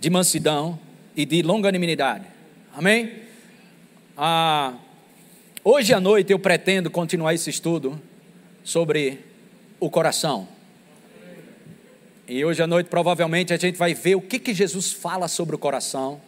de 0.00 0.08
mansidão 0.08 0.78
e 1.14 1.26
de 1.26 1.42
longanimidade. 1.42 2.24
Amém? 2.74 3.12
Ah, 4.16 4.74
hoje 5.62 5.92
à 5.92 6.00
noite 6.00 6.32
eu 6.32 6.38
pretendo 6.38 6.90
continuar 6.90 7.34
esse 7.34 7.50
estudo 7.50 8.00
sobre 8.64 9.20
o 9.78 9.90
coração. 9.90 10.48
E 12.26 12.44
hoje 12.44 12.62
à 12.62 12.66
noite, 12.66 12.86
provavelmente, 12.86 13.52
a 13.52 13.56
gente 13.56 13.76
vai 13.76 13.92
ver 13.92 14.14
o 14.14 14.20
que, 14.20 14.38
que 14.38 14.54
Jesus 14.54 14.92
fala 14.92 15.28
sobre 15.28 15.54
o 15.54 15.58
coração, 15.58 16.20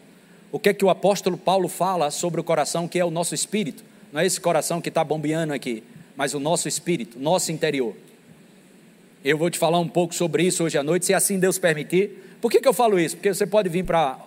o 0.51 0.59
que, 0.59 0.75
que 0.75 0.85
o 0.85 0.91
apóstolo 0.91 1.39
Paulo 1.39 1.69
fala 1.69 2.11
sobre 2.11 2.41
o 2.41 2.45
coração, 2.45 2.87
que 2.87 2.99
é 2.99 3.05
o 3.05 3.11
nosso 3.11 3.35
espírito. 3.35 3.85
Não 4.13 4.21
é 4.21 4.27
esse 4.27 4.41
coração 4.41 4.81
que 4.81 4.89
está 4.89 5.03
bombeando 5.03 5.55
aqui, 5.55 5.83
mas 6.17 6.35
o 6.35 6.41
nosso 6.41 6.69
espírito, 6.69 7.19
nosso 7.19 7.53
interior. 7.53 7.95
Eu 9.25 9.39
vou 9.39 9.49
te 9.49 9.59
falar 9.59 9.79
um 9.79 9.87
pouco 9.87 10.15
sobre 10.15 10.43
isso 10.43 10.65
hoje 10.65 10.77
à 10.77 10.83
noite, 10.83 11.07
se 11.07 11.15
assim 11.15 11.39
Deus 11.39 11.59
permitir. 11.59 12.37
Por 12.41 12.51
que, 12.51 12.61
que 12.61 12.67
eu 12.67 12.73
falo 12.73 12.99
isso? 12.99 13.17
Porque 13.17 13.33
você 13.33 13.47
pode 13.47 13.69
vir 13.69 13.85
para 13.85 14.19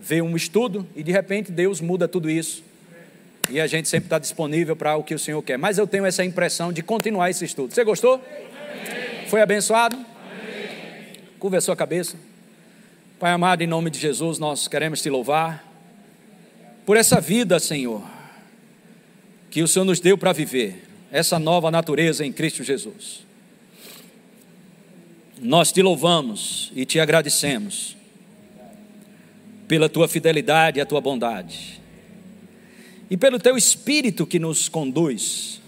ver 0.00 0.22
um 0.22 0.36
estudo 0.36 0.86
e 0.94 1.02
de 1.02 1.10
repente 1.10 1.50
Deus 1.50 1.80
muda 1.80 2.06
tudo 2.06 2.30
isso. 2.30 2.62
E 3.50 3.60
a 3.60 3.66
gente 3.66 3.88
sempre 3.88 4.06
está 4.06 4.18
disponível 4.18 4.76
para 4.76 4.96
o 4.96 5.02
que 5.02 5.14
o 5.14 5.18
Senhor 5.18 5.42
quer. 5.42 5.58
Mas 5.58 5.78
eu 5.78 5.86
tenho 5.86 6.06
essa 6.06 6.24
impressão 6.24 6.72
de 6.72 6.82
continuar 6.82 7.28
esse 7.28 7.44
estudo. 7.44 7.74
Você 7.74 7.82
gostou? 7.82 8.22
Foi 9.26 9.42
abençoado? 9.42 9.98
Curva 11.40 11.58
a 11.58 11.60
sua 11.60 11.74
cabeça. 11.74 12.16
Pai 13.18 13.32
amado, 13.32 13.62
em 13.62 13.66
nome 13.66 13.90
de 13.90 13.98
Jesus, 13.98 14.38
nós 14.38 14.68
queremos 14.68 15.02
te 15.02 15.10
louvar 15.10 15.68
por 16.86 16.96
essa 16.96 17.20
vida, 17.20 17.58
Senhor, 17.58 18.02
que 19.50 19.62
o 19.62 19.68
Senhor 19.68 19.84
nos 19.84 20.00
deu 20.00 20.16
para 20.16 20.32
viver, 20.32 20.84
essa 21.12 21.38
nova 21.38 21.70
natureza 21.70 22.24
em 22.24 22.32
Cristo 22.32 22.62
Jesus. 22.62 23.29
Nós 25.40 25.72
te 25.72 25.80
louvamos 25.80 26.70
e 26.76 26.84
te 26.84 27.00
agradecemos 27.00 27.96
pela 29.66 29.88
tua 29.88 30.06
fidelidade 30.06 30.78
e 30.78 30.80
a 30.82 30.86
tua 30.86 31.00
bondade, 31.00 31.80
e 33.08 33.16
pelo 33.16 33.38
teu 33.38 33.56
espírito 33.56 34.26
que 34.26 34.38
nos 34.38 34.68
conduz, 34.68 35.60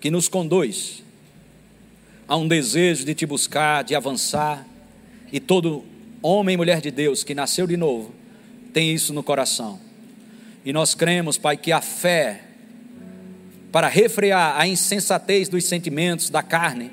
que 0.00 0.10
nos 0.10 0.28
conduz 0.28 1.02
há 2.28 2.36
um 2.36 2.46
desejo 2.46 3.04
de 3.04 3.14
te 3.14 3.24
buscar, 3.24 3.82
de 3.82 3.94
avançar, 3.94 4.66
e 5.32 5.40
todo 5.40 5.84
homem 6.20 6.54
e 6.54 6.56
mulher 6.56 6.80
de 6.80 6.90
Deus 6.90 7.24
que 7.24 7.34
nasceu 7.34 7.66
de 7.66 7.76
novo 7.76 8.14
tem 8.72 8.92
isso 8.92 9.14
no 9.14 9.22
coração. 9.22 9.80
E 10.62 10.70
nós 10.70 10.94
cremos, 10.94 11.38
Pai, 11.38 11.56
que 11.56 11.72
a 11.72 11.80
fé 11.80 12.42
para 13.72 13.88
refrear 13.88 14.60
a 14.60 14.66
insensatez 14.66 15.48
dos 15.48 15.64
sentimentos 15.64 16.28
da 16.28 16.42
carne, 16.42 16.90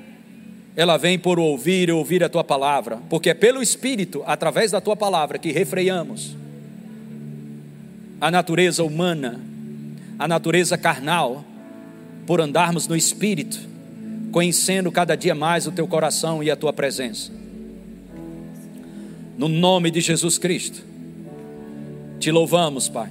ela 0.76 0.96
vem 0.96 1.18
por 1.18 1.38
ouvir 1.38 1.88
e 1.88 1.92
ouvir 1.92 2.24
a 2.24 2.28
tua 2.28 2.42
palavra, 2.42 2.98
porque 3.08 3.30
é 3.30 3.34
pelo 3.34 3.62
Espírito, 3.62 4.22
através 4.26 4.72
da 4.72 4.80
tua 4.80 4.96
palavra, 4.96 5.38
que 5.38 5.52
refreamos 5.52 6.36
a 8.20 8.30
natureza 8.30 8.82
humana, 8.82 9.40
a 10.18 10.26
natureza 10.26 10.76
carnal, 10.76 11.44
por 12.26 12.40
andarmos 12.40 12.88
no 12.88 12.96
Espírito 12.96 13.74
conhecendo 14.34 14.90
cada 14.90 15.14
dia 15.14 15.32
mais 15.32 15.64
o 15.64 15.70
teu 15.70 15.86
coração 15.86 16.42
e 16.42 16.50
a 16.50 16.56
tua 16.56 16.72
presença. 16.72 17.30
No 19.38 19.48
nome 19.48 19.92
de 19.92 20.00
Jesus 20.00 20.38
Cristo, 20.38 20.84
te 22.18 22.32
louvamos, 22.32 22.88
Pai. 22.88 23.10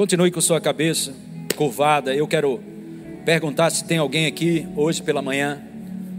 Continue 0.00 0.30
com 0.30 0.40
sua 0.40 0.58
cabeça 0.62 1.12
curvada. 1.54 2.14
Eu 2.14 2.26
quero 2.26 2.58
perguntar 3.22 3.68
se 3.68 3.84
tem 3.84 3.98
alguém 3.98 4.24
aqui 4.24 4.66
hoje 4.74 5.02
pela 5.02 5.20
manhã, 5.20 5.60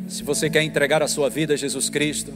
se 0.08 0.22
você 0.22 0.52
quer 0.52 0.62
entregar 0.62 1.02
a 1.02 1.08
sua 1.08 1.32
vida 1.32 1.56
a 1.56 1.58
Jesus 1.58 1.90
Cristo. 1.90 2.32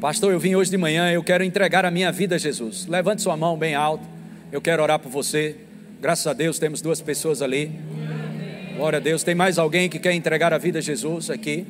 Pastor, 0.00 0.32
eu 0.32 0.40
vim 0.40 0.54
hoje 0.54 0.70
de 0.70 0.78
manhã, 0.78 1.12
eu 1.12 1.22
quero 1.22 1.44
entregar 1.44 1.84
a 1.84 1.90
minha 1.90 2.10
vida 2.10 2.36
a 2.36 2.38
Jesus. 2.38 2.86
Levante 2.86 3.20
sua 3.20 3.36
mão 3.36 3.54
bem 3.54 3.74
alto. 3.74 4.08
Eu 4.50 4.62
quero 4.62 4.82
orar 4.82 4.98
por 4.98 5.10
você. 5.10 5.54
Graças 6.00 6.26
a 6.26 6.32
Deus 6.32 6.58
temos 6.58 6.80
duas 6.80 7.02
pessoas 7.02 7.42
ali. 7.42 7.70
Glória 8.78 8.96
a 8.96 9.00
Deus. 9.00 9.22
Tem 9.22 9.34
mais 9.34 9.58
alguém 9.58 9.90
que 9.90 9.98
quer 9.98 10.14
entregar 10.14 10.54
a 10.54 10.58
vida 10.58 10.78
a 10.78 10.82
Jesus 10.82 11.28
aqui? 11.28 11.66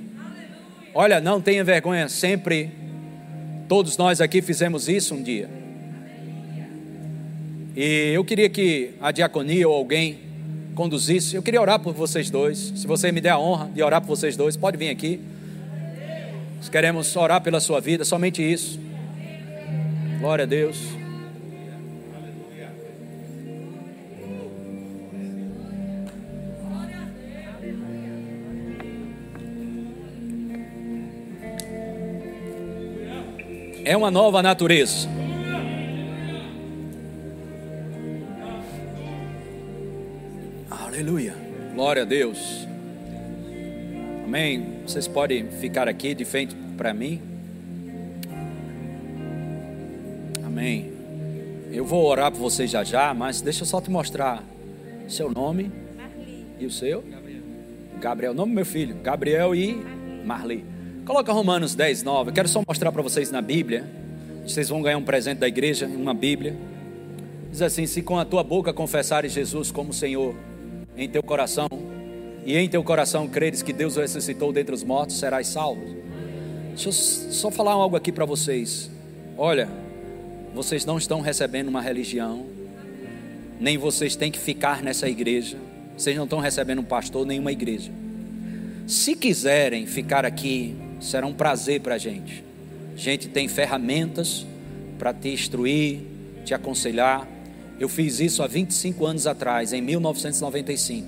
Olha, 0.95 1.21
não 1.21 1.41
tenha 1.41 1.65
vergonha, 1.65 2.09
sempre 2.09 2.71
todos 3.69 3.97
nós 3.97 4.21
aqui 4.21 4.41
fizemos 4.41 4.89
isso 4.89 5.13
um 5.13 5.21
dia. 5.21 5.64
E 7.77 8.13
eu 8.15 8.25
queria 8.25 8.49
que 8.49 8.91
a 9.01 9.11
diaconia 9.11 9.69
ou 9.69 9.75
alguém 9.75 10.19
conduzisse. 10.75 11.35
Eu 11.35 11.43
queria 11.43 11.61
orar 11.61 11.81
por 11.81 11.93
vocês 11.93 12.31
dois. 12.31 12.73
Se 12.77 12.87
você 12.87 13.11
me 13.11 13.21
der 13.21 13.31
a 13.31 13.39
honra 13.39 13.69
de 13.75 13.83
orar 13.83 14.01
por 14.01 14.09
vocês 14.09 14.37
dois, 14.37 14.57
pode 14.57 14.77
vir 14.77 14.91
aqui. 14.91 15.21
Nós 16.57 16.69
queremos 16.69 17.15
orar 17.17 17.43
pela 17.43 17.61
sua 17.61 17.81
vida, 17.81 18.05
somente 18.05 18.43
isso. 18.43 18.79
Glória 20.21 20.45
a 20.45 20.47
Deus. 20.47 20.79
É 33.85 33.95
uma 33.97 34.11
nova 34.11 34.43
natureza. 34.43 35.14
Aleluia. 40.95 41.35
Glória 41.75 42.03
a 42.03 42.05
Deus. 42.05 42.69
Amém. 44.25 44.79
Vocês 44.87 45.09
podem 45.09 45.51
ficar 45.51 45.89
aqui 45.89 46.15
de 46.15 46.25
frente 46.25 46.55
para 46.77 46.95
mim. 46.95 47.21
Amém. 50.45 50.93
Eu 51.73 51.85
vou 51.85 52.05
orar 52.07 52.31
por 52.31 52.39
vocês 52.39 52.71
já 52.71 52.85
já, 52.85 53.13
mas 53.13 53.41
deixa 53.41 53.63
eu 53.63 53.67
só 53.67 53.81
te 53.81 53.91
mostrar 53.91 54.45
seu 55.09 55.29
nome 55.33 55.73
Marli. 55.97 56.47
e 56.61 56.67
o 56.67 56.71
seu. 56.71 57.03
Gabriel. 57.03 57.43
Gabriel, 58.01 58.35
nome 58.35 58.53
do 58.53 58.55
meu 58.55 58.65
filho, 58.65 58.95
Gabriel 59.03 59.53
e 59.53 59.75
Marli. 60.25 60.65
Coloca 61.05 61.33
Romanos 61.33 61.75
10, 61.75 62.05
9. 62.05 62.31
Eu 62.31 62.35
quero 62.35 62.47
só 62.49 62.63
mostrar 62.65 62.93
para 62.93 63.03
vocês 63.03 63.33
na 63.33 63.43
Bíblia. 63.43 63.85
Vocês 64.47 64.69
vão 64.69 64.81
ganhar 64.81 64.99
um 64.99 65.03
presente 65.03 65.39
da 65.39 65.49
igreja, 65.49 65.89
uma 65.89 66.15
Bíblia. 66.15 66.57
Diz 67.51 67.63
assim: 67.63 67.85
Se 67.85 68.01
com 68.01 68.17
a 68.17 68.25
tua 68.25 68.45
boca 68.45 68.73
confessares 68.73 69.33
Jesus 69.33 69.73
como 69.73 69.93
Senhor, 69.93 70.37
em 70.97 71.09
teu 71.09 71.23
coração, 71.23 71.69
e 72.45 72.57
em 72.57 72.69
teu 72.69 72.83
coração 72.85 73.27
creres 73.27 73.63
que 73.63 73.73
Deus 73.73 73.97
ressuscitou 73.97 74.53
dentre 74.53 74.75
os 74.75 74.85
mortos, 74.85 75.19
serás 75.19 75.47
salvo. 75.47 75.83
Deixa 76.69 76.89
eu 76.89 76.93
só 76.93 77.51
falar 77.51 77.73
algo 77.73 77.97
aqui 77.97 78.13
para 78.13 78.25
vocês. 78.25 78.91
Olha, 79.37 79.69
vocês 80.55 80.85
não 80.85 80.99
estão 80.99 81.21
recebendo 81.21 81.69
uma 81.69 81.81
religião, 81.81 82.47
nem 83.59 83.79
vocês 83.79 84.15
têm 84.17 84.31
que 84.31 84.39
ficar 84.39 84.83
nessa 84.83 85.09
igreja. 85.09 85.57
Vocês 85.97 86.17
não 86.17 86.25
estão 86.25 86.41
recebendo 86.41 86.81
um 86.81 86.85
pastor, 86.85 87.25
nem 87.25 87.39
uma 87.39 87.53
igreja. 87.53 87.91
Se 88.87 89.15
quiserem 89.15 89.87
ficar 89.87 90.25
aqui, 90.25 90.77
será 91.01 91.27
um 91.27 91.33
prazer 91.33 91.81
para 91.81 91.95
a 91.95 91.99
gente. 91.99 92.45
A 92.95 92.99
gente 92.99 93.29
tem 93.29 93.49
ferramentas 93.49 94.47
para 94.99 95.13
te 95.15 95.29
instruir, 95.29 96.01
te 96.45 96.53
aconselhar. 96.53 97.27
Eu 97.79 97.89
fiz 97.89 98.21
isso 98.21 98.43
há 98.43 98.47
25 98.47 99.05
anos 99.05 99.27
atrás, 99.27 99.73
em 99.73 99.83
1995. 99.83 101.07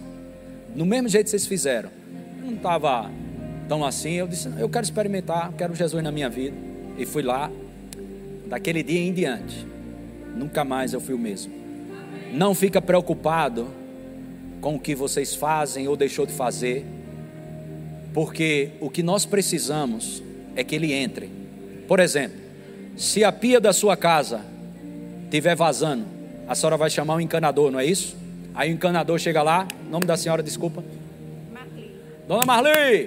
No 0.74 0.84
mesmo 0.84 1.08
jeito 1.08 1.24
que 1.24 1.30
vocês 1.30 1.46
fizeram. 1.46 1.90
Eu 2.38 2.46
não 2.46 2.56
estava 2.56 3.10
tão 3.68 3.84
assim. 3.84 4.12
Eu 4.12 4.26
disse: 4.26 4.48
Eu 4.58 4.68
quero 4.68 4.84
experimentar, 4.84 5.52
quero 5.56 5.74
Jesus 5.74 6.02
na 6.02 6.10
minha 6.10 6.28
vida. 6.28 6.56
E 6.98 7.06
fui 7.06 7.22
lá. 7.22 7.50
Daquele 8.46 8.82
dia 8.82 9.00
em 9.00 9.12
diante, 9.12 9.66
nunca 10.36 10.64
mais 10.64 10.92
eu 10.92 11.00
fui 11.00 11.14
o 11.14 11.18
mesmo. 11.18 11.52
Não 12.32 12.54
fica 12.54 12.80
preocupado 12.80 13.66
com 14.60 14.76
o 14.76 14.80
que 14.80 14.94
vocês 14.94 15.34
fazem 15.34 15.88
ou 15.88 15.96
deixou 15.96 16.24
de 16.24 16.32
fazer 16.32 16.84
porque 18.16 18.70
o 18.80 18.88
que 18.88 19.02
nós 19.02 19.26
precisamos 19.26 20.22
é 20.56 20.64
que 20.64 20.74
ele 20.74 20.90
entre. 20.90 21.30
Por 21.86 22.00
exemplo, 22.00 22.38
se 22.96 23.22
a 23.22 23.30
pia 23.30 23.60
da 23.60 23.74
sua 23.74 23.94
casa 23.94 24.40
estiver 25.24 25.54
vazando, 25.54 26.06
a 26.48 26.54
senhora 26.54 26.76
vai 26.76 26.88
chamar 26.90 27.16
um 27.16 27.20
encanador, 27.20 27.70
não 27.70 27.80
é 27.80 27.84
isso? 27.84 28.16
Aí 28.54 28.70
o 28.70 28.74
encanador 28.74 29.18
chega 29.18 29.42
lá, 29.42 29.66
nome 29.90 30.06
da 30.06 30.16
senhora, 30.16 30.42
desculpa. 30.42 30.82
Marli. 31.52 31.90
Dona 32.26 32.44
Marli, 32.46 33.06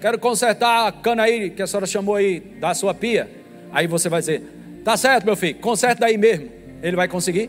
quero 0.00 0.18
consertar 0.18 0.88
a 0.88 0.92
cana 0.92 1.22
aí 1.22 1.50
que 1.50 1.62
a 1.62 1.66
senhora 1.66 1.86
chamou 1.86 2.16
aí 2.16 2.40
da 2.40 2.74
sua 2.74 2.92
pia. 2.92 3.30
Aí 3.72 3.86
você 3.86 4.08
vai 4.08 4.20
dizer, 4.20 4.82
tá 4.84 4.96
certo, 4.96 5.24
meu 5.24 5.36
filho, 5.36 5.58
conserta 5.60 6.00
daí 6.00 6.18
mesmo. 6.18 6.48
Ele 6.82 6.96
vai 6.96 7.08
conseguir 7.08 7.48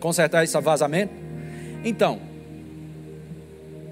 consertar 0.00 0.44
esse 0.44 0.58
vazamento? 0.60 1.12
Então, 1.84 2.20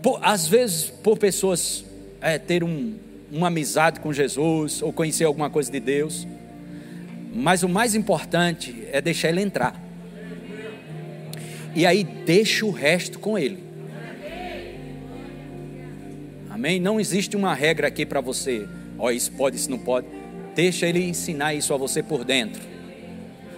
por, 0.02 0.18
às 0.22 0.46
vezes, 0.46 0.84
por 0.84 1.18
pessoas 1.18 1.84
é, 2.20 2.38
ter 2.38 2.64
um, 2.64 2.94
uma 3.30 3.48
amizade 3.48 4.00
com 4.00 4.12
Jesus 4.12 4.82
ou 4.82 4.92
conhecer 4.92 5.24
alguma 5.24 5.50
coisa 5.50 5.70
de 5.70 5.80
Deus, 5.80 6.26
mas 7.34 7.62
o 7.62 7.68
mais 7.68 7.94
importante 7.94 8.84
é 8.92 9.00
deixar 9.00 9.28
ele 9.30 9.40
entrar. 9.40 9.91
E 11.74 11.86
aí 11.86 12.04
deixa 12.04 12.66
o 12.66 12.70
resto 12.70 13.18
com 13.18 13.38
ele. 13.38 13.62
Amém? 16.50 16.78
Não 16.78 17.00
existe 17.00 17.36
uma 17.36 17.54
regra 17.54 17.88
aqui 17.88 18.04
para 18.04 18.20
você. 18.20 18.68
Ó, 18.98 19.06
oh, 19.06 19.10
isso 19.10 19.32
pode, 19.32 19.56
isso 19.56 19.70
não 19.70 19.78
pode. 19.78 20.06
Deixa 20.54 20.86
ele 20.86 21.02
ensinar 21.02 21.54
isso 21.54 21.72
a 21.72 21.76
você 21.76 22.02
por 22.02 22.24
dentro. 22.24 22.62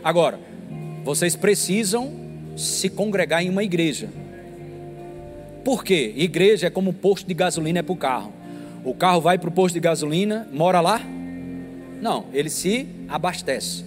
Agora, 0.02 0.38
vocês 1.02 1.34
precisam 1.34 2.12
se 2.56 2.88
congregar 2.88 3.42
em 3.42 3.50
uma 3.50 3.64
igreja. 3.64 4.08
Por 5.64 5.82
quê? 5.82 6.12
Igreja 6.16 6.68
é 6.68 6.70
como 6.70 6.92
posto 6.92 7.26
de 7.26 7.34
gasolina 7.34 7.80
é 7.80 7.82
para 7.82 7.92
o 7.92 7.96
carro. 7.96 8.32
O 8.84 8.94
carro 8.94 9.20
vai 9.20 9.38
para 9.38 9.48
o 9.48 9.52
posto 9.52 9.74
de 9.74 9.80
gasolina, 9.80 10.46
mora 10.52 10.80
lá? 10.80 11.00
Não, 12.00 12.26
ele 12.32 12.50
se 12.50 12.86
abastece. 13.08 13.84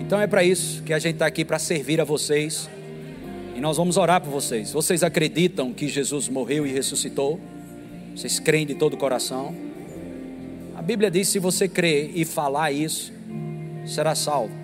Então 0.00 0.20
é 0.20 0.26
para 0.26 0.44
isso 0.44 0.82
que 0.82 0.92
a 0.92 0.98
gente 0.98 1.14
está 1.14 1.26
aqui 1.26 1.44
para 1.44 1.58
servir 1.58 2.00
a 2.00 2.04
vocês. 2.04 2.70
E 3.54 3.60
nós 3.60 3.76
vamos 3.76 3.96
orar 3.96 4.20
por 4.20 4.30
vocês. 4.30 4.72
Vocês 4.72 5.02
acreditam 5.02 5.72
que 5.72 5.88
Jesus 5.88 6.28
morreu 6.28 6.66
e 6.66 6.72
ressuscitou? 6.72 7.40
Vocês 8.14 8.38
creem 8.38 8.66
de 8.66 8.74
todo 8.74 8.94
o 8.94 8.96
coração? 8.96 9.54
A 10.74 10.82
Bíblia 10.82 11.10
diz: 11.10 11.28
se 11.28 11.38
você 11.38 11.68
crer 11.68 12.10
e 12.14 12.24
falar 12.24 12.72
isso, 12.72 13.12
será 13.84 14.14
salvo. 14.14 14.54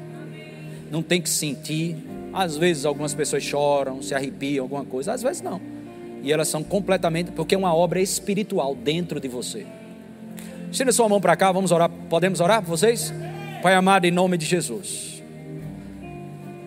Não 0.90 1.02
tem 1.02 1.20
que 1.20 1.28
sentir. 1.28 1.96
Às 2.32 2.56
vezes 2.56 2.84
algumas 2.84 3.14
pessoas 3.14 3.42
choram, 3.42 4.02
se 4.02 4.14
arrepiam, 4.14 4.64
alguma 4.64 4.84
coisa. 4.84 5.12
Às 5.12 5.22
vezes 5.22 5.42
não. 5.42 5.60
E 6.22 6.32
elas 6.32 6.48
são 6.48 6.62
completamente, 6.62 7.30
porque 7.32 7.54
é 7.54 7.58
uma 7.58 7.74
obra 7.74 8.00
espiritual 8.00 8.74
dentro 8.74 9.20
de 9.20 9.28
você. 9.28 9.66
Estenda 10.70 10.92
sua 10.92 11.08
mão 11.08 11.20
para 11.20 11.36
cá, 11.36 11.52
vamos 11.52 11.70
orar. 11.70 11.90
Podemos 12.10 12.40
orar 12.40 12.62
por 12.62 12.70
vocês? 12.70 13.12
Pai 13.62 13.74
amado, 13.74 14.04
em 14.06 14.10
nome 14.10 14.36
de 14.36 14.44
Jesus. 14.44 15.22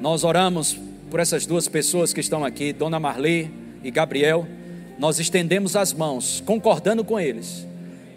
Nós 0.01 0.23
oramos 0.23 0.77
por 1.09 1.19
essas 1.19 1.45
duas 1.45 1.67
pessoas 1.67 2.13
que 2.13 2.19
estão 2.19 2.45
aqui, 2.45 2.71
Dona 2.71 2.99
Marli 2.99 3.51
e 3.83 3.89
Gabriel. 3.89 4.47
Nós 4.97 5.19
estendemos 5.19 5.75
as 5.75 5.93
mãos, 5.93 6.41
concordando 6.45 7.03
com 7.03 7.19
eles, 7.19 7.65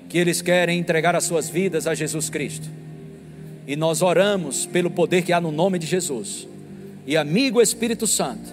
que 0.09 0.19
eles 0.19 0.43
querem 0.43 0.79
entregar 0.79 1.15
as 1.15 1.25
suas 1.25 1.49
vidas 1.49 1.87
a 1.87 1.95
Jesus 1.95 2.29
Cristo. 2.29 2.69
E 3.67 3.77
nós 3.77 4.03
oramos 4.03 4.67
pelo 4.67 4.91
poder 4.91 5.23
que 5.23 5.33
há 5.33 5.41
no 5.41 5.53
nome 5.53 5.79
de 5.79 5.87
Jesus. 5.87 6.47
E 7.07 7.17
amigo 7.17 7.63
Espírito 7.63 8.07
Santo, 8.07 8.53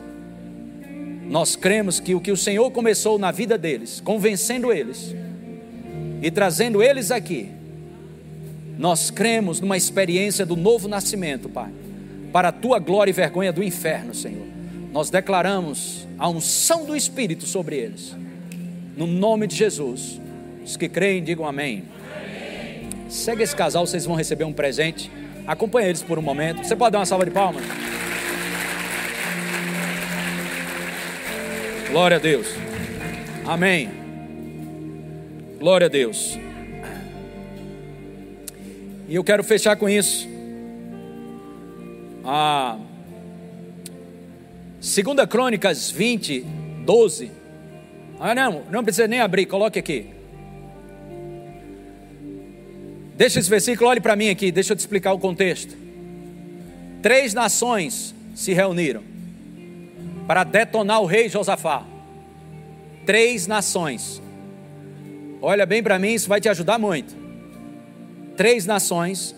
nós 1.28 1.56
cremos 1.56 2.00
que 2.00 2.16
o 2.16 2.22
que 2.22 2.32
o 2.32 2.38
Senhor 2.38 2.72
começou 2.72 3.20
na 3.20 3.32
vida 3.32 3.58
deles, 3.58 4.00
convencendo 4.00 4.72
eles 4.72 5.14
e 6.22 6.32
trazendo 6.32 6.82
eles 6.82 7.12
aqui, 7.12 7.50
nós 8.78 9.12
cremos 9.12 9.60
numa 9.60 9.76
experiência 9.76 10.46
do 10.46 10.56
novo 10.56 10.88
nascimento, 10.88 11.50
Pai, 11.50 11.70
para 12.32 12.50
a 12.50 12.52
tua 12.52 12.80
glória 12.80 13.12
e 13.12 13.14
vergonha 13.14 13.52
do 13.52 13.64
inferno, 13.64 14.14
Senhor. 14.14 14.46
Nós 14.92 15.10
declaramos 15.10 16.08
a 16.18 16.28
unção 16.30 16.86
do 16.86 16.96
Espírito 16.96 17.46
sobre 17.46 17.78
eles, 17.78 18.16
no 18.96 19.08
nome 19.08 19.48
de 19.48 19.56
Jesus. 19.56 20.20
Os 20.64 20.76
que 20.78 20.90
creem, 20.90 21.24
digam 21.24 21.46
amém. 21.46 21.84
amém. 22.14 22.90
Segue 23.10 23.44
esse 23.44 23.56
casal, 23.56 23.86
vocês 23.86 24.06
vão 24.06 24.16
receber 24.16 24.44
um 24.44 24.54
presente. 24.54 25.12
Acompanhe 25.48 25.90
eles 25.90 26.04
por 26.04 26.20
um 26.20 26.22
momento. 26.22 26.64
Você 26.64 26.76
pode 26.76 26.92
dar 26.92 27.00
uma 27.00 27.06
salva 27.06 27.26
de 27.26 27.32
palmas? 27.32 27.64
Glória 31.90 32.18
a 32.18 32.20
Deus. 32.20 32.48
Amém. 33.46 33.90
Glória 35.58 35.88
a 35.88 35.90
Deus. 35.90 36.38
E 39.08 39.16
eu 39.16 39.24
quero 39.24 39.44
fechar 39.44 39.76
com 39.76 39.90
isso. 39.90 40.30
A 42.32 42.78
Segunda 44.80 45.26
Crônicas 45.26 45.90
20, 45.90 46.42
12. 46.86 47.32
Ah, 48.20 48.36
não, 48.36 48.66
não 48.70 48.84
precisa 48.84 49.08
nem 49.08 49.20
abrir, 49.20 49.48
coloque 49.48 49.80
aqui. 49.80 50.12
Deixa 53.16 53.40
esse 53.40 53.50
versículo, 53.50 53.90
olhe 53.90 54.00
para 54.00 54.16
mim 54.16 54.30
aqui, 54.30 54.52
deixa 54.52 54.74
eu 54.74 54.78
te 54.78 54.80
explicar 54.82 55.12
o 55.14 55.18
contexto. 55.18 55.76
Três 57.02 57.34
nações 57.34 58.14
se 58.36 58.54
reuniram 58.54 59.02
para 60.28 60.44
detonar 60.44 61.02
o 61.02 61.08
rei 61.08 61.30
Josafá. 61.30 61.84
Três 63.08 63.48
nações. 63.48 64.22
Olha 65.42 65.66
bem 65.66 65.82
para 65.82 65.98
mim, 65.98 66.14
isso 66.14 66.30
vai 66.30 66.40
te 66.40 66.48
ajudar 66.48 66.78
muito. 66.78 67.16
Três 68.38 68.68
nações 68.68 69.36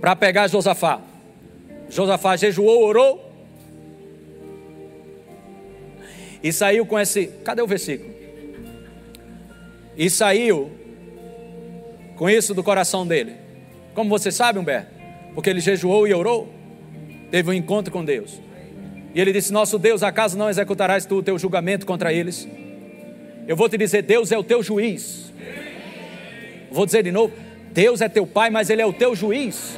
para 0.00 0.14
pegar 0.16 0.48
Josafá. 0.48 1.00
Josafá 1.88 2.36
jejuou, 2.36 2.84
orou. 2.84 3.28
E 6.42 6.52
saiu 6.52 6.86
com 6.86 6.98
esse. 6.98 7.26
Cadê 7.44 7.62
o 7.62 7.66
versículo? 7.66 8.14
E 9.96 10.08
saiu 10.08 10.70
com 12.16 12.30
isso 12.30 12.54
do 12.54 12.62
coração 12.62 13.06
dele. 13.06 13.34
Como 13.94 14.08
você 14.08 14.30
sabe, 14.30 14.58
Humberto? 14.58 14.92
Porque 15.34 15.50
ele 15.50 15.60
jejuou 15.60 16.06
e 16.06 16.14
orou, 16.14 16.52
teve 17.30 17.50
um 17.50 17.52
encontro 17.52 17.92
com 17.92 18.04
Deus. 18.04 18.40
E 19.14 19.20
ele 19.20 19.32
disse: 19.32 19.52
Nosso 19.52 19.78
Deus, 19.78 20.02
acaso 20.02 20.38
não 20.38 20.48
executarás 20.48 21.04
tu 21.04 21.16
o 21.16 21.22
teu 21.22 21.38
julgamento 21.38 21.84
contra 21.84 22.12
eles? 22.12 22.48
Eu 23.46 23.56
vou 23.56 23.68
te 23.68 23.76
dizer: 23.76 24.02
Deus 24.02 24.30
é 24.30 24.38
o 24.38 24.44
teu 24.44 24.62
juiz. 24.62 25.32
Vou 26.70 26.86
dizer 26.86 27.02
de 27.02 27.10
novo: 27.10 27.32
Deus 27.72 28.00
é 28.00 28.08
teu 28.08 28.26
pai, 28.26 28.50
mas 28.50 28.70
Ele 28.70 28.82
é 28.82 28.86
o 28.86 28.92
teu 28.92 29.16
juiz. 29.16 29.76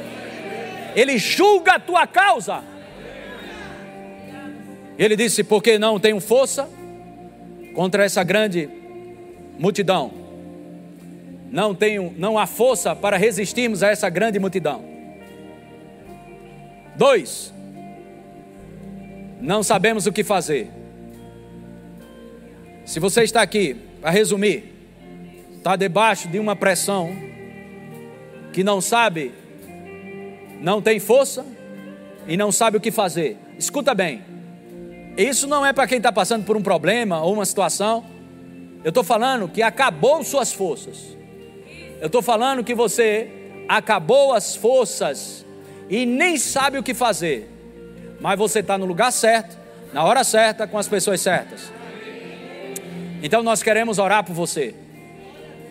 Ele 0.95 1.17
julga 1.17 1.73
a 1.73 1.79
tua 1.79 2.05
causa. 2.05 2.63
Ele 4.97 5.15
disse: 5.15 5.43
Porque 5.43 5.79
não 5.79 5.99
tenho 5.99 6.19
força 6.19 6.69
contra 7.73 8.05
essa 8.05 8.23
grande 8.23 8.69
multidão. 9.57 10.11
Não 11.51 11.75
tenho, 11.75 12.13
não 12.17 12.37
há 12.37 12.47
força 12.47 12.95
para 12.95 13.17
resistirmos 13.17 13.83
a 13.83 13.89
essa 13.89 14.09
grande 14.09 14.39
multidão. 14.39 14.83
Dois, 16.95 17.53
não 19.41 19.63
sabemos 19.63 20.05
o 20.05 20.11
que 20.11 20.23
fazer. 20.23 20.69
Se 22.85 22.99
você 22.99 23.23
está 23.23 23.41
aqui, 23.41 23.75
para 23.99 24.11
resumir, 24.11 24.73
está 25.57 25.75
debaixo 25.75 26.27
de 26.27 26.39
uma 26.39 26.55
pressão 26.55 27.11
que 28.51 28.63
não 28.63 28.81
sabe, 28.81 29.31
não 30.61 30.81
tem 30.81 30.99
força 30.99 31.45
e 32.27 32.37
não 32.37 32.51
sabe 32.51 32.77
o 32.77 32.79
que 32.79 32.91
fazer. 32.91 33.37
Escuta 33.57 33.93
bem, 33.93 34.23
isso 35.17 35.47
não 35.47 35.65
é 35.65 35.73
para 35.73 35.87
quem 35.87 35.97
está 35.97 36.11
passando 36.11 36.45
por 36.45 36.55
um 36.55 36.61
problema 36.61 37.21
ou 37.21 37.33
uma 37.33 37.45
situação. 37.45 38.05
Eu 38.83 38.89
estou 38.89 39.03
falando 39.03 39.47
que 39.47 39.61
acabou 39.61 40.23
suas 40.23 40.53
forças. 40.53 41.17
Eu 41.99 42.07
estou 42.07 42.21
falando 42.21 42.63
que 42.63 42.73
você 42.73 43.29
acabou 43.67 44.33
as 44.33 44.55
forças 44.55 45.45
e 45.89 46.05
nem 46.05 46.37
sabe 46.37 46.77
o 46.77 46.83
que 46.83 46.93
fazer. 46.93 47.49
Mas 48.19 48.37
você 48.37 48.59
está 48.59 48.77
no 48.77 48.85
lugar 48.85 49.11
certo, 49.11 49.57
na 49.93 50.03
hora 50.03 50.23
certa, 50.23 50.67
com 50.67 50.77
as 50.77 50.87
pessoas 50.87 51.21
certas. 51.21 51.71
Então 53.21 53.43
nós 53.43 53.61
queremos 53.61 53.99
orar 53.99 54.23
por 54.23 54.33
você. 54.33 54.73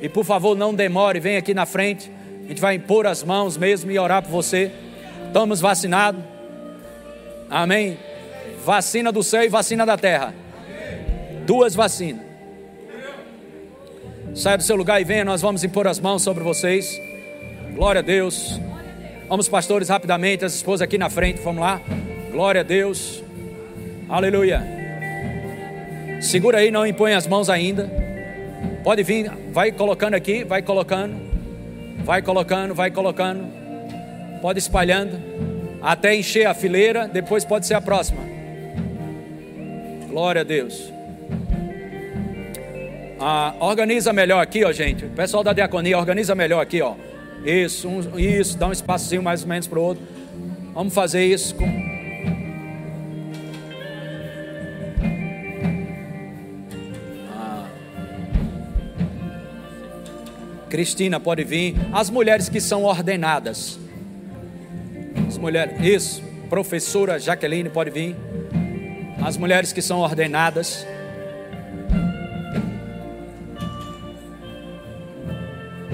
E 0.00 0.08
por 0.08 0.24
favor, 0.24 0.56
não 0.56 0.74
demore, 0.74 1.20
vem 1.20 1.36
aqui 1.36 1.52
na 1.52 1.66
frente. 1.66 2.10
Gente 2.50 2.60
vai 2.60 2.74
impor 2.74 3.06
as 3.06 3.22
mãos 3.22 3.56
mesmo 3.56 3.92
e 3.92 3.98
orar 4.00 4.24
por 4.24 4.30
você. 4.32 4.72
Estamos 5.28 5.60
vacinados. 5.60 6.20
Amém. 7.48 7.96
Vacina 8.64 9.12
do 9.12 9.22
céu 9.22 9.44
e 9.44 9.48
vacina 9.48 9.86
da 9.86 9.96
terra. 9.96 10.34
Duas 11.46 11.76
vacinas. 11.76 12.26
Saia 14.34 14.56
do 14.56 14.64
seu 14.64 14.74
lugar 14.74 15.00
e 15.00 15.04
venha, 15.04 15.24
nós 15.24 15.40
vamos 15.40 15.62
impor 15.62 15.86
as 15.86 16.00
mãos 16.00 16.22
sobre 16.22 16.42
vocês. 16.42 17.00
Glória 17.72 18.00
a 18.00 18.02
Deus. 18.02 18.60
Vamos, 19.28 19.48
pastores, 19.48 19.88
rapidamente, 19.88 20.44
as 20.44 20.52
esposas 20.52 20.82
aqui 20.82 20.98
na 20.98 21.08
frente, 21.08 21.40
vamos 21.42 21.60
lá. 21.60 21.80
Glória 22.32 22.62
a 22.62 22.64
Deus. 22.64 23.22
Aleluia. 24.08 24.60
Segura 26.20 26.58
aí, 26.58 26.72
não 26.72 26.84
impõe 26.84 27.14
as 27.14 27.28
mãos 27.28 27.48
ainda. 27.48 27.88
Pode 28.82 29.04
vir, 29.04 29.30
vai 29.52 29.70
colocando 29.70 30.14
aqui, 30.14 30.42
vai 30.42 30.62
colocando. 30.62 31.29
Vai 32.04 32.22
colocando, 32.22 32.74
vai 32.74 32.90
colocando. 32.90 33.44
Pode 34.40 34.58
espalhando 34.58 35.18
até 35.82 36.14
encher 36.14 36.46
a 36.46 36.54
fileira, 36.54 37.08
depois 37.08 37.44
pode 37.44 37.66
ser 37.66 37.74
a 37.74 37.80
próxima. 37.80 38.20
Glória 40.08 40.42
a 40.42 40.44
Deus. 40.44 40.92
Ah, 43.18 43.54
organiza 43.60 44.12
melhor 44.12 44.40
aqui, 44.40 44.64
ó, 44.64 44.72
gente. 44.72 45.04
O 45.04 45.10
pessoal 45.10 45.44
da 45.44 45.52
diaconia, 45.52 45.98
organiza 45.98 46.34
melhor 46.34 46.60
aqui, 46.60 46.80
ó. 46.80 46.94
Isso, 47.44 47.88
um, 47.88 48.18
isso, 48.18 48.58
dá 48.58 48.68
um 48.68 48.72
espacinho 48.72 49.22
mais 49.22 49.42
ou 49.42 49.48
menos 49.48 49.66
para 49.66 49.78
o 49.78 49.82
outro. 49.82 50.02
Vamos 50.74 50.94
fazer 50.94 51.24
isso 51.24 51.54
com. 51.54 51.89
Cristina 60.70 61.20
pode 61.20 61.44
vir. 61.44 61.74
As 61.92 62.08
mulheres 62.08 62.48
que 62.48 62.60
são 62.60 62.84
ordenadas. 62.84 63.78
As 65.28 65.36
mulheres, 65.36 65.78
isso. 65.84 66.22
Professora 66.48 67.18
Jaqueline 67.18 67.68
pode 67.68 67.90
vir 67.90 68.16
as 69.22 69.36
mulheres 69.36 69.72
que 69.72 69.82
são 69.82 70.00
ordenadas. 70.00 70.86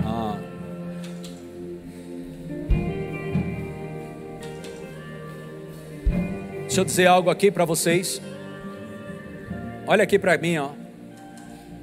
Ah. 0.05 0.39
Deixa 6.61 6.81
eu 6.81 6.85
dizer 6.85 7.07
algo 7.07 7.31
aqui 7.31 7.51
para 7.51 7.65
vocês. 7.65 8.21
Olha 9.87 10.05
aqui 10.05 10.19
para 10.19 10.39
mim, 10.39 10.59
ó. 10.59 10.71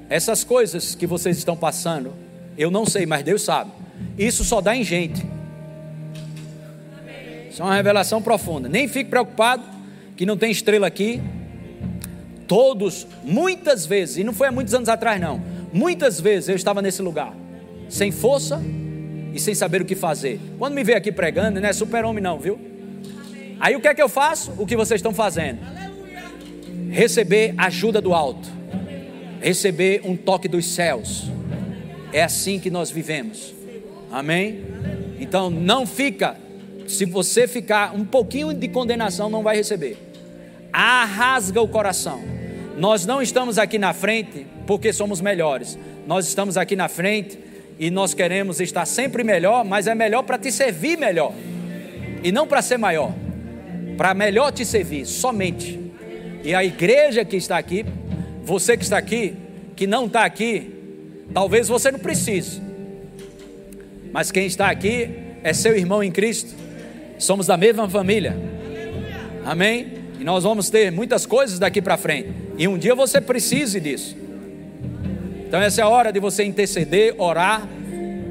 Essas 0.08 0.44
coisas 0.44 0.94
que 0.94 1.06
vocês 1.06 1.36
estão 1.38 1.56
passando, 1.56 2.12
eu 2.56 2.70
não 2.70 2.86
sei, 2.86 3.06
mas 3.06 3.22
Deus 3.22 3.42
sabe. 3.42 3.70
Isso 4.18 4.44
só 4.44 4.60
dá 4.60 4.74
em 4.76 4.84
gente. 4.84 5.24
Isso 7.50 7.62
é 7.62 7.64
uma 7.64 7.74
revelação 7.74 8.20
profunda. 8.20 8.68
Nem 8.68 8.88
fique 8.88 9.10
preocupado 9.10 9.62
que 10.16 10.26
não 10.26 10.36
tem 10.36 10.50
estrela 10.50 10.86
aqui. 10.86 11.22
Todos, 12.46 13.06
muitas 13.22 13.86
vezes, 13.86 14.18
e 14.18 14.24
não 14.24 14.32
foi 14.32 14.48
há 14.48 14.52
muitos 14.52 14.74
anos 14.74 14.88
atrás, 14.88 15.20
não. 15.20 15.40
Muitas 15.72 16.20
vezes 16.20 16.48
eu 16.48 16.56
estava 16.56 16.82
nesse 16.82 17.00
lugar, 17.00 17.34
sem 17.88 18.10
força 18.10 18.60
e 19.32 19.40
sem 19.40 19.54
saber 19.54 19.82
o 19.82 19.84
que 19.84 19.94
fazer. 19.94 20.40
Quando 20.58 20.74
me 20.74 20.84
vê 20.84 20.94
aqui 20.94 21.10
pregando, 21.10 21.60
não 21.60 21.68
é 21.68 21.72
super-homem, 21.72 22.22
não, 22.22 22.38
viu? 22.38 22.60
Aí 23.58 23.74
o 23.74 23.80
que 23.80 23.88
é 23.88 23.94
que 23.94 24.02
eu 24.02 24.08
faço? 24.08 24.52
O 24.58 24.66
que 24.66 24.76
vocês 24.76 24.98
estão 24.98 25.14
fazendo? 25.14 25.58
Receber 26.90 27.54
ajuda 27.56 28.00
do 28.00 28.12
alto, 28.12 28.48
receber 29.40 30.02
um 30.04 30.16
toque 30.16 30.46
dos 30.46 30.66
céus. 30.66 31.30
É 32.14 32.22
assim 32.22 32.60
que 32.60 32.70
nós 32.70 32.92
vivemos. 32.92 33.52
Amém? 34.08 34.64
Então 35.18 35.50
não 35.50 35.84
fica 35.84 36.36
se 36.86 37.04
você 37.04 37.48
ficar 37.48 37.92
um 37.92 38.04
pouquinho 38.04 38.54
de 38.54 38.68
condenação, 38.68 39.28
não 39.28 39.42
vai 39.42 39.56
receber. 39.56 39.98
Arrasga 40.72 41.60
o 41.60 41.66
coração. 41.66 42.22
Nós 42.76 43.04
não 43.04 43.20
estamos 43.20 43.58
aqui 43.58 43.78
na 43.80 43.92
frente 43.92 44.46
porque 44.64 44.92
somos 44.92 45.20
melhores. 45.20 45.76
Nós 46.06 46.28
estamos 46.28 46.56
aqui 46.56 46.76
na 46.76 46.88
frente 46.88 47.36
e 47.80 47.90
nós 47.90 48.14
queremos 48.14 48.60
estar 48.60 48.86
sempre 48.86 49.24
melhor, 49.24 49.64
mas 49.64 49.88
é 49.88 49.94
melhor 49.94 50.22
para 50.22 50.38
te 50.38 50.52
servir 50.52 50.96
melhor. 50.96 51.32
E 52.22 52.30
não 52.30 52.46
para 52.46 52.62
ser 52.62 52.78
maior. 52.78 53.12
Para 53.96 54.14
melhor 54.14 54.52
te 54.52 54.64
servir, 54.64 55.04
somente. 55.04 55.80
E 56.44 56.54
a 56.54 56.62
igreja 56.62 57.24
que 57.24 57.36
está 57.36 57.58
aqui, 57.58 57.84
você 58.44 58.76
que 58.76 58.84
está 58.84 58.98
aqui, 58.98 59.34
que 59.74 59.84
não 59.84 60.06
está 60.06 60.24
aqui, 60.24 60.83
talvez 61.32 61.68
você 61.68 61.90
não 61.90 61.98
precise. 61.98 62.60
Mas 64.12 64.30
quem 64.30 64.46
está 64.46 64.70
aqui 64.70 65.10
é 65.42 65.52
seu 65.52 65.76
irmão 65.76 66.02
em 66.02 66.10
Cristo 66.10 66.54
somos 67.18 67.46
da 67.46 67.56
mesma 67.56 67.88
família. 67.88 68.36
Amém? 69.44 70.04
E 70.18 70.24
nós 70.24 70.44
vamos 70.44 70.70
ter 70.70 70.90
muitas 70.90 71.26
coisas 71.26 71.58
daqui 71.58 71.80
para 71.80 71.96
frente. 71.96 72.30
E 72.56 72.66
um 72.68 72.78
dia 72.78 72.94
você 72.94 73.20
precise 73.20 73.80
disso. 73.80 74.16
Então 75.46 75.60
essa 75.60 75.80
é 75.80 75.84
a 75.84 75.88
hora 75.88 76.12
de 76.12 76.20
você 76.20 76.44
interceder, 76.44 77.14
orar 77.18 77.68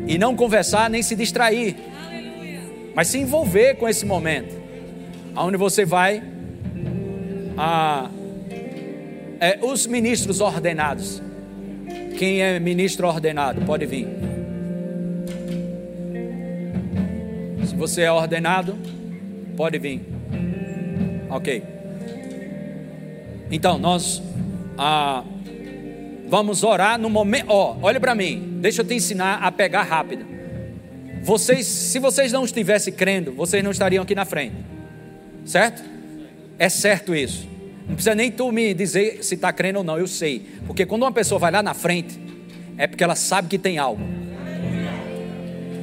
e 0.08 0.18
não 0.18 0.36
conversar 0.36 0.90
nem 0.90 1.02
se 1.02 1.16
distrair. 1.16 1.76
Mas 2.96 3.08
se 3.08 3.18
envolver 3.18 3.76
com 3.76 3.88
esse 3.88 4.06
momento. 4.06 4.62
Aonde 5.36 5.58
você 5.58 5.86
vai 5.86 6.24
a 7.58 8.10
é, 9.40 9.60
os 9.62 9.86
ministros 9.86 10.40
ordenados. 10.40 11.22
Quem 12.18 12.42
é 12.42 12.60
ministro 12.60 13.08
ordenado 13.08 13.62
pode 13.62 13.86
vir. 13.86 14.08
Se 17.66 17.76
você 17.76 18.02
é 18.02 18.12
ordenado, 18.12 18.78
pode 19.56 19.80
vir. 19.80 20.02
Ok. 21.30 21.64
Então, 23.52 23.78
nós 23.78 24.22
ah, 24.78 25.24
vamos 26.28 26.64
orar 26.64 27.00
no 27.00 27.10
momento. 27.10 27.46
Ó, 27.50 27.74
oh, 27.74 27.86
olha 27.86 28.00
para 28.00 28.16
mim. 28.16 28.58
Deixa 28.62 28.82
eu 28.82 28.86
te 28.86 28.94
ensinar 28.94 29.44
a 29.44 29.52
pegar 29.52 29.84
rápido. 29.84 30.26
Vocês, 31.22 31.66
se 31.66 32.00
vocês 32.00 32.32
não 32.32 32.44
estivessem 32.44 32.94
crendo, 32.94 33.32
vocês 33.34 33.64
não 33.64 33.72
estariam 33.72 34.04
aqui 34.04 34.14
na 34.14 34.26
frente. 34.26 34.56
Certo? 35.46 35.84
É 36.60 36.70
certo 36.70 37.16
isso. 37.16 37.53
Não 37.88 37.96
precisa 37.96 38.16
nem 38.16 38.32
tu 38.32 38.52
me 38.52 38.74
dizer 38.74 39.24
se 39.24 39.36
está 39.36 39.52
crendo 39.52 39.80
ou 39.80 39.84
não, 39.84 39.98
eu 39.98 40.08
sei. 40.08 40.46
Porque 40.66 40.86
quando 40.86 41.04
uma 41.04 41.12
pessoa 41.12 41.38
vai 41.40 41.52
lá 41.52 41.62
na 41.62 41.74
frente, 41.74 42.20
é 42.78 42.88
porque 42.88 43.04
ela 43.04 43.16
sabe 43.16 43.50
que 43.50 43.58
tem 43.58 43.78
algo. 43.78 44.02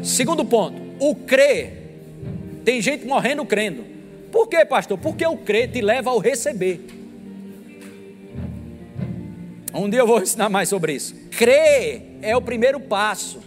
Segundo 0.02 0.44
ponto, 0.44 0.80
o 0.98 1.14
crer 1.14 1.80
tem 2.64 2.80
gente 2.80 3.06
morrendo 3.06 3.44
crendo. 3.44 3.84
Por 4.32 4.48
quê, 4.48 4.64
pastor? 4.64 4.96
Porque 4.96 5.26
o 5.26 5.36
crer 5.36 5.70
te 5.70 5.80
leva 5.80 6.10
ao 6.10 6.18
receber. 6.18 6.80
Um 9.74 9.88
dia 9.88 10.00
eu 10.00 10.06
vou 10.06 10.20
ensinar 10.22 10.48
mais 10.48 10.68
sobre 10.68 10.94
isso. 10.94 11.14
Crer 11.30 12.18
é 12.22 12.36
o 12.36 12.40
primeiro 12.40 12.80
passo. 12.80 13.40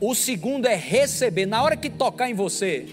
O 0.00 0.14
segundo 0.14 0.66
é 0.66 0.74
receber. 0.74 1.46
Na 1.46 1.62
hora 1.62 1.76
que 1.76 1.90
tocar 1.90 2.30
em 2.30 2.34
você, 2.34 2.86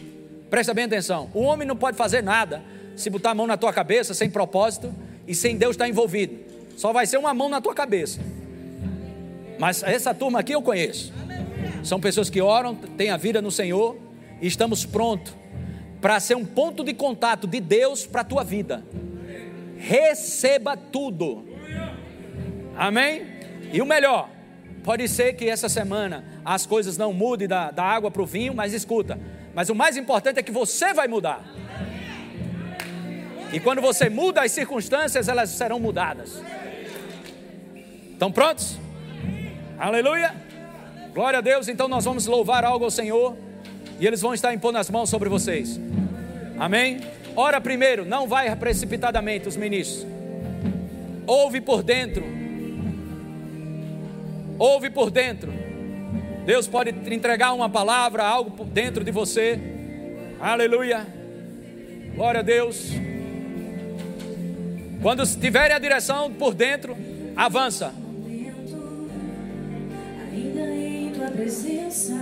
presta 0.49 0.73
bem 0.73 0.85
atenção. 0.85 1.29
O 1.33 1.41
homem 1.41 1.67
não 1.67 1.75
pode 1.75 1.97
fazer 1.97 2.23
nada 2.23 2.63
se 2.95 3.09
botar 3.09 3.31
a 3.31 3.35
mão 3.35 3.47
na 3.47 3.57
tua 3.57 3.73
cabeça 3.73 4.13
sem 4.13 4.29
propósito 4.29 4.93
e 5.27 5.35
sem 5.35 5.57
Deus 5.57 5.71
estar 5.75 5.87
envolvido. 5.87 6.35
Só 6.77 6.91
vai 6.91 7.05
ser 7.05 7.17
uma 7.17 7.33
mão 7.33 7.49
na 7.49 7.61
tua 7.61 7.73
cabeça. 7.73 8.19
Mas 9.57 9.83
essa 9.83 10.13
turma 10.13 10.39
aqui 10.39 10.53
eu 10.53 10.61
conheço. 10.61 11.13
São 11.83 11.99
pessoas 11.99 12.29
que 12.29 12.41
oram, 12.41 12.75
têm 12.75 13.09
a 13.09 13.17
vida 13.17 13.41
no 13.41 13.51
Senhor 13.51 13.97
e 14.41 14.47
estamos 14.47 14.85
prontos 14.85 15.33
para 16.01 16.19
ser 16.19 16.35
um 16.35 16.45
ponto 16.45 16.83
de 16.83 16.93
contato 16.93 17.47
de 17.47 17.59
Deus 17.59 18.05
para 18.05 18.21
a 18.21 18.23
tua 18.23 18.43
vida. 18.43 18.83
Receba 19.77 20.75
tudo. 20.77 21.45
Amém? 22.75 23.25
E 23.71 23.81
o 23.81 23.85
melhor, 23.85 24.29
pode 24.83 25.07
ser 25.07 25.33
que 25.33 25.49
essa 25.49 25.69
semana 25.69 26.23
as 26.43 26.65
coisas 26.65 26.97
não 26.97 27.13
mudem 27.13 27.47
da, 27.47 27.71
da 27.71 27.83
água 27.83 28.11
para 28.11 28.21
o 28.21 28.25
vinho, 28.25 28.53
mas 28.53 28.73
escuta. 28.73 29.19
Mas 29.53 29.69
o 29.69 29.75
mais 29.75 29.95
importante 29.97 30.39
é 30.39 30.43
que 30.43 30.51
você 30.51 30.93
vai 30.93 31.07
mudar. 31.07 31.43
E 33.51 33.59
quando 33.59 33.81
você 33.81 34.09
muda 34.09 34.43
as 34.43 34.51
circunstâncias, 34.51 35.27
elas 35.27 35.49
serão 35.49 35.79
mudadas. 35.79 36.41
Estão 38.11 38.31
prontos? 38.31 38.77
Aleluia! 39.77 40.33
Glória 41.13 41.39
a 41.39 41.41
Deus. 41.41 41.67
Então 41.67 41.87
nós 41.87 42.03
vamos 42.03 42.25
louvar 42.25 42.65
algo 42.65 42.85
ao 42.85 42.91
Senhor. 42.91 43.37
E 43.99 44.05
eles 44.05 44.21
vão 44.21 44.33
estar 44.33 44.53
impondo 44.53 44.77
as 44.77 44.89
mãos 44.89 45.09
sobre 45.09 45.29
vocês. 45.29 45.79
Amém? 46.59 46.99
Ora 47.35 47.59
primeiro, 47.61 48.05
não 48.05 48.27
vai 48.27 48.53
precipitadamente 48.55 49.47
os 49.47 49.55
ministros. 49.55 50.05
Ouve 51.25 51.61
por 51.61 51.83
dentro. 51.83 52.23
Ouve 54.59 54.89
por 54.89 55.09
dentro. 55.09 55.53
Deus 56.45 56.67
pode 56.67 56.91
entregar 57.13 57.53
uma 57.53 57.69
palavra, 57.69 58.23
algo 58.23 58.63
dentro 58.65 59.03
de 59.03 59.11
você. 59.11 59.59
Aleluia. 60.39 61.05
Glória 62.15 62.41
a 62.41 62.43
Deus. 62.43 62.91
Quando 65.05 65.23
tiverem 65.23 65.75
a 65.75 65.77
direção 65.77 66.33
por 66.33 66.55
dentro, 66.55 66.97
avança. 67.35 67.93
Ainda 70.31 70.61
em 70.61 71.11
tua 71.11 71.27
presença, 71.27 72.15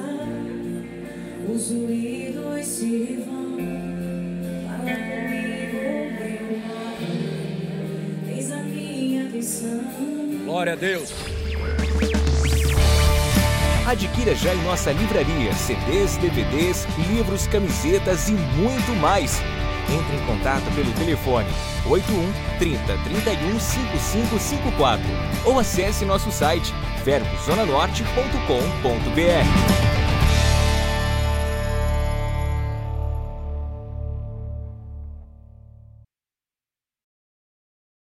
os 1.47 1.71
ruídos 1.71 2.65
se 2.65 3.23
vão. 3.25 3.55
Fala 4.67 4.79
comigo, 4.99 5.79
meu 8.27 8.35
Eis 8.35 8.51
a 8.51 8.57
minha 8.57 9.23
missão. 9.29 9.79
Glória 10.43 10.73
a 10.73 10.75
Deus. 10.75 11.13
Adquira 13.87 14.35
já 14.35 14.53
em 14.53 14.61
nossa 14.63 14.91
livraria 14.91 15.53
CDs, 15.53 16.17
DVDs, 16.17 16.85
livros, 17.09 17.47
camisetas 17.47 18.27
e 18.27 18.33
muito 18.33 18.91
mais. 18.99 19.41
Entre 19.89 20.15
em 20.15 20.25
contato 20.25 20.63
pelo 20.75 20.91
telefone 20.93 21.49
81 21.85 22.31
30 22.59 22.97
31 23.03 23.59
5554 23.59 25.03
ou 25.45 25.59
acesse 25.59 26.05
nosso 26.05 26.31
site 26.31 26.73
verbozonanorte.com.br. 27.03 29.82